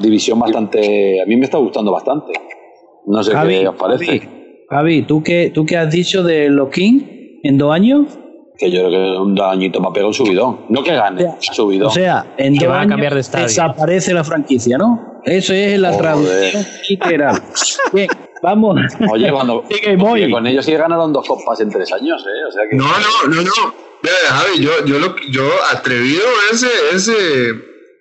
[0.00, 1.20] división bastante.
[1.20, 2.32] A mí me está gustando bastante.
[3.06, 4.04] No sé Javi, qué os parece.
[4.04, 4.36] Javi,
[4.68, 8.18] Javi, ¿tú qué, ¿tú qué has dicho de Loquín en dos años?
[8.58, 10.60] Que yo creo que un dañito me ha pegado un subidón.
[10.70, 11.88] No que gane, subidón.
[11.88, 13.44] O sea, en Que dos va a cambiar de estadio.
[13.46, 15.20] desaparece la franquicia, ¿no?
[15.24, 16.02] Eso es la Joder.
[16.02, 17.42] traducción literal.
[17.92, 18.08] Bien,
[18.42, 18.80] vamos.
[19.12, 22.44] Oye, cuando Sigue, con ellos sí ganaron dos copas en tres años, ¿eh?
[22.48, 22.76] O sea que.
[22.76, 23.74] No, no, no, no.
[24.28, 25.42] Javi, yo, yo, lo, yo
[25.72, 26.22] atrevido
[26.52, 27.14] ese, ese,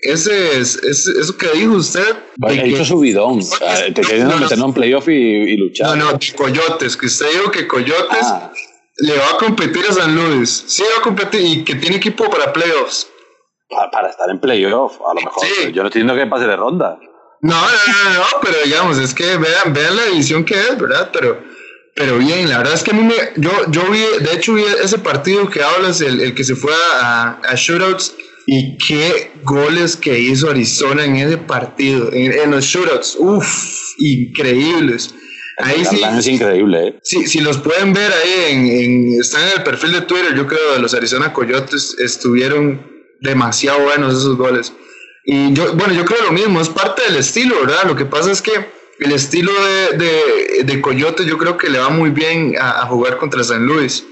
[0.01, 2.15] ese, ese, eso que dijo usted.
[2.37, 3.39] Vaya, de que- hizo subidón.
[3.39, 4.41] O sea, te querían No, no.
[4.41, 5.97] meternos en playoff y, y luchar.
[5.97, 8.51] no, no, Coyotes, que usted dijo que Coyotes Ah,
[8.97, 10.63] le va a competir a San Luis.
[10.67, 13.07] Sí, va a competir y que tiene equipo para playoffs.
[13.69, 15.45] para, para estar en playoff, a lo mejor.
[15.45, 15.71] Sí.
[15.73, 16.97] Yo no estoy diciendo que pase de ronda.
[17.41, 20.77] No, no, no, no, no, pero digamos, es que vean, vean la división que es,
[20.79, 21.09] ¿verdad?
[21.13, 21.43] Pero,
[21.93, 24.63] pero bien, la verdad es que a mí me, yo, yo vi, de hecho vi
[24.63, 28.15] ese partido que hablas, el, el que se fue a, a shootouts,
[28.47, 35.13] y qué goles que hizo Arizona en ese partido, en, en los shootouts, uff, increíbles.
[35.57, 36.99] Ahí sí, es increíble, ¿eh?
[37.01, 40.45] si, si los pueden ver ahí, en, en- están en el perfil de Twitter, yo
[40.47, 42.85] creo, de los Arizona Coyotes, estuvieron
[43.21, 44.73] demasiado buenos esos goles.
[45.23, 47.85] Y yo, bueno, yo creo lo mismo, es parte del estilo, ¿verdad?
[47.85, 48.51] Lo que pasa es que
[48.99, 52.85] el estilo de, de, de Coyotes yo creo que le va muy bien a, a
[52.87, 54.05] jugar contra San Luis.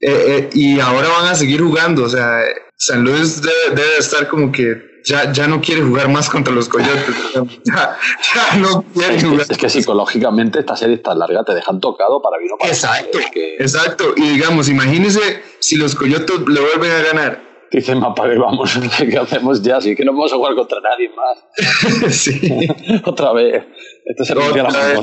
[0.00, 2.40] Eh, eh, y ahora van a seguir jugando, o sea,
[2.76, 6.68] San Luis debe, debe estar como que ya, ya no quiere jugar más contra los
[6.68, 7.14] Coyotes,
[7.64, 7.96] ya,
[8.34, 9.46] ya no quiere Es jugar.
[9.46, 12.70] que, es que psicológicamente esta serie tan larga te dejan tocado para bien o para
[12.70, 12.74] mal.
[12.76, 14.14] Exacto, que exacto.
[14.16, 17.42] Y digamos, imagínense si los Coyotes le vuelven a ganar.
[17.70, 19.76] dicen, mapa, vamos, ¿qué hacemos ya?
[19.78, 22.14] Así que no vamos a jugar contra nadie más.
[22.14, 22.68] sí.
[23.04, 23.64] Otra vez.
[24.04, 24.98] Esto se la vez.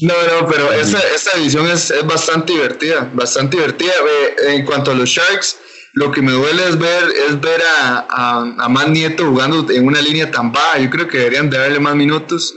[0.00, 3.92] No, no, pero esta, esta edición es, es bastante divertida, bastante divertida.
[3.92, 5.58] Eh, en cuanto a los Sharks,
[5.94, 9.86] lo que me duele es ver, es ver a, a, a Matt Nieto jugando en
[9.86, 10.78] una línea tan baja.
[10.78, 12.54] Yo creo que deberían de darle más minutos.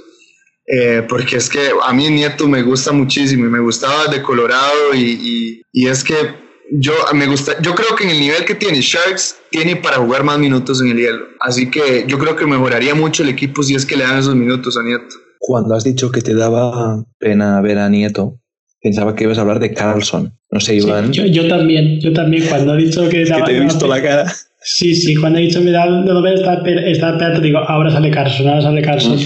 [0.66, 4.94] eh, porque es que a mí Nieto me gusta muchísimo y me gustaba de Colorado
[4.94, 6.16] y, y, y es que
[6.72, 10.24] yo me gusta, yo creo que en el nivel que tiene Sharks tiene para jugar
[10.26, 11.26] más minutos en el hielo.
[11.40, 14.36] Así que yo creo que mejoraría mucho el equipo si es que le dan esos
[14.36, 15.16] minutos a Nieto.
[15.40, 18.40] Cuando has dicho que te daba pena ver a Nieto,
[18.82, 20.34] pensaba que ibas a hablar de Carlson.
[20.52, 21.12] No sé, Sí, Iván.
[21.12, 23.24] yo, yo también, yo también, cuando he dicho que...
[23.24, 24.26] que te he visto la cara.
[24.62, 25.86] Sí, sí, cuando he dicho me da
[26.22, 29.18] ver está está esperando, digo, ahora sale Carson, ahora sale Carson.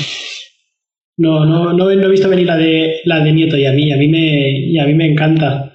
[1.18, 3.92] No, no, no, no he visto venir la de la de Nieto y a mí,
[3.92, 5.74] a mí me y a mí me encanta.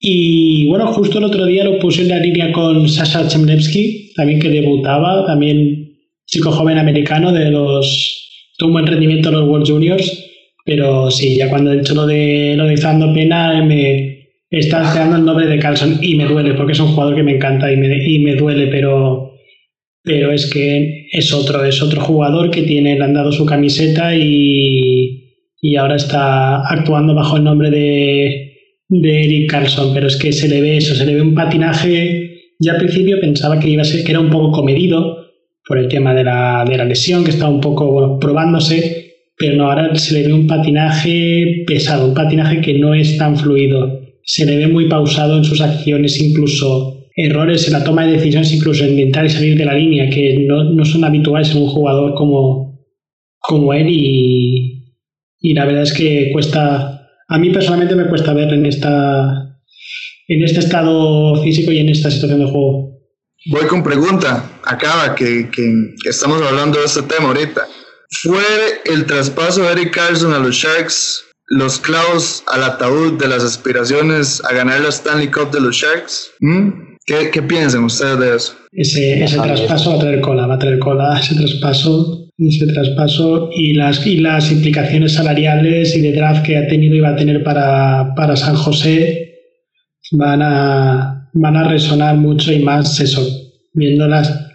[0.00, 4.40] Y bueno, justo el otro día lo puse en la línea con Sasha Chemlevsky, también
[4.40, 5.96] que debutaba, también
[6.26, 8.28] chico joven americano de los
[8.58, 10.21] tuvo un buen rendimiento en los World Juniors,
[10.64, 15.16] pero sí, ya cuando he hecho lo de lo de dando pena me está esperando
[15.16, 17.76] el nombre de Carlson y me duele porque es un jugador que me encanta y
[17.76, 19.32] me, y me duele, pero
[20.04, 24.14] pero es que es otro, es otro jugador que tiene, le han dado su camiseta
[24.16, 28.52] y, y ahora está actuando bajo el nombre de,
[28.88, 32.56] de Eric Carlson, pero es que se le ve eso, se le ve un patinaje,
[32.58, 35.18] ya al principio pensaba que iba a ser, que era un poco comedido
[35.66, 39.01] por el tema de la, de la lesión, que estaba un poco probándose,
[39.42, 43.36] pero no, ahora se le ve un patinaje pesado, un patinaje que no es tan
[43.36, 44.00] fluido.
[44.24, 48.52] se le ve muy pausado en sus acciones, incluso errores en la toma de decisiones,
[48.52, 51.66] incluso en entrar y salir de la línea, que no, no son habituales en un
[51.70, 52.86] jugador como,
[53.40, 54.94] como él y,
[55.40, 59.48] y la verdad es que cuesta, a mí personalmente me cuesta ver en esta
[60.28, 62.92] en este estado físico y en esta situación de juego.
[63.46, 67.66] Voy con pregunta, acaba, que, que, estamos hablando de este tema ahorita.
[68.20, 68.44] ¿Fue
[68.84, 74.42] el traspaso de Eric Carlson a los Sharks los clavos al ataúd de las aspiraciones
[74.44, 76.30] a ganar la Stanley Cup de los Sharks?
[76.40, 76.70] ¿Mm?
[77.04, 78.54] ¿Qué, ¿Qué, piensan ustedes de eso?
[78.72, 83.50] Ese, ese traspaso va a traer cola, va a traer cola ese traspaso, ese traspaso
[83.52, 87.16] y las, y las implicaciones salariales y de draft que ha tenido y va a
[87.16, 89.22] tener para, para San José
[90.12, 93.26] van a, van a resonar mucho y más eso,
[93.72, 94.51] viendo las,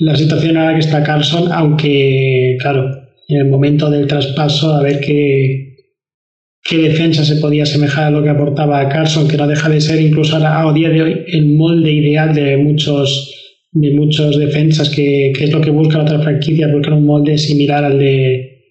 [0.00, 2.90] la situación ahora que está Carlson, aunque, claro,
[3.28, 5.76] en el momento del traspaso, a ver qué,
[6.62, 10.00] qué defensa se podía asemejar a lo que aportaba Carlson, que no deja de ser
[10.00, 13.32] incluso a, día de hoy el molde ideal de muchos
[13.72, 17.84] de muchos defensas, que, que es lo que busca otra franquicia, buscar un molde similar
[17.84, 18.62] al de,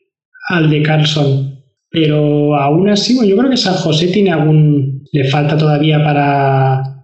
[0.49, 1.61] al de Carlson.
[1.91, 6.94] Pero aún así, bueno, yo creo que San José tiene algún, le falta todavía para,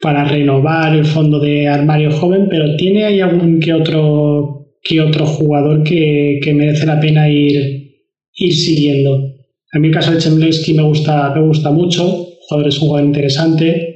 [0.00, 5.26] para renovar el fondo de armario joven, pero tiene ahí algún que otro, que otro
[5.26, 7.96] jugador que, merece la pena ir,
[8.34, 9.34] ir siguiendo.
[9.72, 13.08] A mí el caso de Chemlensky me gusta, me gusta mucho, jugador es un jugador
[13.08, 13.94] interesante.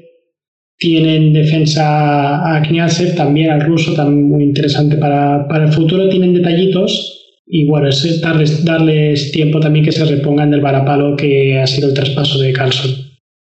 [0.76, 6.08] Tienen defensa a Kniazev, también al ruso, también muy interesante para, para el futuro.
[6.08, 11.60] Tienen detallitos y bueno, es darles, darles tiempo también que se repongan del varapalo que
[11.60, 12.90] ha sido el traspaso de Carlson.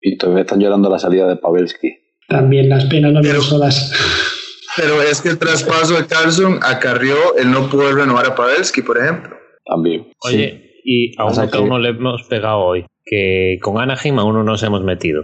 [0.02, 1.90] Y todavía están llorando la salida de Pavelski.
[2.27, 3.91] También las penas no vienen solas.
[4.77, 8.98] Pero es que el traspaso de Carlson acarrió el no poder renovar a Pavelski, por
[8.98, 9.35] ejemplo.
[9.65, 10.07] También.
[10.23, 14.35] Oye, y a uno que aún no le hemos pegado hoy, que con Anaheim aún
[14.35, 15.23] no nos hemos metido.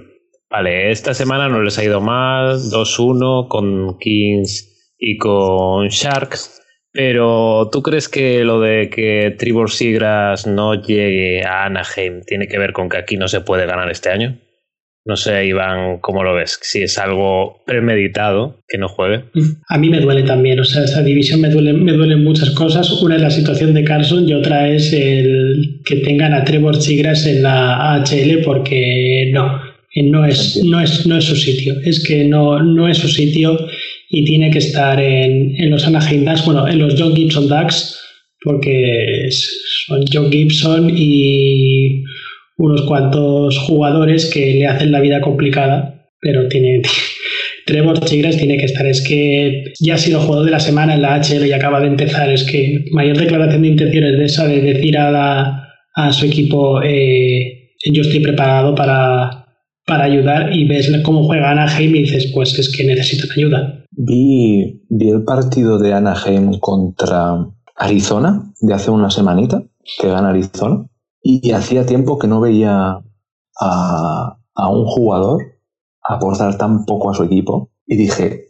[0.50, 6.62] Vale, esta semana no les ha ido mal, 2-1 con Kings y con Sharks.
[6.92, 12.58] Pero ¿tú crees que lo de que Trevor Sigras no llegue a Anaheim tiene que
[12.58, 14.40] ver con que aquí no se puede ganar este año?
[15.08, 16.60] No sé, Iván, ¿cómo lo ves?
[16.62, 19.24] Si es algo premeditado que no juegue.
[19.70, 22.92] A mí me duele también, o sea, esta división me duele, me duelen muchas cosas.
[23.02, 27.26] Una es la situación de Carson y otra es el que tengan a Trevor Chigras
[27.26, 29.62] en la AHL porque no,
[29.96, 31.76] no es, no es, no es su sitio.
[31.86, 33.58] Es que no, no es su sitio
[34.10, 37.98] y tiene que estar en, en los Anaheim Ducks, bueno, en los John Gibson Ducks,
[38.42, 39.30] porque
[39.86, 42.04] son John Gibson y
[42.58, 46.82] unos cuantos jugadores que le hacen la vida complicada, pero tiene,
[47.66, 48.86] Trevor Chigras tiene que estar.
[48.86, 51.88] Es que ya ha sido jugador de la semana en la HL y acaba de
[51.88, 52.30] empezar.
[52.30, 57.74] Es que mayor declaración de intenciones de esa, de decir a, a su equipo, eh,
[57.92, 59.48] yo estoy preparado para,
[59.86, 63.86] para ayudar y ves cómo juega Anaheim y dices, pues es que necesitan ayuda.
[63.92, 69.64] Vi, vi el partido de Anaheim contra Arizona de hace una semanita,
[70.00, 70.86] que gana Arizona.
[71.30, 73.04] Y hacía tiempo que no veía
[73.60, 74.38] a,
[74.72, 75.42] un jugador
[76.02, 77.70] aportar tan poco a su equipo.
[77.86, 78.46] Y dije,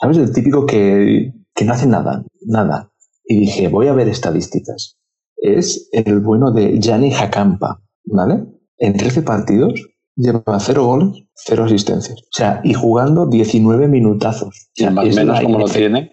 [0.00, 0.16] ¿sabes?
[0.16, 2.90] El típico que, no hace nada, nada.
[3.26, 4.96] Y dije, voy a ver estadísticas.
[5.36, 8.46] Es el bueno de Gianni Jacampa, ¿vale?
[8.78, 9.74] En 13 partidos
[10.16, 12.18] lleva 0 goles, 0 asistencias.
[12.22, 14.70] O sea, y jugando 19 minutazos.
[14.76, 16.12] ¿Y más o menos como lo tiene?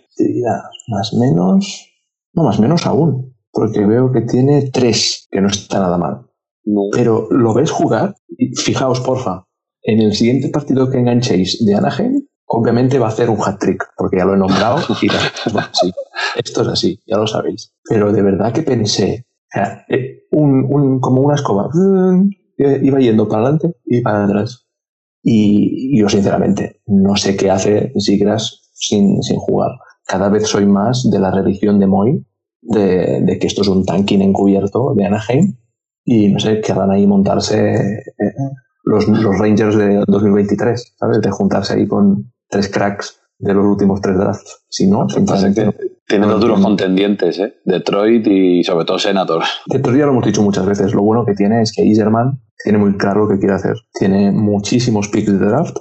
[0.90, 1.88] Más menos,
[2.34, 6.28] no, más menos aún porque veo que tiene tres, que no está nada mal.
[6.92, 9.46] Pero lo ves jugar, y fijaos, porfa,
[9.84, 14.18] en el siguiente partido que enganchéis de Anaheim, obviamente va a hacer un hat-trick, porque
[14.18, 15.08] ya lo he nombrado y sí,
[16.36, 17.74] esto es así, ya lo sabéis.
[17.84, 21.70] Pero de verdad que pensé, o sea, eh, un, como una escoba,
[22.58, 24.68] iba yendo para adelante y para atrás.
[25.24, 29.72] Y yo, sinceramente, no sé qué hace Sigras sin, sin jugar.
[30.06, 32.26] Cada vez soy más de la religión de Moy
[32.62, 35.56] de, que esto es un tanking encubierto de Anaheim
[36.04, 38.34] y no sé, querrán ahí montarse eh,
[38.84, 41.22] los, los, Rangers de 2023, ¿sabes?
[41.22, 44.66] De juntarse ahí con tres cracks de los últimos tres drafts.
[44.70, 45.76] Si no, simplemente...
[46.08, 47.54] Tienen dos duros contendientes, ¿eh?
[47.64, 49.44] Detroit y sobre todo Senator.
[49.68, 50.94] Detroit ya lo hemos dicho muchas veces.
[50.94, 53.76] Lo bueno que tiene es que Iserman tiene muy claro lo que quiere hacer.
[53.98, 55.78] Tiene muchísimos picks de draft,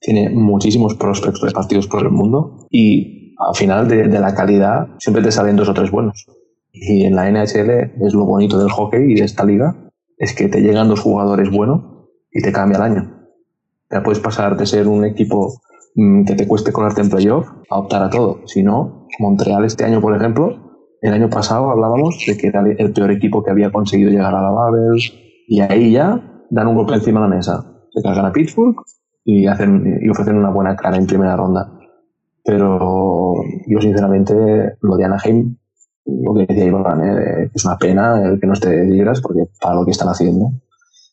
[0.00, 5.30] tiene muchísimos prospects repartidos por el mundo y al final de, la calidad siempre te
[5.30, 6.26] salen dos o tres buenos.
[6.72, 7.70] Y en la NHL
[8.04, 9.76] es lo bonito del hockey y de esta liga,
[10.18, 11.82] es que te llegan dos jugadores buenos
[12.32, 13.28] y te cambia el año.
[13.90, 15.60] Ya puedes pasar de ser un equipo
[15.94, 18.40] mm, que te cueste colarte en playoff a optar a todo.
[18.46, 20.64] Si no, Montreal este año, por ejemplo,
[21.00, 24.42] el año pasado hablábamos de que era el peor equipo que había conseguido llegar a
[24.42, 24.98] la Babel
[25.46, 27.64] y ahí ya dan un golpe encima de la mesa.
[27.90, 28.76] se cargan a Pittsburgh
[29.24, 31.70] y, hacen, y ofrecen una buena cara en primera ronda.
[32.44, 32.78] Pero
[33.66, 35.56] yo, sinceramente, lo de Anaheim,
[36.06, 37.50] lo que decía Iván, ¿eh?
[37.54, 40.52] es una pena el que no esté de Libras porque para lo que están haciendo.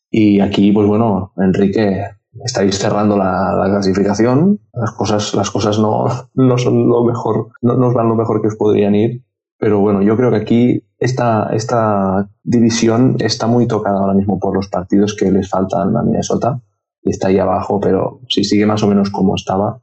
[0.09, 2.03] Y aquí, pues bueno, Enrique,
[2.43, 7.93] estáis cerrando la, clasificación, las cosas, las cosas no, no son lo mejor, no nos
[7.93, 9.23] van lo mejor que os podrían ir,
[9.57, 14.55] pero bueno, yo creo que aquí esta, esta división está muy tocada ahora mismo por
[14.55, 16.61] los partidos que les faltan a Minnesota
[17.03, 19.81] y está ahí abajo, pero si sigue más o menos como estaba,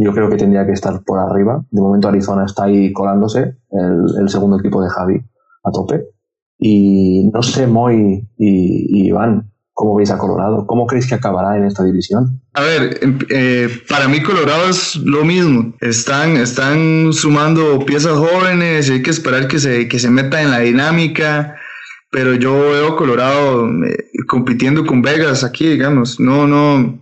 [0.00, 1.64] yo creo que tendría que estar por arriba.
[1.70, 5.20] De momento Arizona está ahí colándose, el, el segundo equipo de Javi
[5.64, 6.04] a tope.
[6.58, 10.66] Y no sé, Moy y, y Iván, ¿Cómo veis a Colorado?
[10.66, 12.42] ¿Cómo creéis que acabará en esta división?
[12.52, 15.72] A ver, em, eh, para mí Colorado es lo mismo.
[15.80, 20.58] Están, están sumando piezas jóvenes hay que esperar que se, que se meta en la
[20.58, 21.54] dinámica.
[22.10, 23.96] Pero yo veo Colorado eh,
[24.26, 26.18] compitiendo con Vegas aquí, digamos.
[26.18, 26.98] No, no,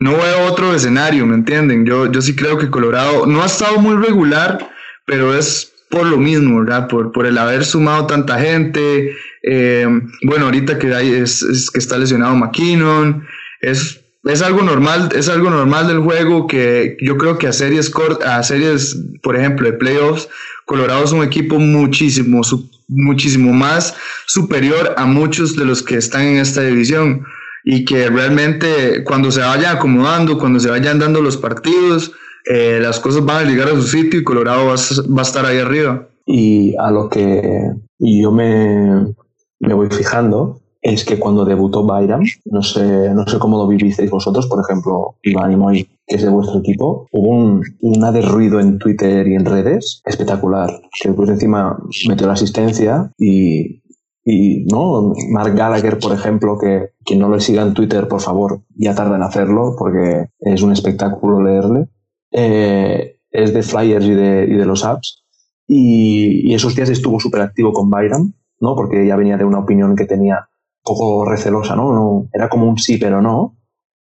[0.00, 1.84] no veo otro escenario, ¿me entienden?
[1.84, 4.70] Yo, yo sí creo que Colorado no ha estado muy regular,
[5.06, 6.88] pero es por lo mismo, ¿verdad?
[6.88, 9.86] Por, por el haber sumado tanta gente, eh,
[10.22, 13.26] bueno, ahorita que, hay, es, que está lesionado McKinnon,
[13.60, 17.92] es, es algo normal, es algo normal del juego que yo creo que a series,
[18.24, 20.28] a series, por ejemplo, de playoffs,
[20.64, 22.40] Colorado es un equipo muchísimo,
[22.88, 23.94] muchísimo más
[24.26, 27.26] superior a muchos de los que están en esta división
[27.64, 32.12] y que realmente cuando se vayan acomodando, cuando se vayan dando los partidos,
[32.46, 35.44] eh, las cosas van a llegar a su sitio y Colorado va, va, a estar
[35.44, 36.08] ahí arriba.
[36.26, 39.14] Y a lo que yo me,
[39.58, 44.10] me voy fijando es que cuando debutó Byram, no sé, no sé cómo lo vivisteis
[44.10, 48.22] vosotros, por ejemplo, Iván y Moy, que es de vuestro equipo, hubo un, una de
[48.22, 50.70] ruido en Twitter y en redes espectacular,
[51.00, 51.78] que después encima
[52.08, 53.82] metió la asistencia y,
[54.24, 58.62] y no Mark Gallagher, por ejemplo, que quien no lo siga en Twitter, por favor,
[58.76, 61.88] ya tarda en hacerlo porque es un espectáculo leerle.
[62.32, 65.24] Eh, es de Flyers y de, y de los apps.
[65.66, 68.76] Y, y esos días estuvo súper activo con Byram ¿no?
[68.76, 70.48] Porque ya venía de una opinión que tenía
[70.82, 72.28] poco recelosa, ¿no?
[72.32, 73.56] Era como un sí, pero no.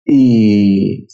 [0.05, 1.09] Y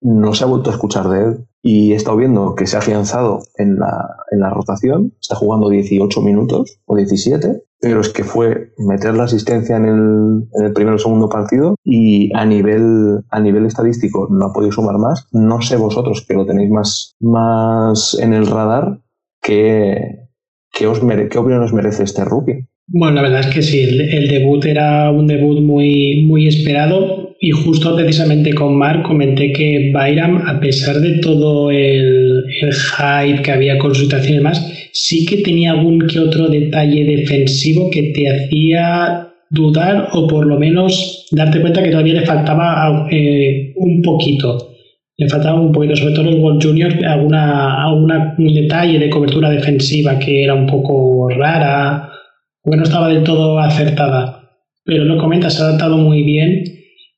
[0.00, 1.48] no se ha vuelto a escuchar de él.
[1.66, 5.70] Y he estado viendo que se ha afianzado en la, en la rotación, está jugando
[5.70, 10.72] 18 minutos o 17, pero es que fue meter la asistencia en el, en el
[10.74, 15.26] primer o segundo partido y a nivel, a nivel estadístico no ha podido sumar más.
[15.32, 19.00] No sé vosotros que lo tenéis más, más en el radar,
[19.40, 20.28] ¿qué,
[20.70, 22.68] qué, os qué opinión os merece este rookie?
[22.86, 27.50] Bueno, la verdad es que sí, el, debut era un debut muy, muy esperado y
[27.50, 33.52] justo precisamente con Mark comenté que Byram, a pesar de todo el, el hype que
[33.52, 38.28] había con su y demás, sí que tenía algún que otro detalle defensivo que te
[38.28, 44.72] hacía dudar o por lo menos darte cuenta que todavía le faltaba eh, un poquito.
[45.16, 49.48] Le faltaba un poquito, sobre todo en World Junior, alguna, alguna, un detalle de cobertura
[49.48, 52.10] defensiva que era un poco rara
[52.64, 54.50] porque no estaba del todo acertada.
[54.84, 56.64] Pero lo comentas, se ha adaptado muy bien.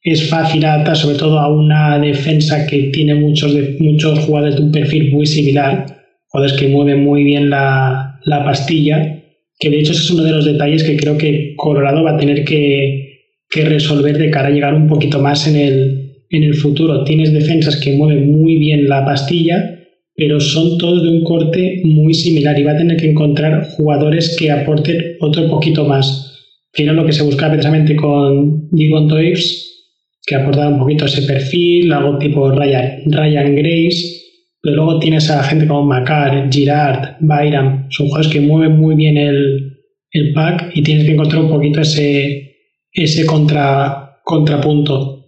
[0.02, 4.62] Es fácil adaptar, sobre todo a una defensa que tiene muchos, de, muchos jugadores de
[4.62, 5.86] un perfil muy similar,
[6.28, 9.22] jugadores que mueven muy bien la, la pastilla,
[9.58, 12.44] que de hecho es uno de los detalles que creo que Colorado va a tener
[12.44, 17.04] que, que resolver de cara a llegar un poquito más en el, en el futuro.
[17.04, 19.76] Tienes defensas que mueven muy bien la pastilla,
[20.16, 24.36] pero son todos de un corte muy similar y va a tener que encontrar jugadores
[24.38, 29.66] que aporten otro poquito más, que era lo que se buscaba precisamente con Digon Toys,
[30.26, 34.22] que aportaba un poquito ese perfil, algo tipo Ryan, Ryan Grace,
[34.60, 39.16] pero luego tienes a gente como Macar, Girard, Byram, son jugadores que mueven muy bien
[39.16, 39.76] el,
[40.10, 42.56] el pack y tienes que encontrar un poquito ese,
[42.92, 45.25] ese contra, contrapunto.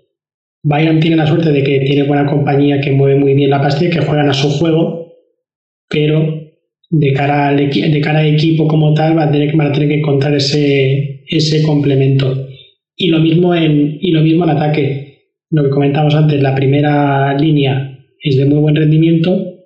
[0.63, 3.91] Byron tiene la suerte de que tiene buena compañía que mueve muy bien la pastilla,
[3.91, 5.15] que juegan a su juego,
[5.89, 6.49] pero
[6.91, 9.99] de cara al de cara equipo como tal va a tener, van a tener que
[9.99, 12.49] encontrar ese, ese complemento.
[12.97, 15.09] Y lo mismo en, y lo mismo en ataque.
[15.51, 19.59] Lo que comentamos antes, la primera línea es de muy buen rendimiento,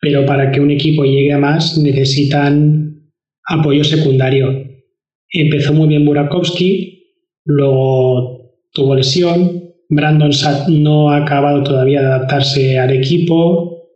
[0.00, 3.10] pero para que un equipo llegue a más necesitan
[3.48, 4.64] apoyo secundario.
[5.30, 7.02] Empezó muy bien Burakovsky,
[7.44, 13.88] luego tuvo lesión, Brandon Satt no ha acabado todavía de adaptarse al equipo.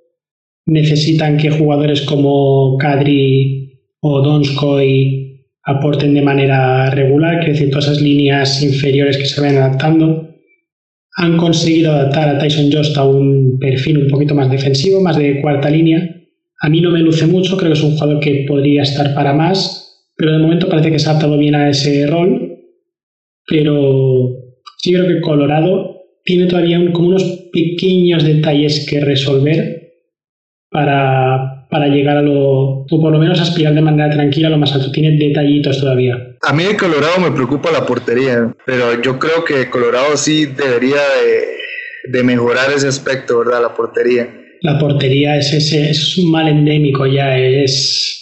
[0.67, 5.29] Necesitan que jugadores como Kadri o Donskoy
[5.65, 10.29] aporten de manera regular, que decir, todas esas líneas inferiores que se ven adaptando.
[11.17, 15.41] Han conseguido adaptar a Tyson Jost a un perfil un poquito más defensivo, más de
[15.41, 16.17] cuarta línea.
[16.61, 19.33] A mí no me luce mucho, creo que es un jugador que podría estar para
[19.33, 22.57] más, pero de momento parece que se ha adaptado bien a ese rol.
[23.47, 24.48] Pero
[24.79, 29.93] sí creo que Colorado tiene todavía como unos pequeños detalles que resolver
[30.71, 34.59] para, para llegar a lo, o por lo menos aspirar de manera tranquila a lo
[34.59, 34.93] más alto.
[34.93, 36.37] Tiene detallitos todavía.
[36.43, 40.97] A mí de Colorado me preocupa la portería, pero yo creo que Colorado sí debería
[40.97, 43.63] de, de mejorar ese aspecto, ¿verdad?
[43.63, 44.29] La portería.
[44.61, 48.15] La portería es, ese, es un mal endémico ya, es...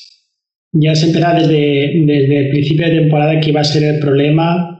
[0.73, 4.76] Ya se empezaba desde, desde el principio de temporada que iba a ser el problema.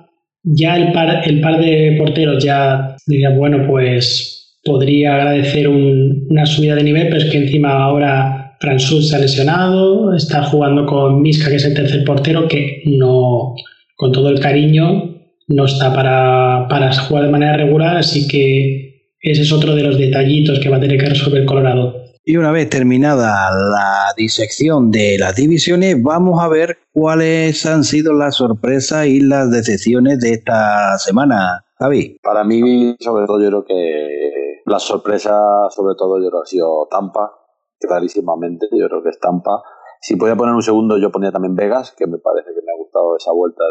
[0.49, 6.47] Ya el par, el par de porteros ya diría, bueno, pues podría agradecer un, una
[6.47, 11.21] subida de nivel, pero es que encima ahora Fransus se ha lesionado, está jugando con
[11.21, 13.55] Miska, que es el tercer portero, que no,
[13.97, 15.17] con todo el cariño,
[15.49, 18.87] no está para, para jugar de manera regular, así que
[19.21, 22.06] ese es otro de los detallitos que va a tener que resolver Colorado.
[22.29, 28.15] Y una vez terminada la disección de las divisiones, vamos a ver cuáles han sido
[28.15, 31.65] las sorpresas y las decepciones de esta semana.
[31.79, 32.19] Javi.
[32.25, 35.39] Para mí, sobre todo, yo creo que la sorpresa,
[35.71, 37.31] sobre todo, yo creo que ha sido Tampa,
[37.79, 38.67] clarísimamente.
[38.73, 39.63] Yo creo que es Tampa.
[40.01, 42.77] Si podía poner un segundo, yo ponía también Vegas, que me parece que me ha
[42.77, 43.63] gustado esa vuelta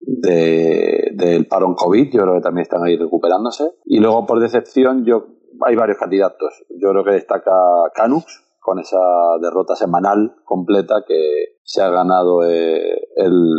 [0.00, 2.10] de, de, del parón COVID.
[2.10, 3.64] Yo creo que también están ahí recuperándose.
[3.84, 6.64] Y luego, por decepción, yo hay varios candidatos.
[6.70, 7.52] Yo creo que destaca
[7.94, 9.00] Canucks con esa
[9.40, 13.54] derrota semanal completa que se ha ganado eh, el,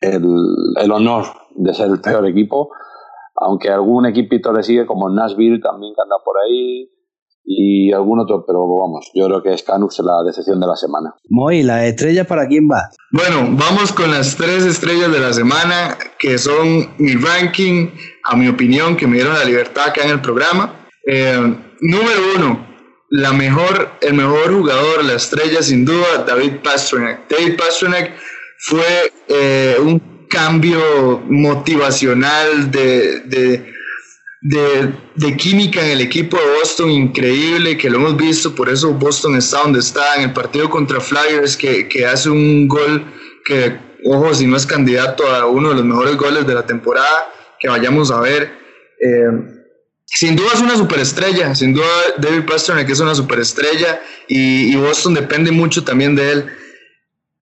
[0.00, 0.24] el,
[0.76, 1.24] el, honor
[1.54, 2.70] de ser el peor equipo.
[3.34, 6.90] Aunque algún equipito le sigue, como Nashville también que anda por ahí,
[7.44, 11.14] y algún otro, pero vamos, yo creo que es Canucks la decepción de la semana.
[11.28, 12.90] Moy, ¿la estrella para quién va?
[13.10, 17.88] Bueno, vamos con las tres estrellas de la semana, que son mi ranking,
[18.24, 20.81] a mi opinión, que me dieron la libertad acá en el programa.
[21.06, 22.66] Eh, número uno,
[23.10, 27.28] la mejor, el mejor jugador, la estrella sin duda, David Pastrnak.
[27.28, 28.12] David Pastrnak
[28.58, 33.72] fue eh, un cambio motivacional de, de
[34.42, 38.92] de, de, química en el equipo de Boston increíble, que lo hemos visto, por eso
[38.92, 43.04] Boston está donde está, en el partido contra Flyers, que, que hace un gol
[43.44, 47.32] que, ojo, si no es candidato a uno de los mejores goles de la temporada,
[47.60, 48.52] que vayamos a ver.
[49.00, 49.61] Eh,
[50.14, 51.86] sin duda es una superestrella, sin duda
[52.18, 56.46] David Pastrnak es una superestrella y, y Boston depende mucho también de él.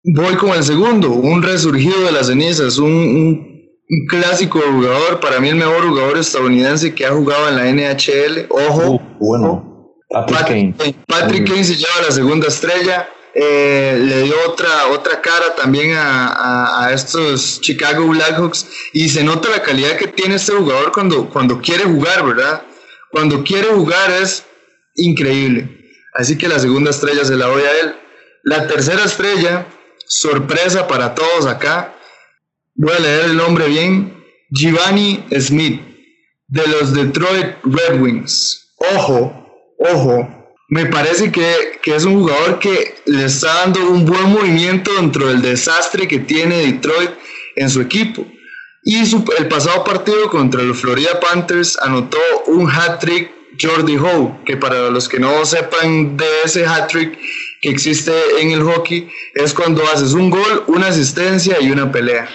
[0.04, 3.56] Voy con el segundo, un resurgido de las cenizas, un, un
[3.90, 8.48] un clásico jugador, para mí el mejor jugador estadounidense que ha jugado en la NHL.
[8.50, 10.96] Ojo, uh, bueno, Patrick, Patrick Kane.
[11.08, 13.10] Patrick Kane se lleva la segunda estrella.
[13.38, 19.62] Eh, le dio otra, otra cara también a, estos Chicago Blackhawks y se nota la
[19.62, 22.64] calidad que tiene este jugador cuando, cuando quiere jugar, ¿verdad?
[23.12, 24.46] Cuando quiere jugar es
[24.96, 25.70] increíble.
[26.14, 27.96] Así que la segunda estrella se la doy a él.
[28.44, 29.68] La tercera estrella,
[30.08, 31.94] sorpresa para todos acá,
[32.76, 35.82] voy a leer el nombre bien, Giovanni Smith,
[36.48, 38.76] de los Detroit Red Wings.
[38.96, 44.32] Ojo, ojo, me parece que, que, es un jugador que le está dando un buen
[44.32, 47.12] movimiento dentro del desastre que tiene Detroit
[47.56, 48.26] en su equipo.
[48.84, 54.90] Y el pasado partido contra los Florida Panthers anotó un hat-trick Jordi Howe, que para
[54.90, 57.18] los que no sepan de ese hat-trick
[57.62, 62.30] que existe en el hockey, es cuando haces un gol, una asistencia y una pelea.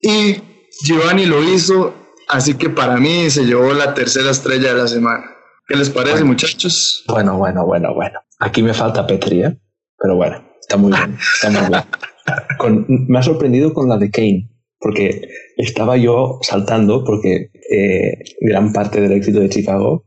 [0.00, 0.36] Y
[0.84, 1.94] Giovanni lo hizo,
[2.28, 5.31] así que para mí se llevó la tercera estrella de la semana.
[5.72, 7.02] ¿Qué les parece, bueno, muchachos?
[7.08, 8.20] Bueno, bueno, bueno, bueno.
[8.40, 9.56] Aquí me falta Petri, ¿eh?
[9.98, 11.82] Pero bueno, está muy bien, está muy bien.
[12.58, 18.74] Con, me ha sorprendido con la de Kane, porque estaba yo saltando, porque eh, gran
[18.74, 20.04] parte del éxito de Chicago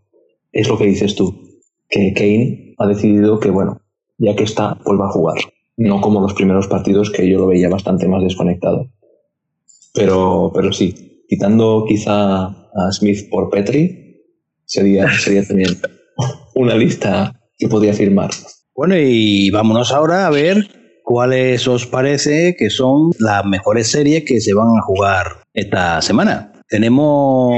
[0.51, 1.59] es lo que dices tú,
[1.89, 3.81] que Kane ha decidido que, bueno,
[4.19, 5.37] ya que está, vuelva a jugar.
[5.77, 8.91] No como los primeros partidos que yo lo veía bastante más desconectado.
[9.95, 14.04] Pero, pero sí, quitando quizá a Smith por Petri,
[14.65, 15.77] sería, sería también
[16.55, 18.31] una lista que podía firmar.
[18.75, 20.67] Bueno, y vámonos ahora a ver
[21.03, 26.51] cuáles os parece que son las mejores series que se van a jugar esta semana.
[26.67, 27.55] Tenemos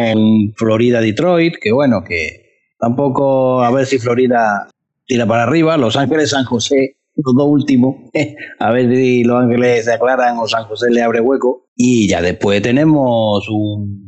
[0.56, 2.48] Florida-Detroit, que bueno, que
[2.78, 4.68] tampoco a ver si Florida
[5.08, 7.96] tira para arriba, Los Ángeles-San José, los dos últimos,
[8.60, 11.68] a ver si Los Ángeles se aclaran o San José le abre hueco.
[11.76, 14.07] Y ya después tenemos un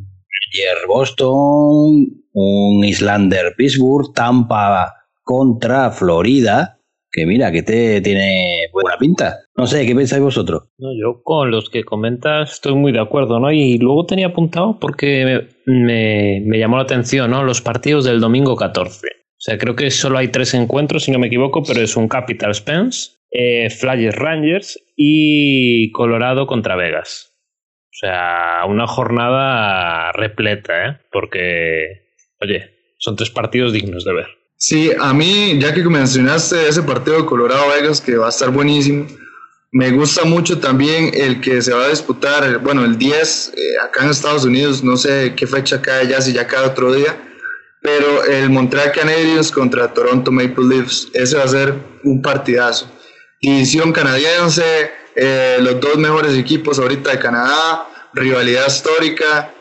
[0.50, 4.94] Ranger Boston, un Islander Pittsburgh, Tampa
[5.24, 6.80] contra Florida,
[7.12, 9.40] que mira, que te tiene buena pinta.
[9.56, 10.64] No sé, ¿qué pensáis vosotros?
[10.78, 13.52] Yo con los que comentas estoy muy de acuerdo, ¿no?
[13.52, 17.44] Y luego tenía apuntado porque me, me llamó la atención, ¿no?
[17.44, 19.08] Los partidos del domingo 14.
[19.08, 22.10] O sea, creo que solo hay tres encuentros, si no me equivoco, pero es un
[22.10, 27.29] Capital Spence, eh, Flyers Rangers y Colorado contra Vegas.
[28.00, 31.00] O sea, una jornada repleta, ¿eh?
[31.12, 32.08] Porque
[32.40, 34.28] oye, son tres partidos dignos de ver.
[34.56, 38.52] Sí, a mí, ya que mencionaste ese partido de Colorado Vegas, que va a estar
[38.52, 39.06] buenísimo,
[39.72, 44.06] me gusta mucho también el que se va a disputar, bueno, el 10 eh, acá
[44.06, 47.18] en Estados Unidos, no sé qué fecha cae ya, si ya cada otro día,
[47.82, 51.74] pero el Montreal Canadiens contra Toronto Maple Leafs, ese va a ser
[52.06, 52.90] un partidazo.
[53.42, 59.54] División canadiense, eh, los dos mejores equipos ahorita de Canadá, rivalidad histórica,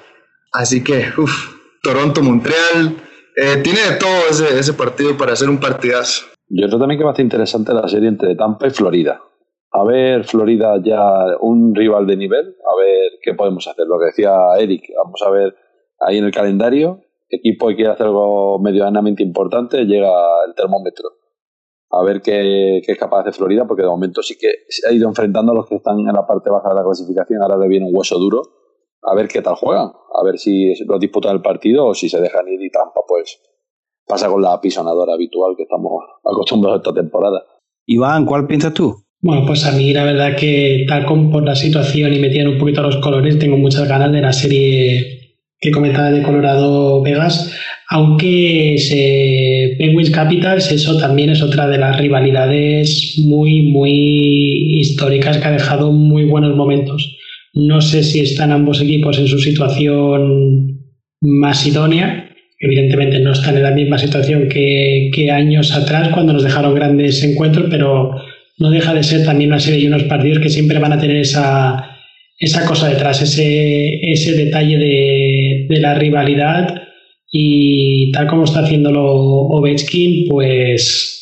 [0.53, 2.97] así que, uff, Toronto-Montreal,
[3.37, 6.27] eh, tiene de todo ese, ese partido para hacer un partidazo.
[6.49, 9.21] Yo creo también que va a ser interesante la serie entre Tampa y Florida.
[9.71, 11.01] A ver, Florida ya
[11.41, 13.87] un rival de nivel, a ver qué podemos hacer.
[13.87, 15.55] Lo que decía Eric, vamos a ver
[16.01, 20.11] ahí en el calendario, equipo que quiere hacer algo medianamente importante, llega
[20.47, 21.18] el termómetro.
[21.91, 24.89] A ver qué, qué, es capaz de hacer Florida, porque de momento sí que se
[24.89, 27.57] ha ido enfrentando a los que están en la parte baja de la clasificación, ahora
[27.57, 28.43] le viene un hueso duro
[29.03, 32.21] a ver qué tal juegan, a ver si lo disputan el partido o si se
[32.21, 33.41] dejan ir y Tampa pues
[34.07, 37.45] pasa con la pisonadora habitual que estamos acostumbrados a esta temporada.
[37.87, 38.95] Iván, ¿cuál piensas tú?
[39.21, 42.59] Bueno, pues a mí la verdad que tal como por la situación y metiendo un
[42.59, 45.19] poquito los colores, tengo muchas ganas de la serie
[45.61, 47.53] que comentaba de Colorado Vegas,
[47.91, 55.49] aunque se, Penguins Capitals, eso también es otra de las rivalidades muy, muy históricas que
[55.49, 57.17] ha dejado muy buenos momentos.
[57.55, 60.83] No sé si están ambos equipos en su situación
[61.23, 62.31] más idónea.
[62.61, 67.69] Evidentemente no están en la misma situación que, años atrás cuando nos dejaron grandes encuentros,
[67.71, 68.17] pero
[68.59, 71.17] no deja de ser también una serie y unos partidos que siempre van a tener
[71.17, 71.97] esa,
[72.39, 76.88] esa cosa detrás, ese, ese detalle de, de la rivalidad
[77.31, 81.19] y tal como está haciéndolo Ovechkin, pues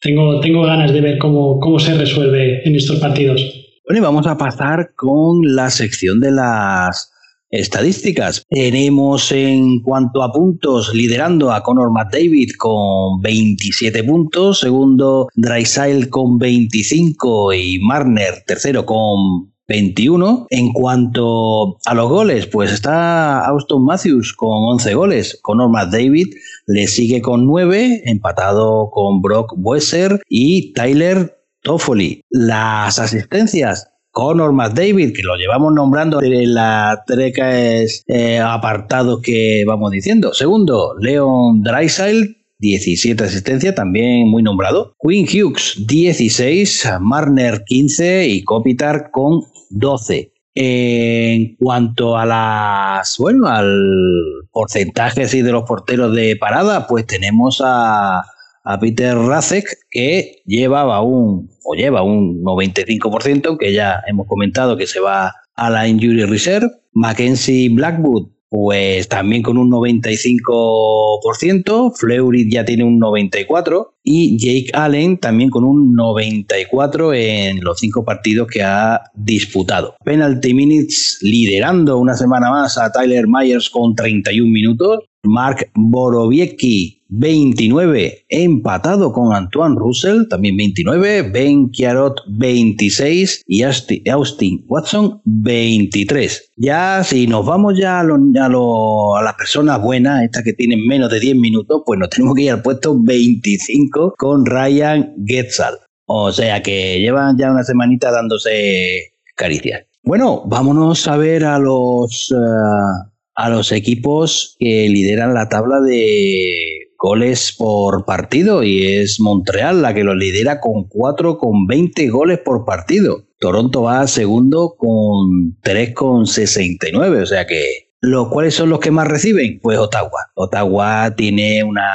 [0.00, 3.42] tengo, tengo ganas de ver cómo, cómo se resuelve en estos partidos.
[3.86, 7.12] Bueno, y vamos a pasar con la sección de las
[7.50, 8.44] estadísticas.
[8.48, 16.38] Tenemos en cuanto a puntos liderando a Conor McDavid con 27 puntos, segundo Draisail con
[16.38, 20.46] 25 y Marner tercero con 21.
[20.50, 25.38] En cuanto a los goles, pues está Austin Matthews con 11 goles.
[25.42, 26.28] Conor McDavid
[26.66, 32.22] le sigue con 9, empatado con Brock Boeser y Tyler Toffoli.
[32.30, 39.90] Las asistencias, Conor McDavid, que lo llevamos nombrando en la tres eh, apartados que vamos
[39.90, 40.32] diciendo.
[40.32, 44.96] Segundo, Leon Dreisaitl, 17 asistencias, también muy nombrado.
[44.98, 50.32] Quinn Hughes, 16, Marner, 15 y Kopitar con 12.
[50.54, 58.22] En cuanto a las, bueno, al porcentaje de los porteros de parada, pues tenemos a
[58.66, 64.88] a Peter Racek, que llevaba un, o lleva un 95%, que ya hemos comentado que
[64.88, 66.68] se va a la Injury Reserve.
[66.92, 71.92] Mackenzie Blackwood, pues también con un 95%.
[71.96, 73.88] Fleury ya tiene un 94%.
[74.08, 79.96] Y Jake Allen también con un 94% en los cinco partidos que ha disputado.
[80.04, 85.00] Penalty Minutes liderando una semana más a Tyler Myers con 31 minutos.
[85.24, 95.20] Mark Borowiecki 29, empatado con Antoine Russell, también 29, Ben Chiarot 26 y Austin Watson
[95.24, 96.52] 23.
[96.56, 101.36] Ya si nos vamos ya a, las personas buenas, estas que tienen menos de 10
[101.36, 105.78] minutos, pues nos tenemos que ir al puesto 25 con Ryan Getzal.
[106.06, 109.86] O sea que llevan ya una semanita dándose caricias.
[110.02, 112.32] Bueno, vámonos a ver a los...
[112.32, 119.82] Eh, a los equipos que lideran la tabla de goles por partido y es Montreal
[119.82, 123.24] la que lo lidera con 4 con 20 goles por partido.
[123.38, 128.90] Toronto va segundo con 3 con 69, o sea que los cuáles son los que
[128.90, 129.60] más reciben?
[129.62, 130.30] Pues Ottawa.
[130.34, 131.92] Ottawa tiene una,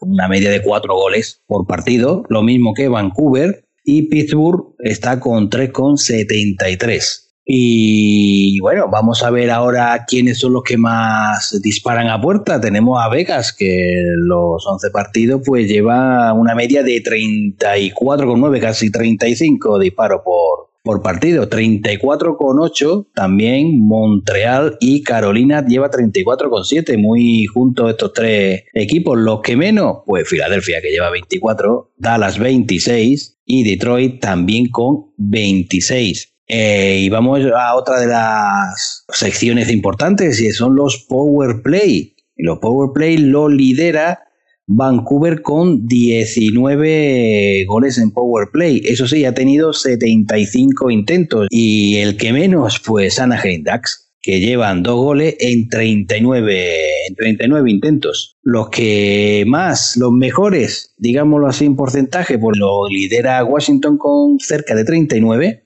[0.00, 5.50] una media de 4 goles por partido, lo mismo que Vancouver y Pittsburgh está con
[5.50, 7.31] 3 con 73.
[7.44, 12.60] Y bueno, vamos a ver ahora quiénes son los que más disparan a puerta.
[12.60, 19.80] Tenemos a Vegas, que los 11 partidos pues lleva una media de 34,9, casi 35
[19.80, 21.50] disparos por, por partido.
[21.50, 29.18] 34,8 también Montreal y Carolina lleva 34,7, muy juntos estos tres equipos.
[29.18, 36.31] Los que menos, pues Filadelfia que lleva 24, Dallas 26 y Detroit también con 26.
[36.46, 42.14] Eh, y vamos a otra de las secciones importantes y son los Power Play.
[42.36, 44.20] Y los Power Play lo lidera
[44.66, 48.82] Vancouver con 19 goles en Power Play.
[48.84, 51.46] Eso sí, ha tenido 75 intentos.
[51.50, 56.68] Y el que menos, pues Anaheim Ducks, que llevan dos goles en 39,
[57.08, 58.36] en 39 intentos.
[58.42, 64.74] Los que más, los mejores, digámoslo así en porcentaje, pues lo lidera Washington con cerca
[64.74, 65.62] de 39%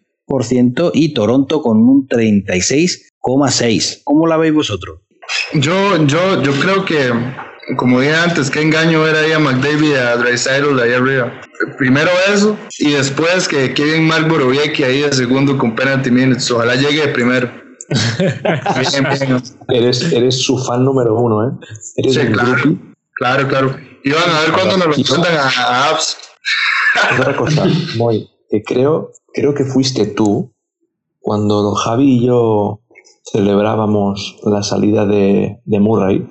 [0.92, 4.00] y Toronto con un 36,6%.
[4.04, 5.00] ¿Cómo la veis vosotros?
[5.54, 7.12] Yo, yo, yo creo que,
[7.76, 11.40] como dije antes, qué engaño era ahí a McDavid y a Drysdale ahí arriba.
[11.78, 16.50] Primero eso, y después que Kevin Mark Borowiecki ahí de segundo con penalty minutes.
[16.50, 17.50] Ojalá llegue de primero.
[19.68, 21.52] Eres, eres su fan número uno, ¿eh?
[21.96, 22.56] Eres Sí, claro.
[23.14, 23.76] Claro, claro.
[24.04, 26.16] Y van a ver cuándo nos lo cuentan a, a Abs.
[27.18, 27.64] Otra cosa,
[27.96, 30.52] Moy, que creo, creo que fuiste tú
[31.20, 32.80] cuando Javi y yo
[33.32, 36.26] celebrábamos la salida de, de Murray,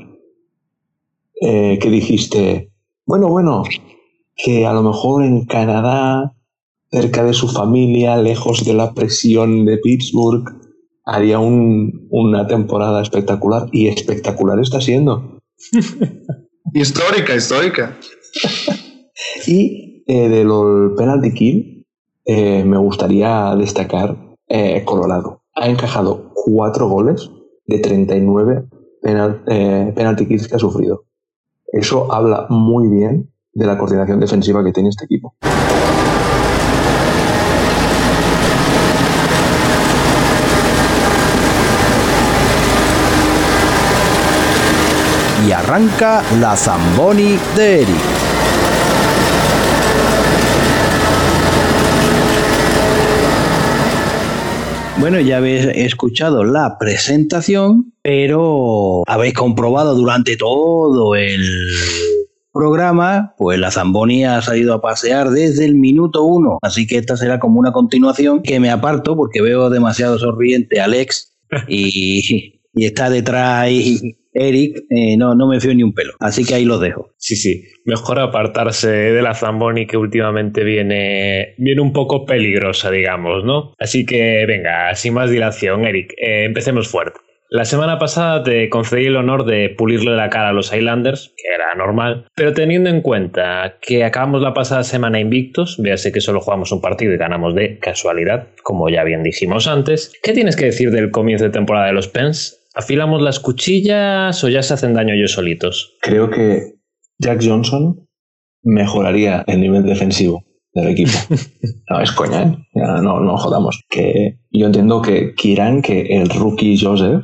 [1.41, 2.72] eh, que dijiste,
[3.06, 3.64] bueno, bueno,
[4.36, 6.34] que a lo mejor en Canadá,
[6.91, 10.45] cerca de su familia, lejos de la presión de Pittsburgh,
[11.06, 13.68] haría un- una temporada espectacular.
[13.72, 15.40] Y espectacular está siendo.
[16.73, 17.98] Histórica, histórica.
[19.48, 21.85] Y eh, de lo penalty kill,
[22.26, 24.15] eh, me gustaría destacar
[24.47, 25.41] eh, Colorado.
[25.56, 27.30] Ha encajado cuatro goles
[27.65, 28.65] de 39
[29.02, 31.06] penal- eh, penalty kills que ha sufrido.
[31.68, 35.35] Eso habla muy bien de la coordinación defensiva que tiene este equipo.
[45.47, 48.35] Y arranca la Zamboni de Eric.
[55.06, 61.45] Bueno, ya habéis escuchado la presentación, pero habéis comprobado durante todo el
[62.52, 66.57] programa, pues la Zamboni ha salido a pasear desde el minuto uno.
[66.64, 70.86] Así que esta será como una continuación que me aparto porque veo demasiado sonriente a
[70.86, 71.38] Alex
[71.68, 73.69] y, está detrás
[74.36, 74.84] Eric.
[74.90, 76.14] eh, no, no me fío ni un pelo.
[76.20, 77.14] Así que ahí los dejo.
[77.18, 77.64] Sí, sí.
[77.86, 83.74] Mejor apartarse de la Zamboni que últimamente viene, viene un poco peligrosa, digamos, ¿no?
[83.80, 87.20] Así que venga, sin más dilación, Eric, eh, empecemos fuerte.
[87.49, 91.53] La semana pasada te concedí el honor de pulirle la cara a los Highlanders, que
[91.53, 96.41] era normal, pero teniendo en cuenta que acabamos la pasada semana invictos, véase que solo
[96.41, 100.66] jugamos un partido y ganamos de casualidad, como ya bien dijimos antes, ¿qué tienes que
[100.66, 102.65] decir del comienzo de temporada de los Pens?
[102.76, 105.95] ¿Afilamos las cuchillas o ya se hacen daño ellos solitos?
[106.02, 106.76] Creo que
[107.19, 108.06] Jack Johnson
[108.64, 110.43] mejoraría el nivel defensivo
[110.73, 111.11] del equipo.
[111.88, 112.57] No, es coña, ¿eh?
[112.73, 113.84] No, no jodamos.
[113.88, 117.23] Que yo entiendo que quieran que el rookie Joseph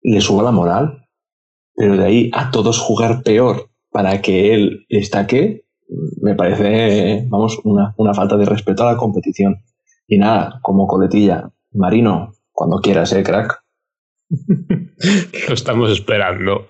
[0.00, 1.06] le suba la moral,
[1.74, 5.66] pero de ahí a todos jugar peor para que él destaque,
[6.22, 9.62] me parece, vamos, una, una falta de respeto a la competición.
[10.06, 13.61] Y nada, como coletilla, Marino, cuando quieras, eh, crack.
[15.48, 16.66] Lo estamos esperando.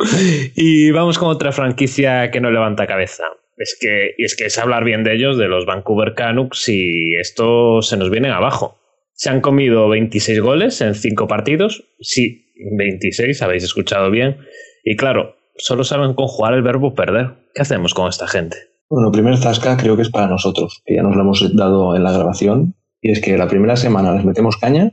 [0.55, 3.25] Y vamos con otra franquicia que no levanta cabeza.
[3.57, 7.83] Es que, es que es hablar bien de ellos, de los Vancouver Canucks, y esto
[7.83, 8.79] se nos viene abajo.
[9.13, 11.85] Se han comido 26 goles en 5 partidos.
[12.01, 14.39] Sí, 26, habéis escuchado bien.
[14.85, 17.35] Y claro, solo saben conjugar el verbo perder.
[17.55, 18.57] ¿Qué hacemos con esta gente?
[18.89, 22.03] Bueno, primer zasca creo que es para nosotros, que ya nos lo hemos dado en
[22.03, 24.93] la grabación, y es que la primera semana les metemos caña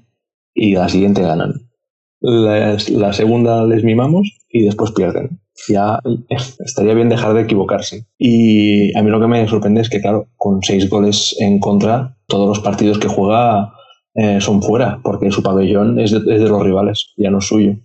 [0.53, 1.68] y la siguiente ganan.
[2.21, 5.39] La, segunda les mimamos y después pierden.
[5.67, 5.99] Ya
[6.59, 8.05] estaría bien dejar de equivocarse.
[8.17, 12.17] Y a mí lo que me sorprende es que, claro, con seis goles en contra,
[12.27, 13.73] todos los partidos que juega
[14.15, 17.45] eh, son fuera, porque su pabellón es de, es de los rivales, ya no es
[17.45, 17.75] suyo.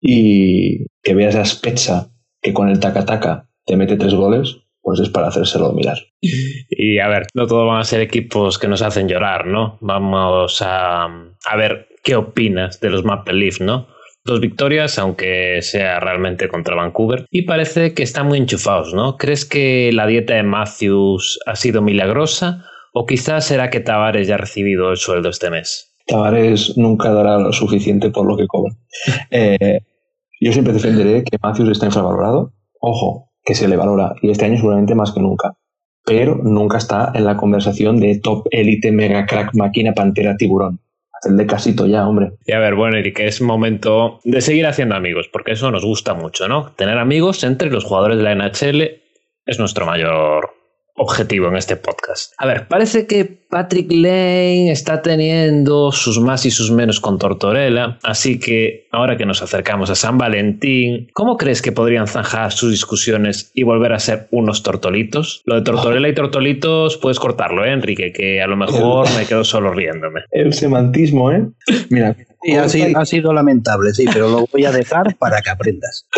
[0.00, 5.08] Y que veas a Spezza que con el taca-taca te mete tres goles, pues es
[5.10, 5.98] para hacérselo mirar.
[6.20, 9.78] Y a ver, no todos van a ser equipos que nos hacen llorar, ¿no?
[9.80, 13.86] Vamos a, a ver qué opinas de los Maple Leaf, ¿no?
[14.24, 19.16] Dos victorias, aunque sea realmente contra Vancouver, y parece que están muy enchufados, ¿no?
[19.16, 22.64] ¿Crees que la dieta de Matthews ha sido milagrosa?
[22.92, 25.94] ¿O quizás será que Tavares ya ha recibido el sueldo este mes?
[26.06, 28.74] Tavares nunca dará lo suficiente por lo que cobra.
[29.30, 29.80] Eh,
[30.40, 32.52] yo siempre defenderé que Matthews está infravalorado.
[32.80, 35.56] Ojo, que se le valora, y este año seguramente más que nunca.
[36.04, 40.80] Pero nunca está en la conversación de top élite, mega crack, máquina, pantera, tiburón.
[41.24, 42.32] El de casito ya, hombre.
[42.44, 46.14] Y a ver, bueno, Eric, es momento de seguir haciendo amigos, porque eso nos gusta
[46.14, 46.72] mucho, ¿no?
[46.72, 49.02] Tener amigos entre los jugadores de la NHL
[49.46, 50.54] es nuestro mayor
[50.94, 52.32] objetivo en este podcast.
[52.38, 57.98] A ver, parece que Patrick Lane está teniendo sus más y sus menos con Tortorella,
[58.02, 62.70] así que ahora que nos acercamos a San Valentín, ¿cómo crees que podrían zanjar sus
[62.70, 65.42] discusiones y volver a ser unos tortolitos?
[65.44, 68.12] Lo de Tortorella y tortolitos puedes cortarlo, ¿eh, Enrique?
[68.12, 70.22] Que a lo mejor me quedo solo riéndome.
[70.30, 71.46] El semantismo, ¿eh?
[71.90, 72.16] Mira.
[72.44, 76.08] Y ha, sido, ha sido lamentable, sí, pero lo voy a dejar para que aprendas.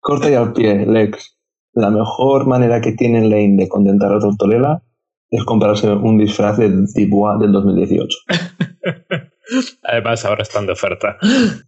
[0.00, 1.33] Corta y al pie, Lex
[1.74, 4.82] la mejor manera que tiene Lane de contentar a Tortorella
[5.30, 8.18] es comprarse un disfraz de Dubois del 2018.
[9.82, 11.18] Además, ahora están de oferta.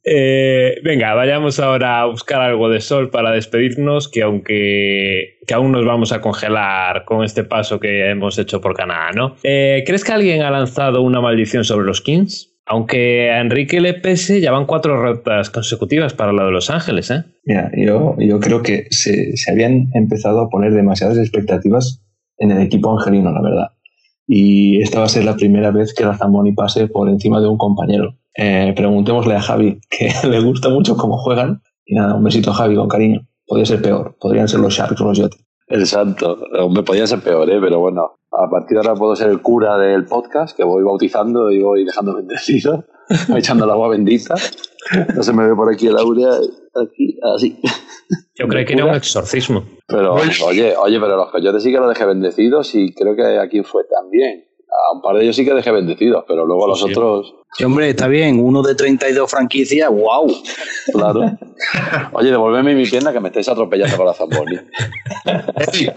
[0.03, 5.73] Eh, venga, vayamos ahora a buscar algo de sol para despedirnos, que aunque que aún
[5.73, 9.37] nos vamos a congelar con este paso que hemos hecho por Canadá, ¿no?
[9.43, 12.56] Eh, ¿Crees que alguien ha lanzado una maldición sobre los Kings?
[12.67, 17.11] Aunque a Enrique le pese, ya van cuatro rotas consecutivas para la de Los Ángeles,
[17.13, 17.23] ¿eh?
[17.45, 22.03] Mira, yo, yo creo que se, se habían empezado a poner demasiadas expectativas
[22.39, 23.69] en el equipo angelino, la verdad.
[24.27, 27.47] Y esta va a ser la primera vez que la Zamboni pase por encima de
[27.47, 28.17] un compañero.
[28.37, 31.63] Eh, preguntémosle a Javi, que le gusta mucho cómo juegan.
[31.85, 33.29] Y nada, un besito a Javi con cariño.
[33.47, 35.46] Podría ser peor, podrían ser los Sharks o los Yates.
[35.69, 36.39] El santo.
[36.71, 37.59] Me podía ser peor, ¿eh?
[37.61, 41.51] pero bueno, a partir de ahora puedo ser el cura del podcast, que voy bautizando
[41.51, 42.85] y voy dejando bendecido,
[43.35, 44.35] echando el agua bendita.
[45.15, 47.59] No se me ve por aquí el aurea, aquí, así.
[48.37, 49.65] Yo creo que era un exorcismo.
[49.89, 53.63] Pero, oye, oye, pero los coyotes sí que los dejé bendecidos y creo que aquí
[53.63, 54.46] fue también.
[54.69, 57.35] A un par de ellos sí que dejé bendecidos, pero luego los otros.
[57.53, 58.39] Sí, hombre, está bien.
[58.45, 60.31] Uno de 32 franquicias, wow.
[60.93, 61.39] Claro.
[62.13, 64.57] Oye, devolveme mi pierna que me estáis atropellando con la Zamboni.
[65.57, 65.95] Eric,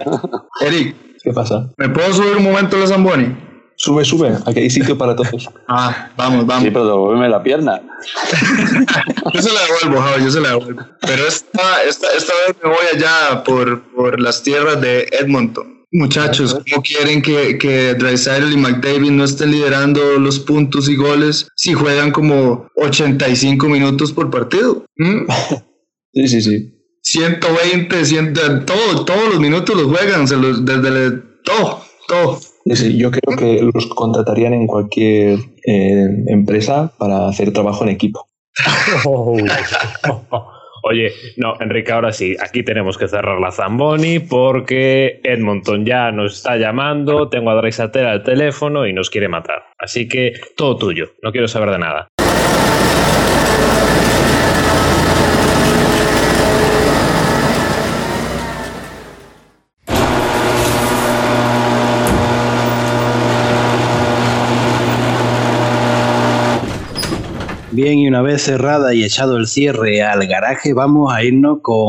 [0.62, 1.70] Eric, ¿Qué pasa?
[1.78, 3.36] ¿me puedo subir un momento a la Zamboni?
[3.76, 4.38] Sube, sube.
[4.46, 5.50] Aquí hay sitio para todos.
[5.70, 6.64] Ah, vamos, vamos.
[6.64, 7.82] Sí, pero devolveme la pierna.
[9.34, 10.82] Yo se la devuelvo, Javi, yo se la devuelvo.
[11.00, 15.78] Pero esta, esta, esta vez me voy allá por, por las tierras de Edmonton.
[15.91, 21.48] Muchachos, ¿cómo quieren que, que Drysdale y McDavid no estén liderando los puntos y goles
[21.56, 24.86] si juegan como 85 minutos por partido?
[24.98, 25.26] ¿Mm?
[26.11, 26.74] Sí, sí, sí.
[27.03, 32.40] 120, 100, todo, todos los minutos los juegan, se los, desde el- todo, todo.
[32.66, 37.90] Sí, sí, Yo creo que los contratarían en cualquier eh, empresa para hacer trabajo en
[37.91, 38.28] equipo.
[40.84, 46.38] Oye, no, Enrique, ahora sí, aquí tenemos que cerrar la Zamboni porque Edmonton ya nos
[46.38, 49.64] está llamando, tengo a Drysatera al teléfono y nos quiere matar.
[49.77, 52.10] Así que todo tuyo, no quiero saber de nada.
[67.81, 71.88] Bien, y una vez cerrada y echado el cierre al garaje, vamos a irnos con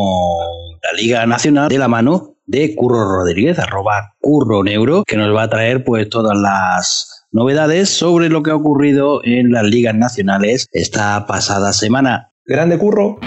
[0.84, 5.42] la Liga Nacional de la mano de Curro Rodríguez, arroba Curro Neuro, que nos va
[5.42, 10.68] a traer pues todas las novedades sobre lo que ha ocurrido en las ligas nacionales
[10.70, 12.30] esta pasada semana.
[12.46, 13.18] Grande curro.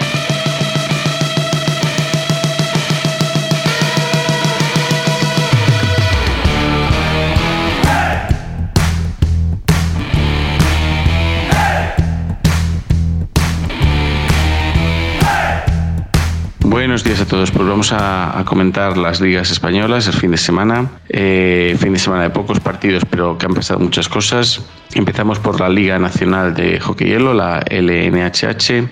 [16.84, 17.50] Buenos días a todos.
[17.50, 20.90] Pues vamos a, a comentar las ligas españolas el fin de semana.
[21.08, 24.60] Eh, fin de semana de pocos partidos, pero que han pasado muchas cosas.
[24.92, 28.86] Empezamos por la Liga Nacional de Hockey Hielo, la LNHH,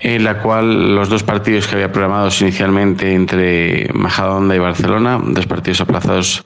[0.00, 5.46] en la cual los dos partidos que había programados inicialmente entre Majadahonda y Barcelona, dos
[5.46, 6.44] partidos aplazados,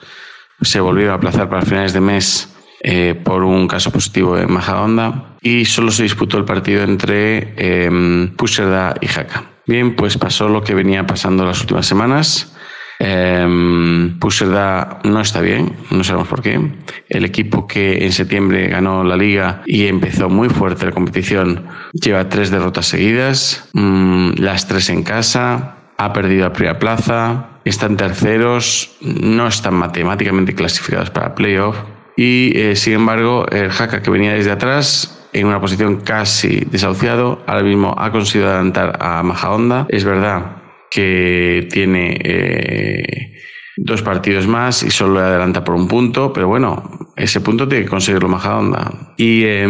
[0.60, 5.38] se volvieron a aplazar para finales de mes eh, por un caso positivo en Majadahonda
[5.40, 8.28] y solo se disputó el partido entre eh,
[9.00, 9.50] y Jaca.
[9.70, 12.52] Bien, pues pasó lo que venía pasando las últimas semanas.
[12.98, 16.60] Eh, Puigcerdá no está bien, no sabemos por qué.
[17.08, 22.28] El equipo que en septiembre ganó la liga y empezó muy fuerte la competición lleva
[22.28, 28.96] tres derrotas seguidas, mm, las tres en casa, ha perdido la primera plaza, están terceros,
[29.00, 31.76] no están matemáticamente clasificados para playoff
[32.16, 37.42] y eh, sin embargo el Jaca que venía desde atrás en una posición casi desahuciado,
[37.46, 39.86] ahora mismo ha conseguido adelantar a Majahonda.
[39.88, 40.56] Es verdad
[40.90, 43.32] que tiene eh,
[43.76, 47.84] dos partidos más y solo le adelanta por un punto, pero bueno, ese punto tiene
[47.84, 49.14] que conseguirlo Majadahonda.
[49.16, 49.66] Y, eh,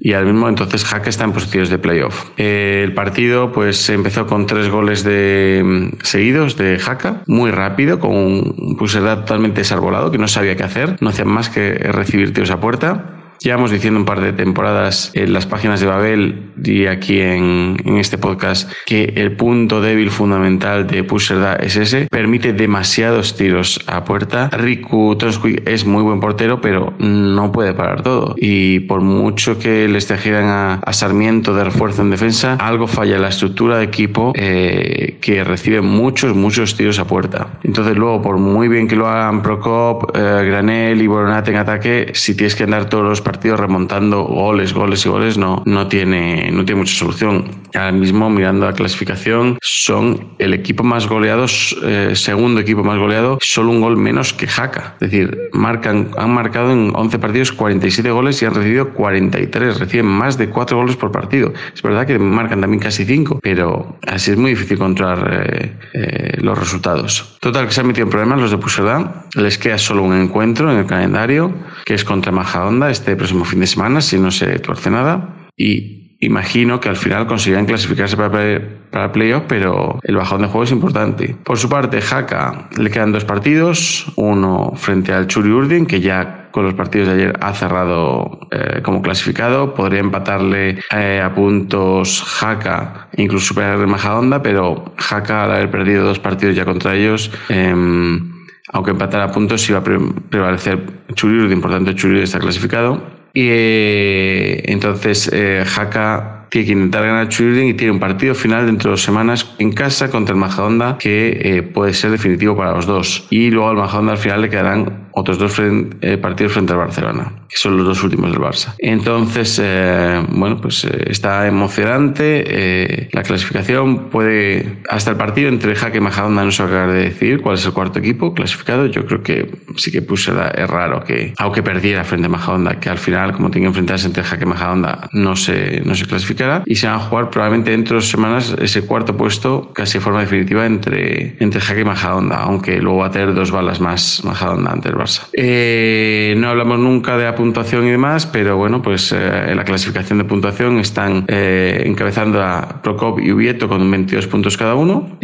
[0.00, 2.30] y al mismo entonces Jaca está en posiciones de playoff.
[2.36, 8.76] El partido pues empezó con tres goles de, seguidos de Jaca, muy rápido, con un
[8.78, 12.60] Puigcerdá totalmente desarbolado, que no sabía qué hacer, no hacía más que recibir tiros a
[12.60, 13.13] puerta.
[13.40, 17.98] Llevamos diciendo un par de temporadas en las páginas de Babel y aquí en, en
[17.98, 22.06] este podcast que el punto débil fundamental de Pusherda es ese.
[22.10, 24.48] Permite demasiados tiros a puerta.
[24.50, 28.34] Riku Tonsquick es muy buen portero, pero no puede parar todo.
[28.38, 33.16] Y por mucho que les trajeran a, a Sarmiento de refuerzo en defensa, algo falla
[33.16, 37.58] en la estructura de equipo eh, que recibe muchos, muchos tiros a puerta.
[37.62, 42.12] Entonces luego, por muy bien que lo hagan Procop, eh, Granel y Boronat en ataque,
[42.14, 46.50] si tienes que andar todos los partidos remontando goles, goles y goles, no, no, tiene,
[46.52, 47.46] no tiene mucha solución.
[47.74, 51.46] Ahora mismo, mirando la clasificación, son el equipo más goleado,
[51.82, 54.94] eh, segundo equipo más goleado, solo un gol menos que Jaca.
[55.00, 59.80] Es decir, marcan, han marcado en 11 partidos 47 goles y han recibido 43.
[59.80, 61.52] Reciben más de 4 goles por partido.
[61.74, 66.38] Es verdad que marcan también casi 5, pero así es muy difícil controlar eh, eh,
[66.40, 67.36] los resultados.
[67.40, 69.24] Total, que se han metido en problemas los de Puseda.
[69.34, 71.52] Les queda solo un encuentro en el calendario,
[71.84, 75.48] que es contra Majadahonda este próximo fin de semana, si no se tuerce nada.
[75.56, 80.64] Y imagino que al final conseguirán clasificarse para, para playoff, pero el bajón de juego
[80.64, 81.36] es importante.
[81.44, 86.48] Por su parte, Haka le quedan dos partidos, uno frente al Churi Urdin, que ya
[86.50, 89.74] con los partidos de ayer ha cerrado eh, como clasificado.
[89.74, 96.20] Podría empatarle eh, a puntos Haka, incluso superar Majadonda, pero Haka al haber perdido dos
[96.20, 98.33] partidos ya contra ellos, em,
[98.72, 100.80] aunque empatara a puntos, iba a prevalecer
[101.14, 103.02] Churi por tanto Churi está clasificado.
[103.34, 105.30] Y eh, entonces
[105.76, 109.52] Haka tiene que intentar ganar Churiurdin y tiene un partido final dentro de dos semanas
[109.58, 113.26] en casa contra el Majadonda que eh, puede ser definitivo para los dos.
[113.30, 117.32] Y luego al Majadonda al final le quedarán otros dos eh, partidos frente al Barcelona,
[117.48, 118.74] que son los dos últimos del Barça.
[118.78, 123.08] Entonces, eh, bueno, pues está emocionante.
[123.12, 126.94] la clasificación puede, hasta el partido entre Jaque y Majadonda no se va a acabar
[126.94, 128.86] de decidir cuál es el cuarto equipo clasificado.
[128.86, 132.90] Yo creo que sí que puse, es raro que, aunque perdiera frente a Majadonda, que
[132.90, 136.62] al final, como tiene que enfrentarse entre Jaque y Majadonda, no se, no se clasifica
[136.66, 140.04] y se van a jugar probablemente dentro de dos semanas ese cuarto puesto casi de
[140.04, 144.22] forma definitiva entre, entre Jaque y Majadonda, aunque luego va a tener dos balas más
[144.24, 145.03] Majadonda ante el Barça.
[145.32, 150.18] Eh, no hablamos nunca de la puntuación y demás, pero bueno, pues eh, la clasificación
[150.18, 155.18] de puntuación están eh, encabezando a Procop y Ubieto con 22 puntos cada uno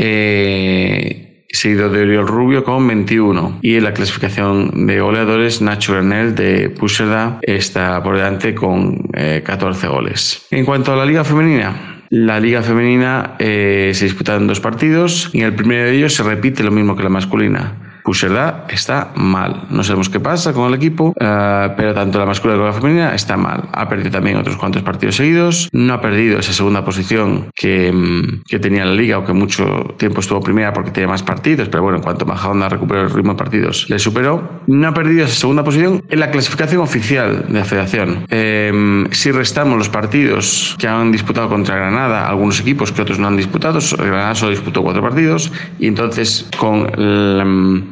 [1.52, 3.58] seguido de Oriol Rubio con 21.
[3.62, 9.08] Y en la clasificación de goleadores, Nacho Granel de Puseda está por delante con
[9.44, 10.46] 14 eh, goles.
[10.50, 15.30] En cuanto a la Liga Femenina, la Liga Femenina eh, se disputa en dos partidos
[15.32, 17.89] y en el primero de ellos se repite lo mismo que la masculina.
[18.04, 19.66] Pusherda está mal.
[19.70, 23.14] No sabemos qué pasa con el equipo, eh, pero tanto la masculina como la femenina
[23.14, 23.68] está mal.
[23.72, 25.68] Ha perdido también otros cuantos partidos seguidos.
[25.72, 30.20] No ha perdido esa segunda posición que, mm, que tenía la liga, aunque mucho tiempo
[30.20, 31.68] estuvo primera porque tenía más partidos.
[31.68, 34.60] Pero bueno, en cuanto Majadahonda recuperó el ritmo de partidos, le superó.
[34.66, 38.26] No ha perdido esa segunda posición en la clasificación oficial de la federación.
[38.30, 43.28] Eh, si restamos los partidos que han disputado contra Granada, algunos equipos que otros no
[43.28, 47.44] han disputado, Granada solo disputó cuatro partidos, y entonces con la,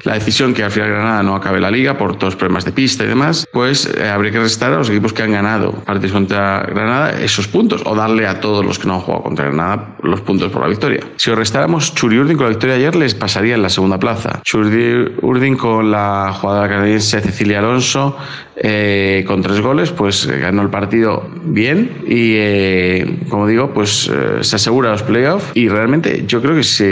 [0.04, 2.72] la decisión que al final Granada no acabe la liga por todos los problemas de
[2.72, 6.12] pista y demás, pues eh, habría que restar a los equipos que han ganado partidos
[6.12, 9.96] contra Granada esos puntos o darle a todos los que no han jugado contra Granada
[10.02, 11.00] los puntos por la victoria.
[11.16, 13.98] Si os restáramos Churi Urdin con la victoria de ayer, les pasaría en la segunda
[13.98, 14.40] plaza.
[14.44, 18.16] Churi Urdin con la jugadora canadiense Cecilia Alonso
[18.60, 24.10] eh, con tres goles, pues eh, ganó el partido bien y, eh, como digo, pues
[24.40, 26.84] se asegura los playoffs y realmente yo creo que si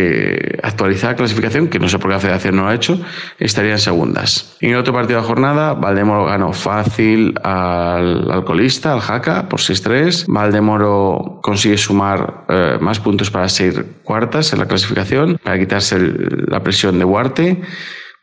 [0.62, 3.00] actualiza la clasificación, que no sé por qué la federación no lo ha hecho,
[3.38, 4.56] estarían segundas.
[4.60, 9.58] En el otro partido de la jornada, Valdemoro ganó fácil al alcoholista, al Jaca, por
[9.58, 10.26] 6-3.
[10.28, 12.44] Valdemoro consigue sumar
[12.80, 15.98] más puntos para ser cuartas en la clasificación, para quitarse
[16.46, 17.62] la presión de Huarte.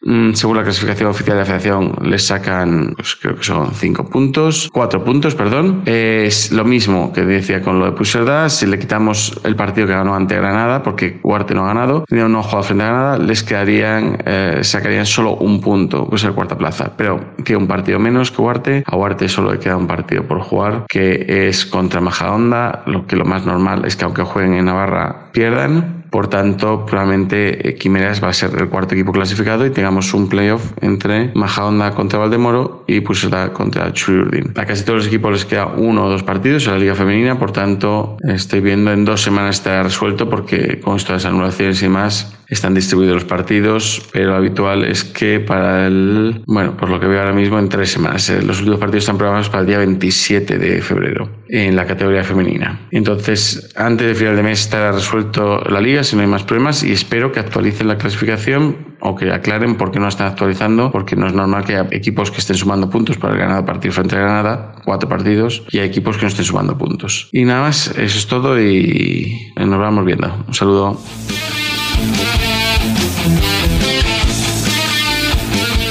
[0.03, 4.05] Mm, según la clasificación oficial de la federación, les sacan, pues creo que son cinco
[4.05, 5.83] puntos, cuatro puntos, perdón.
[5.85, 8.49] Es lo mismo que decía con lo de Puigcerdá.
[8.49, 12.39] Si le quitamos el partido que ganó ante Granada, porque Huarte no ha ganado, no
[12.39, 16.57] ha jugado frente a Granada, les quedarían, eh, sacarían solo un punto, pues el cuarta
[16.57, 16.93] plaza.
[16.97, 18.83] Pero tiene un partido menos que Huarte.
[18.85, 22.83] A Huarte solo le queda un partido por jugar, que es contra Majadahonda.
[22.87, 27.67] Lo que lo más normal es que aunque jueguen en Navarra, pierdan por tanto, probablemente
[27.67, 31.89] eh, Quimeras va a ser el cuarto equipo clasificado y tengamos un playoff entre Majadahonda
[31.95, 34.53] contra Valdemoro y Puseta contra Churiurdin.
[34.55, 37.39] A casi todos los equipos les queda uno o dos partidos en la Liga Femenina,
[37.39, 42.31] por tanto, estoy viendo en dos semanas estará resuelto porque con estas anulaciones y más
[42.49, 47.07] están distribuidos los partidos, pero lo habitual es que para el, bueno, por lo que
[47.07, 48.29] veo ahora mismo, en tres semanas.
[48.29, 52.23] Eh, los últimos partidos están programados para el día 27 de febrero en la categoría
[52.23, 52.87] femenina.
[52.91, 56.83] Entonces, antes de final de mes estará resuelto la liga, si no hay más problemas,
[56.83, 61.15] y espero que actualicen la clasificación o que aclaren por qué no están actualizando, porque
[61.15, 64.15] no es normal que haya equipos que estén sumando puntos para el Granada partido frente
[64.15, 67.29] a Granada, cuatro partidos, y hay equipos que no estén sumando puntos.
[67.31, 70.33] Y nada más, eso es todo y nos vamos viendo.
[70.47, 70.99] Un saludo.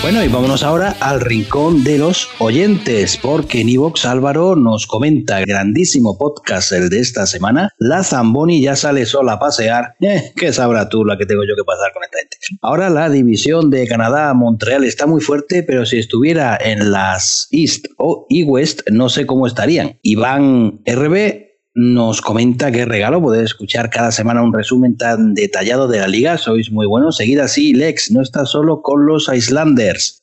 [0.02, 5.40] Bueno, y vámonos ahora al rincón de los oyentes, porque en Ivox Álvaro nos comenta,
[5.40, 9.94] grandísimo podcast el de esta semana, la Zamboni ya sale sola a pasear.
[10.00, 12.36] Eh, ¿qué sabrá tú la que tengo yo que pasar con esta gente?
[12.62, 18.26] Ahora la división de Canadá-Montreal está muy fuerte, pero si estuviera en las East o
[18.28, 20.00] E West, no sé cómo estarían.
[20.02, 25.98] Iván RB nos comenta qué regalo poder escuchar cada semana un resumen tan detallado de
[26.00, 26.38] la liga.
[26.38, 27.16] Sois muy buenos.
[27.16, 30.22] Seguida así, Lex, no está solo con los Islanders.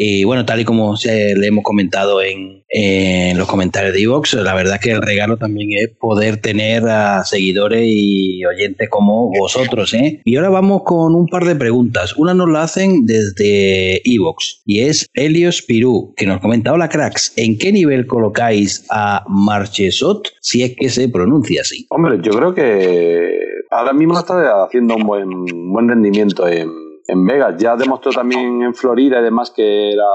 [0.00, 4.34] Y bueno, tal y como se, le hemos comentado en, en los comentarios de Evox,
[4.34, 9.92] la verdad que el regalo también es poder tener a seguidores y oyentes como vosotros.
[9.94, 10.20] ¿eh?
[10.24, 12.16] Y ahora vamos con un par de preguntas.
[12.16, 17.32] Una nos la hacen desde Evox y es Helios Pirú, que nos comenta, hola cracks,
[17.36, 21.86] ¿en qué nivel colocáis a Marchesot si es que se pronuncia así?
[21.90, 23.30] Hombre, yo creo que
[23.70, 26.70] ahora mismo está haciendo un buen, buen rendimiento en,
[27.06, 27.56] en Vegas.
[27.58, 30.06] Ya demostró también en Florida y demás que era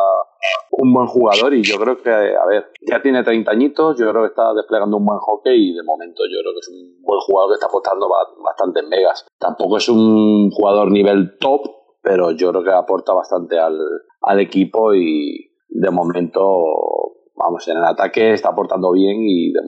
[0.71, 4.23] un buen jugador y yo creo que, a ver, ya tiene 30 añitos, yo creo
[4.23, 7.19] que está desplegando un buen hockey y de momento yo creo que es un buen
[7.21, 8.09] jugador que está apostando
[8.43, 9.25] bastante en Vegas.
[9.39, 11.61] Tampoco es un jugador nivel top,
[12.01, 13.77] pero yo creo que aporta bastante al,
[14.21, 19.61] al equipo y de momento vamos, en el ataque está aportando bien y de,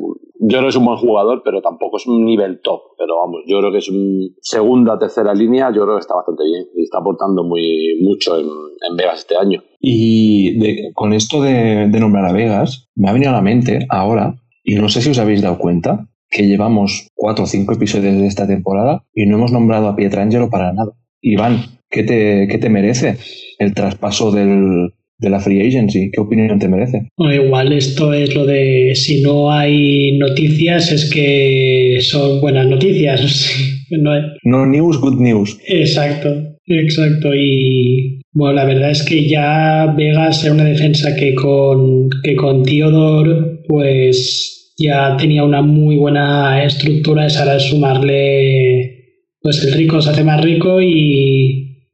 [0.48, 2.82] yo que es un buen jugador, pero tampoco es un nivel top.
[2.98, 6.44] Pero vamos, yo creo que es un segunda, tercera línea, yo creo que está bastante
[6.44, 8.48] bien y está aportando muy mucho en,
[8.96, 9.64] Vegas este año.
[9.80, 14.36] Y con esto de, de nombrar a Vegas, me ha venido a la mente ahora,
[14.64, 18.28] y no sé si os habéis dado cuenta, que llevamos cuatro o cinco episodios de
[18.28, 20.92] esta temporada y no hemos nombrado a Pietrangelo para nada.
[21.22, 23.18] Iván, ¿qué te, qué te merece
[23.58, 26.10] el traspaso del, de la free agency?
[26.12, 27.08] ¿Qué opinión te merece?
[27.18, 33.50] Igual esto es lo de si no hay noticias es que son buenas noticias.
[33.92, 35.60] No hay- No news, good news.
[35.68, 36.34] Exacto,
[36.66, 37.36] exacto.
[37.36, 42.64] Y bueno, la verdad es que ya Vegas era una defensa que con, que con
[42.64, 47.28] Theodore pues ya tenía una muy buena estructura.
[47.28, 49.04] Es ahora sumarle,
[49.40, 51.86] pues el rico se hace más rico y,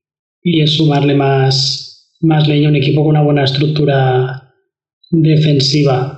[0.41, 1.90] y es sumarle más,
[2.21, 4.53] más leña un equipo con una buena estructura
[5.09, 6.17] defensiva.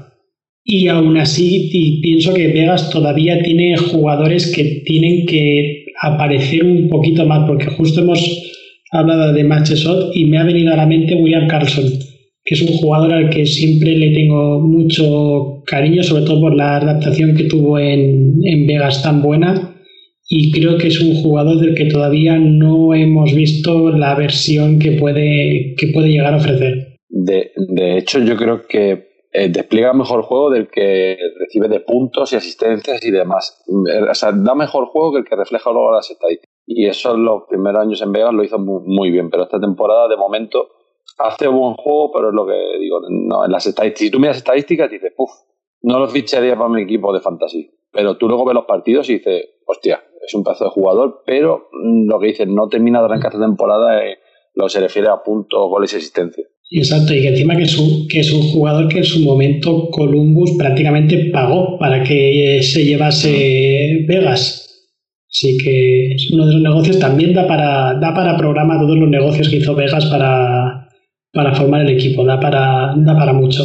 [0.66, 1.70] Y aún así
[2.02, 8.02] pienso que Vegas todavía tiene jugadores que tienen que aparecer un poquito más, porque justo
[8.02, 8.20] hemos
[8.92, 11.86] hablado de Manchester y me ha venido a la mente William Carlson,
[12.46, 16.78] que es un jugador al que siempre le tengo mucho cariño, sobre todo por la
[16.78, 19.73] adaptación que tuvo en, en Vegas tan buena.
[20.30, 24.94] Y creo que es un jugador del que todavía no hemos visto la versión que
[24.94, 26.98] puede, que puede llegar a ofrecer.
[27.10, 32.32] De, de hecho, yo creo que eh, despliega mejor juego del que recibe de puntos
[32.32, 33.64] y asistencias y demás.
[33.68, 36.54] Eh, O sea, da mejor juego que el que refleja luego las estadísticas.
[36.68, 40.08] Y eso en los primeros años en Vegas lo hizo muy, bien, pero esta temporada
[40.08, 40.70] de momento
[41.18, 44.38] hace buen juego, pero es lo que digo, no, en las estadísticas, si tú miras
[44.38, 45.32] estadísticas dices, puff,
[45.82, 47.70] no lo ficharía para mi equipo de fantasy.
[47.92, 51.70] Pero tú luego ves los partidos y dices, hostia, es un pedazo de jugador, pero
[51.72, 54.18] mm, lo que dices, no termina de arrancar esta temporada eh,
[54.56, 56.44] lo se refiere a puntos, goles y asistencia.
[56.70, 59.90] Exacto, y que encima que es, un, que es un jugador que en su momento
[59.92, 64.60] Columbus prácticamente pagó para que se llevase Vegas.
[65.30, 69.10] Así que es uno de los negocios, también da para, da para programa todos los
[69.10, 70.90] negocios que hizo Vegas para,
[71.32, 73.64] para formar el equipo, da para, da para mucho.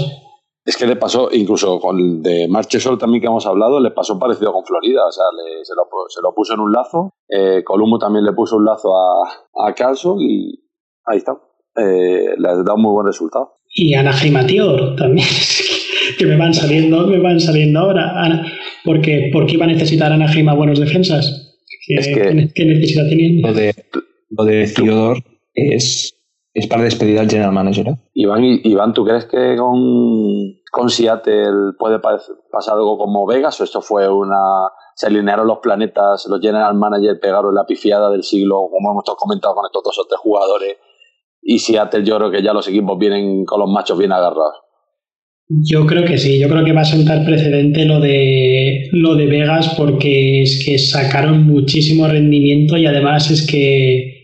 [0.69, 4.19] Es que le pasó, incluso con el de Marchesol también que hemos hablado, le pasó
[4.19, 5.01] parecido con Florida.
[5.07, 7.11] O sea, le- se, lo, pu- se lo puso en un lazo.
[7.27, 10.61] Eh, Columbo también le puso un lazo a, a Carlson y
[11.07, 11.33] ahí está.
[11.75, 13.55] Eh, le ha dado muy buen resultado.
[13.75, 15.27] Y Anaheim a Theodore también,
[16.19, 18.13] que me van saliendo, me van saliendo ahora.
[18.23, 18.53] Ana-
[18.85, 21.57] porque, ¿Por qué iba a necesitar Anaheim a buenos defensas?
[21.87, 23.41] ¿Qué, Es que- qué necesidad tenían?
[23.41, 23.75] Lo de,
[24.31, 25.25] lo de Theodore
[25.55, 26.15] es,
[26.59, 27.89] es para despedir al general manager.
[27.89, 27.97] ¿eh?
[28.15, 29.79] Iván, Iván, ¿tú crees que con,
[30.71, 32.21] con Seattle puede pa-
[32.51, 33.61] pasar algo como Vegas?
[33.61, 34.37] ¿O esto fue una.
[34.95, 39.55] Se alinearon los planetas, los general manager pegaron la pifiada del siglo, como hemos comentado
[39.55, 40.77] con estos dos o tres jugadores?
[41.41, 44.55] Y Seattle, yo creo que ya los equipos vienen con los machos bien agarrados.
[45.51, 49.25] Yo creo que sí, yo creo que va a sentar precedente lo de lo de
[49.27, 54.18] Vegas porque es que sacaron muchísimo rendimiento y además es que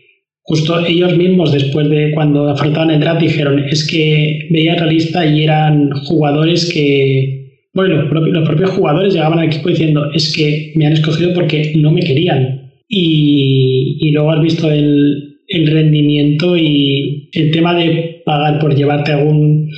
[0.45, 5.43] justo ellos mismos después de cuando afrontaban el draft dijeron es que veía realista y
[5.43, 10.73] eran jugadores que bueno los propios, los propios jugadores llegaban al equipo diciendo es que
[10.77, 16.57] me han escogido porque no me querían y, y luego has visto el, el rendimiento
[16.57, 19.71] y el tema de pagar por llevarte a un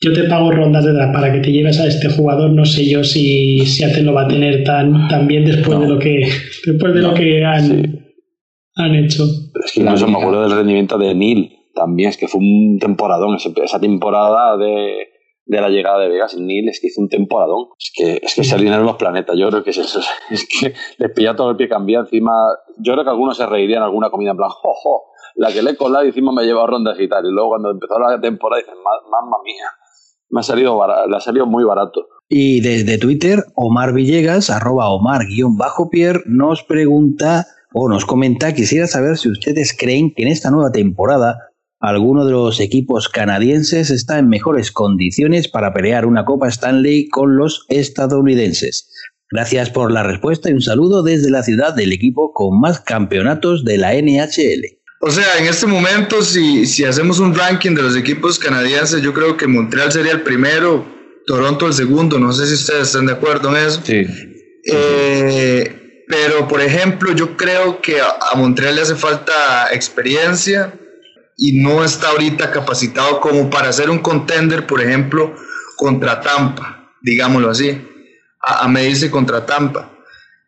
[0.00, 2.86] yo te pago rondas de draft para que te lleves a este jugador, no sé
[2.86, 6.28] yo si, si lo va a tener tan, tan bien después de lo que
[6.66, 8.04] después de lo que han,
[8.76, 9.24] han hecho.
[9.64, 13.36] Es que incluso me acuerdo del rendimiento de Neil también, es que fue un temporadón,
[13.36, 15.08] esa temporada de,
[15.46, 17.68] de la llegada de Vegas, Neil es que hizo un temporadón.
[17.78, 20.00] Es que, es que se alinearon los planetas, yo creo que es eso.
[20.30, 22.32] Es que les pilla todo el pie cambiado encima.
[22.78, 25.04] Yo creo que algunos se reirían en alguna comida en plan, jojo,
[25.36, 27.26] la que le he colado y encima me llevado rondas y tal.
[27.26, 28.78] Y luego cuando empezó la temporada dicen,
[29.10, 29.66] mamma mía
[30.30, 32.08] me ha salido le ha salido muy barato.
[32.28, 37.46] Y desde Twitter, Omar Villegas, arroba Omar-Pierre, nos pregunta
[37.76, 42.30] o nos comenta, quisiera saber si ustedes creen que en esta nueva temporada alguno de
[42.30, 48.90] los equipos canadienses está en mejores condiciones para pelear una Copa Stanley con los estadounidenses.
[49.28, 53.64] Gracias por la respuesta y un saludo desde la ciudad del equipo con más campeonatos
[53.64, 54.78] de la NHL.
[55.00, 59.12] O sea, en este momento, si, si hacemos un ranking de los equipos canadienses, yo
[59.12, 60.86] creo que Montreal sería el primero,
[61.26, 62.20] Toronto el segundo.
[62.20, 63.80] No sé si ustedes están de acuerdo en eso.
[63.84, 64.06] Sí.
[64.72, 70.72] Eh, pero, por ejemplo, yo creo que a, Montreal le hace falta experiencia
[71.36, 75.34] y no está ahorita capacitado como para ser un contender, por ejemplo,
[75.76, 77.80] contra Tampa, digámoslo así,
[78.40, 79.90] a, a medirse contra Tampa.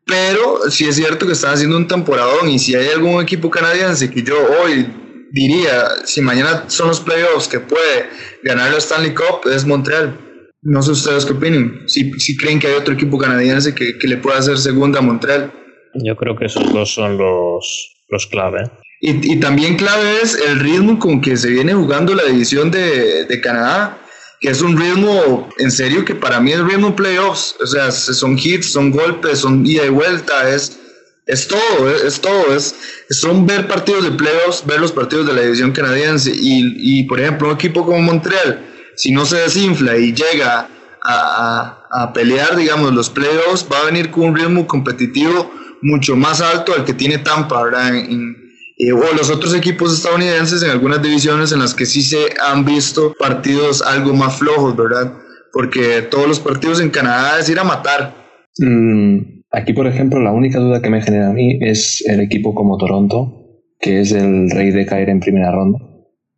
[0.04, 4.10] Pero sí es cierto que están haciendo un temporadón y si hay algún equipo canadiense
[4.10, 4.86] que yo hoy
[5.32, 8.08] diría, si mañana son los playoffs que puede
[8.44, 10.25] ganar la Stanley Cup, es Montreal.
[10.66, 11.82] No sé ustedes qué opinan.
[11.86, 15.02] Si, si creen que hay otro equipo canadiense que, que, le pueda hacer segunda a
[15.02, 15.52] Montreal.
[15.94, 18.68] Yo creo que esos dos son los, los clave.
[19.00, 23.26] Y, y, también clave es el ritmo con que se viene jugando la división de,
[23.26, 23.98] de Canadá
[24.40, 27.54] que es un ritmo, en serio, que para mí es ritmo playoffs.
[27.60, 30.78] O sea, son hits, son golpes, son ida y vuelta, es,
[31.26, 32.54] es todo, es, todo.
[32.54, 32.74] Es,
[33.10, 36.32] son ver partidos de playoffs, ver los partidos de la división canadiense.
[36.34, 40.68] Y, y por ejemplo, un equipo como Montreal, si no se desinfla y llega
[41.02, 45.50] a, a, a pelear, digamos, los playoffs, va a venir con un ritmo competitivo
[45.82, 47.94] mucho más alto al que tiene Tampa, ¿verdad?
[47.94, 48.36] En,
[48.78, 52.64] eh, o los otros equipos estadounidenses en algunas divisiones en las que sí se han
[52.64, 55.14] visto partidos algo más flojos, ¿verdad?
[55.52, 58.14] Porque todos los partidos en Canadá es ir a matar.
[58.58, 62.54] Mm, aquí, por ejemplo, la única duda que me genera a mí es el equipo
[62.54, 65.78] como Toronto, que es el rey de caer en primera ronda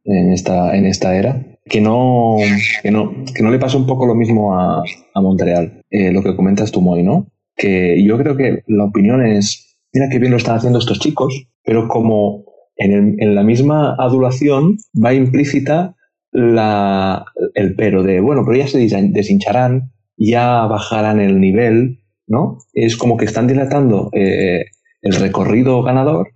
[0.04, 1.44] en esta, en esta era.
[1.68, 2.36] Que no,
[2.82, 4.82] que no, que no le pasa un poco lo mismo a,
[5.14, 7.26] a Montreal, eh, lo que comentas tú, Moy, ¿no?
[7.56, 11.46] Que yo creo que la opinión es, mira qué bien lo están haciendo estos chicos,
[11.64, 12.44] pero como
[12.76, 15.96] en, la misma adulación va implícita
[16.30, 17.24] la,
[17.54, 22.58] el pero de, bueno, pero ya se deshincharán, ya bajarán el nivel, ¿no?
[22.72, 24.66] Es como que están dilatando eh,
[25.02, 26.34] el recorrido ganador,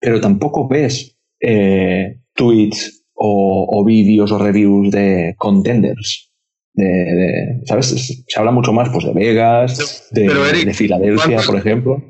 [0.00, 6.30] pero tampoco ves eh, tweets o, vídeos o reviews de contenders.
[6.74, 8.24] De, ¿Sabes?
[8.26, 12.02] Se habla mucho más pues, de Vegas, de, de Filadelfia, por ejemplo.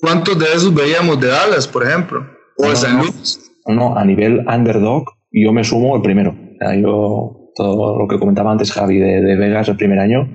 [0.00, 2.26] ¿Cuántos de esos veíamos de Dallas, por ejemplo?
[2.56, 3.38] ¿O de San Luis?
[3.66, 6.34] No, a nivel underdog, yo me sumo el primero.
[6.82, 10.28] yo, todo lo que comentaba antes Javi de, Vegas el primer año,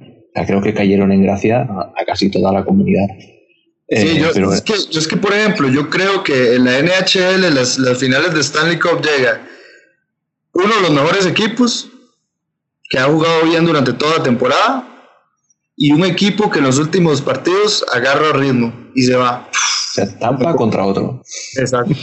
[0.46, 3.08] creo que cayeron en gracia a, casi toda la comunidad.
[3.88, 6.80] Sí, eh, yo, es que, yo, es que, por ejemplo, yo creo que en la
[6.80, 9.42] NHL, las, las finales de Stanley Cup llega
[10.56, 11.90] uno de los mejores equipos
[12.90, 14.88] que ha jugado bien durante toda la temporada
[15.76, 19.50] y un equipo que en los últimos partidos agarra ritmo y se va.
[19.92, 21.22] Se tampa contra otro.
[21.58, 21.94] Exacto.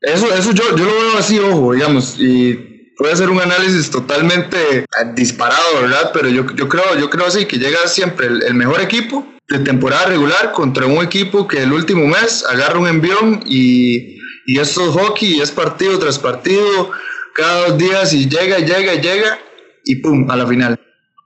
[0.00, 2.54] eso eso yo, yo lo veo así, ojo, digamos, y
[2.96, 6.10] puede ser un análisis totalmente disparado, ¿verdad?
[6.14, 10.06] Pero yo, yo, creo, yo creo así, que llega siempre el, mejor equipo de temporada
[10.06, 14.90] regular contra un equipo que el último mes agarra un envión y, y esto es
[14.90, 16.90] hockey y es partido tras partido,
[17.34, 19.38] cada dos días y llega, llega, llega
[19.84, 20.78] y pum, a la final.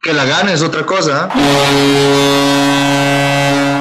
[0.02, 1.28] Que la gane es otra cosa.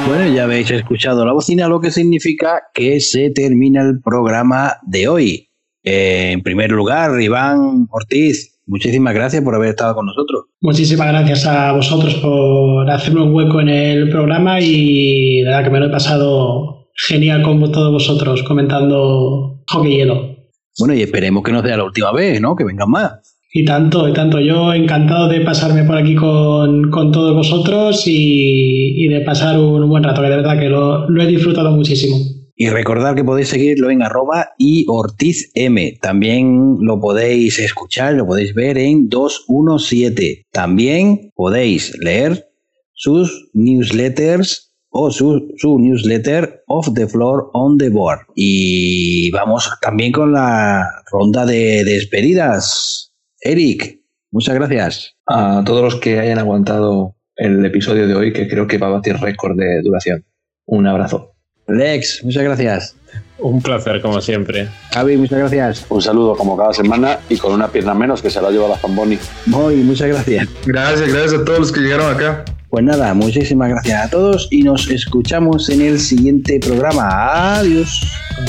[0.07, 5.07] Bueno, ya habéis escuchado la bocina, lo que significa que se termina el programa de
[5.07, 5.49] hoy.
[5.83, 10.45] Eh, en primer lugar, Iván Ortiz, muchísimas gracias por haber estado con nosotros.
[10.61, 15.69] Muchísimas gracias a vosotros por hacerme un hueco en el programa y de verdad que
[15.69, 20.34] me lo he pasado genial con todos vosotros comentando hockey hielo.
[20.77, 22.55] Bueno, y esperemos que no sea la última vez, ¿no?
[22.55, 23.35] Que vengan más.
[23.57, 24.41] Y tanto, y tanto.
[24.41, 30.21] Yo encantado de pasarme por aquí con, todos vosotros y, de pasar un buen rato,
[30.21, 32.17] que de verdad que lo, he disfrutado muchísimo.
[32.57, 35.97] Y recordad que podéis seguirlo en arroba y Ortiz M.
[36.01, 40.47] También lo podéis escuchar, lo podéis ver en 217.
[40.51, 42.49] También podéis leer
[42.93, 44.64] sus newsletters
[44.97, 48.21] o su, su, newsletter Off the Floor on the Board.
[48.33, 53.11] Y vamos también con la ronda de despedidas.
[53.41, 53.99] Eric,
[54.31, 55.15] muchas gracias.
[55.27, 58.91] A todos los que hayan aguantado el episodio de hoy, que creo que va a
[58.91, 60.23] batir récord de duración.
[60.65, 61.33] Un abrazo.
[61.67, 62.95] Lex, muchas gracias.
[63.39, 64.69] Un placer, como siempre.
[64.93, 65.85] Javi, muchas gracias.
[65.89, 68.77] Un saludo como cada semana y con una pierna menos que se la lleva la
[68.77, 69.19] Zamboni.
[69.47, 70.47] Muy, muchas gracias.
[70.65, 72.45] Gracias, gracias a todos los que llegaron acá.
[72.75, 77.07] Pues nada, muchísimas gracias a todos y nos escuchamos en el siguiente programa.
[77.55, 78.01] Adiós.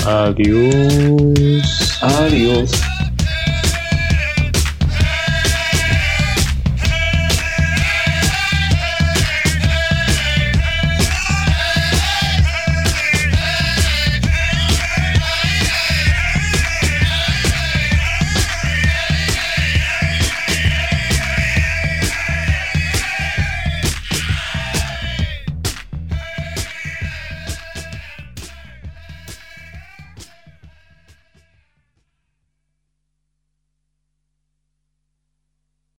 [0.04, 2.00] Adiós.
[2.02, 2.72] Adiós.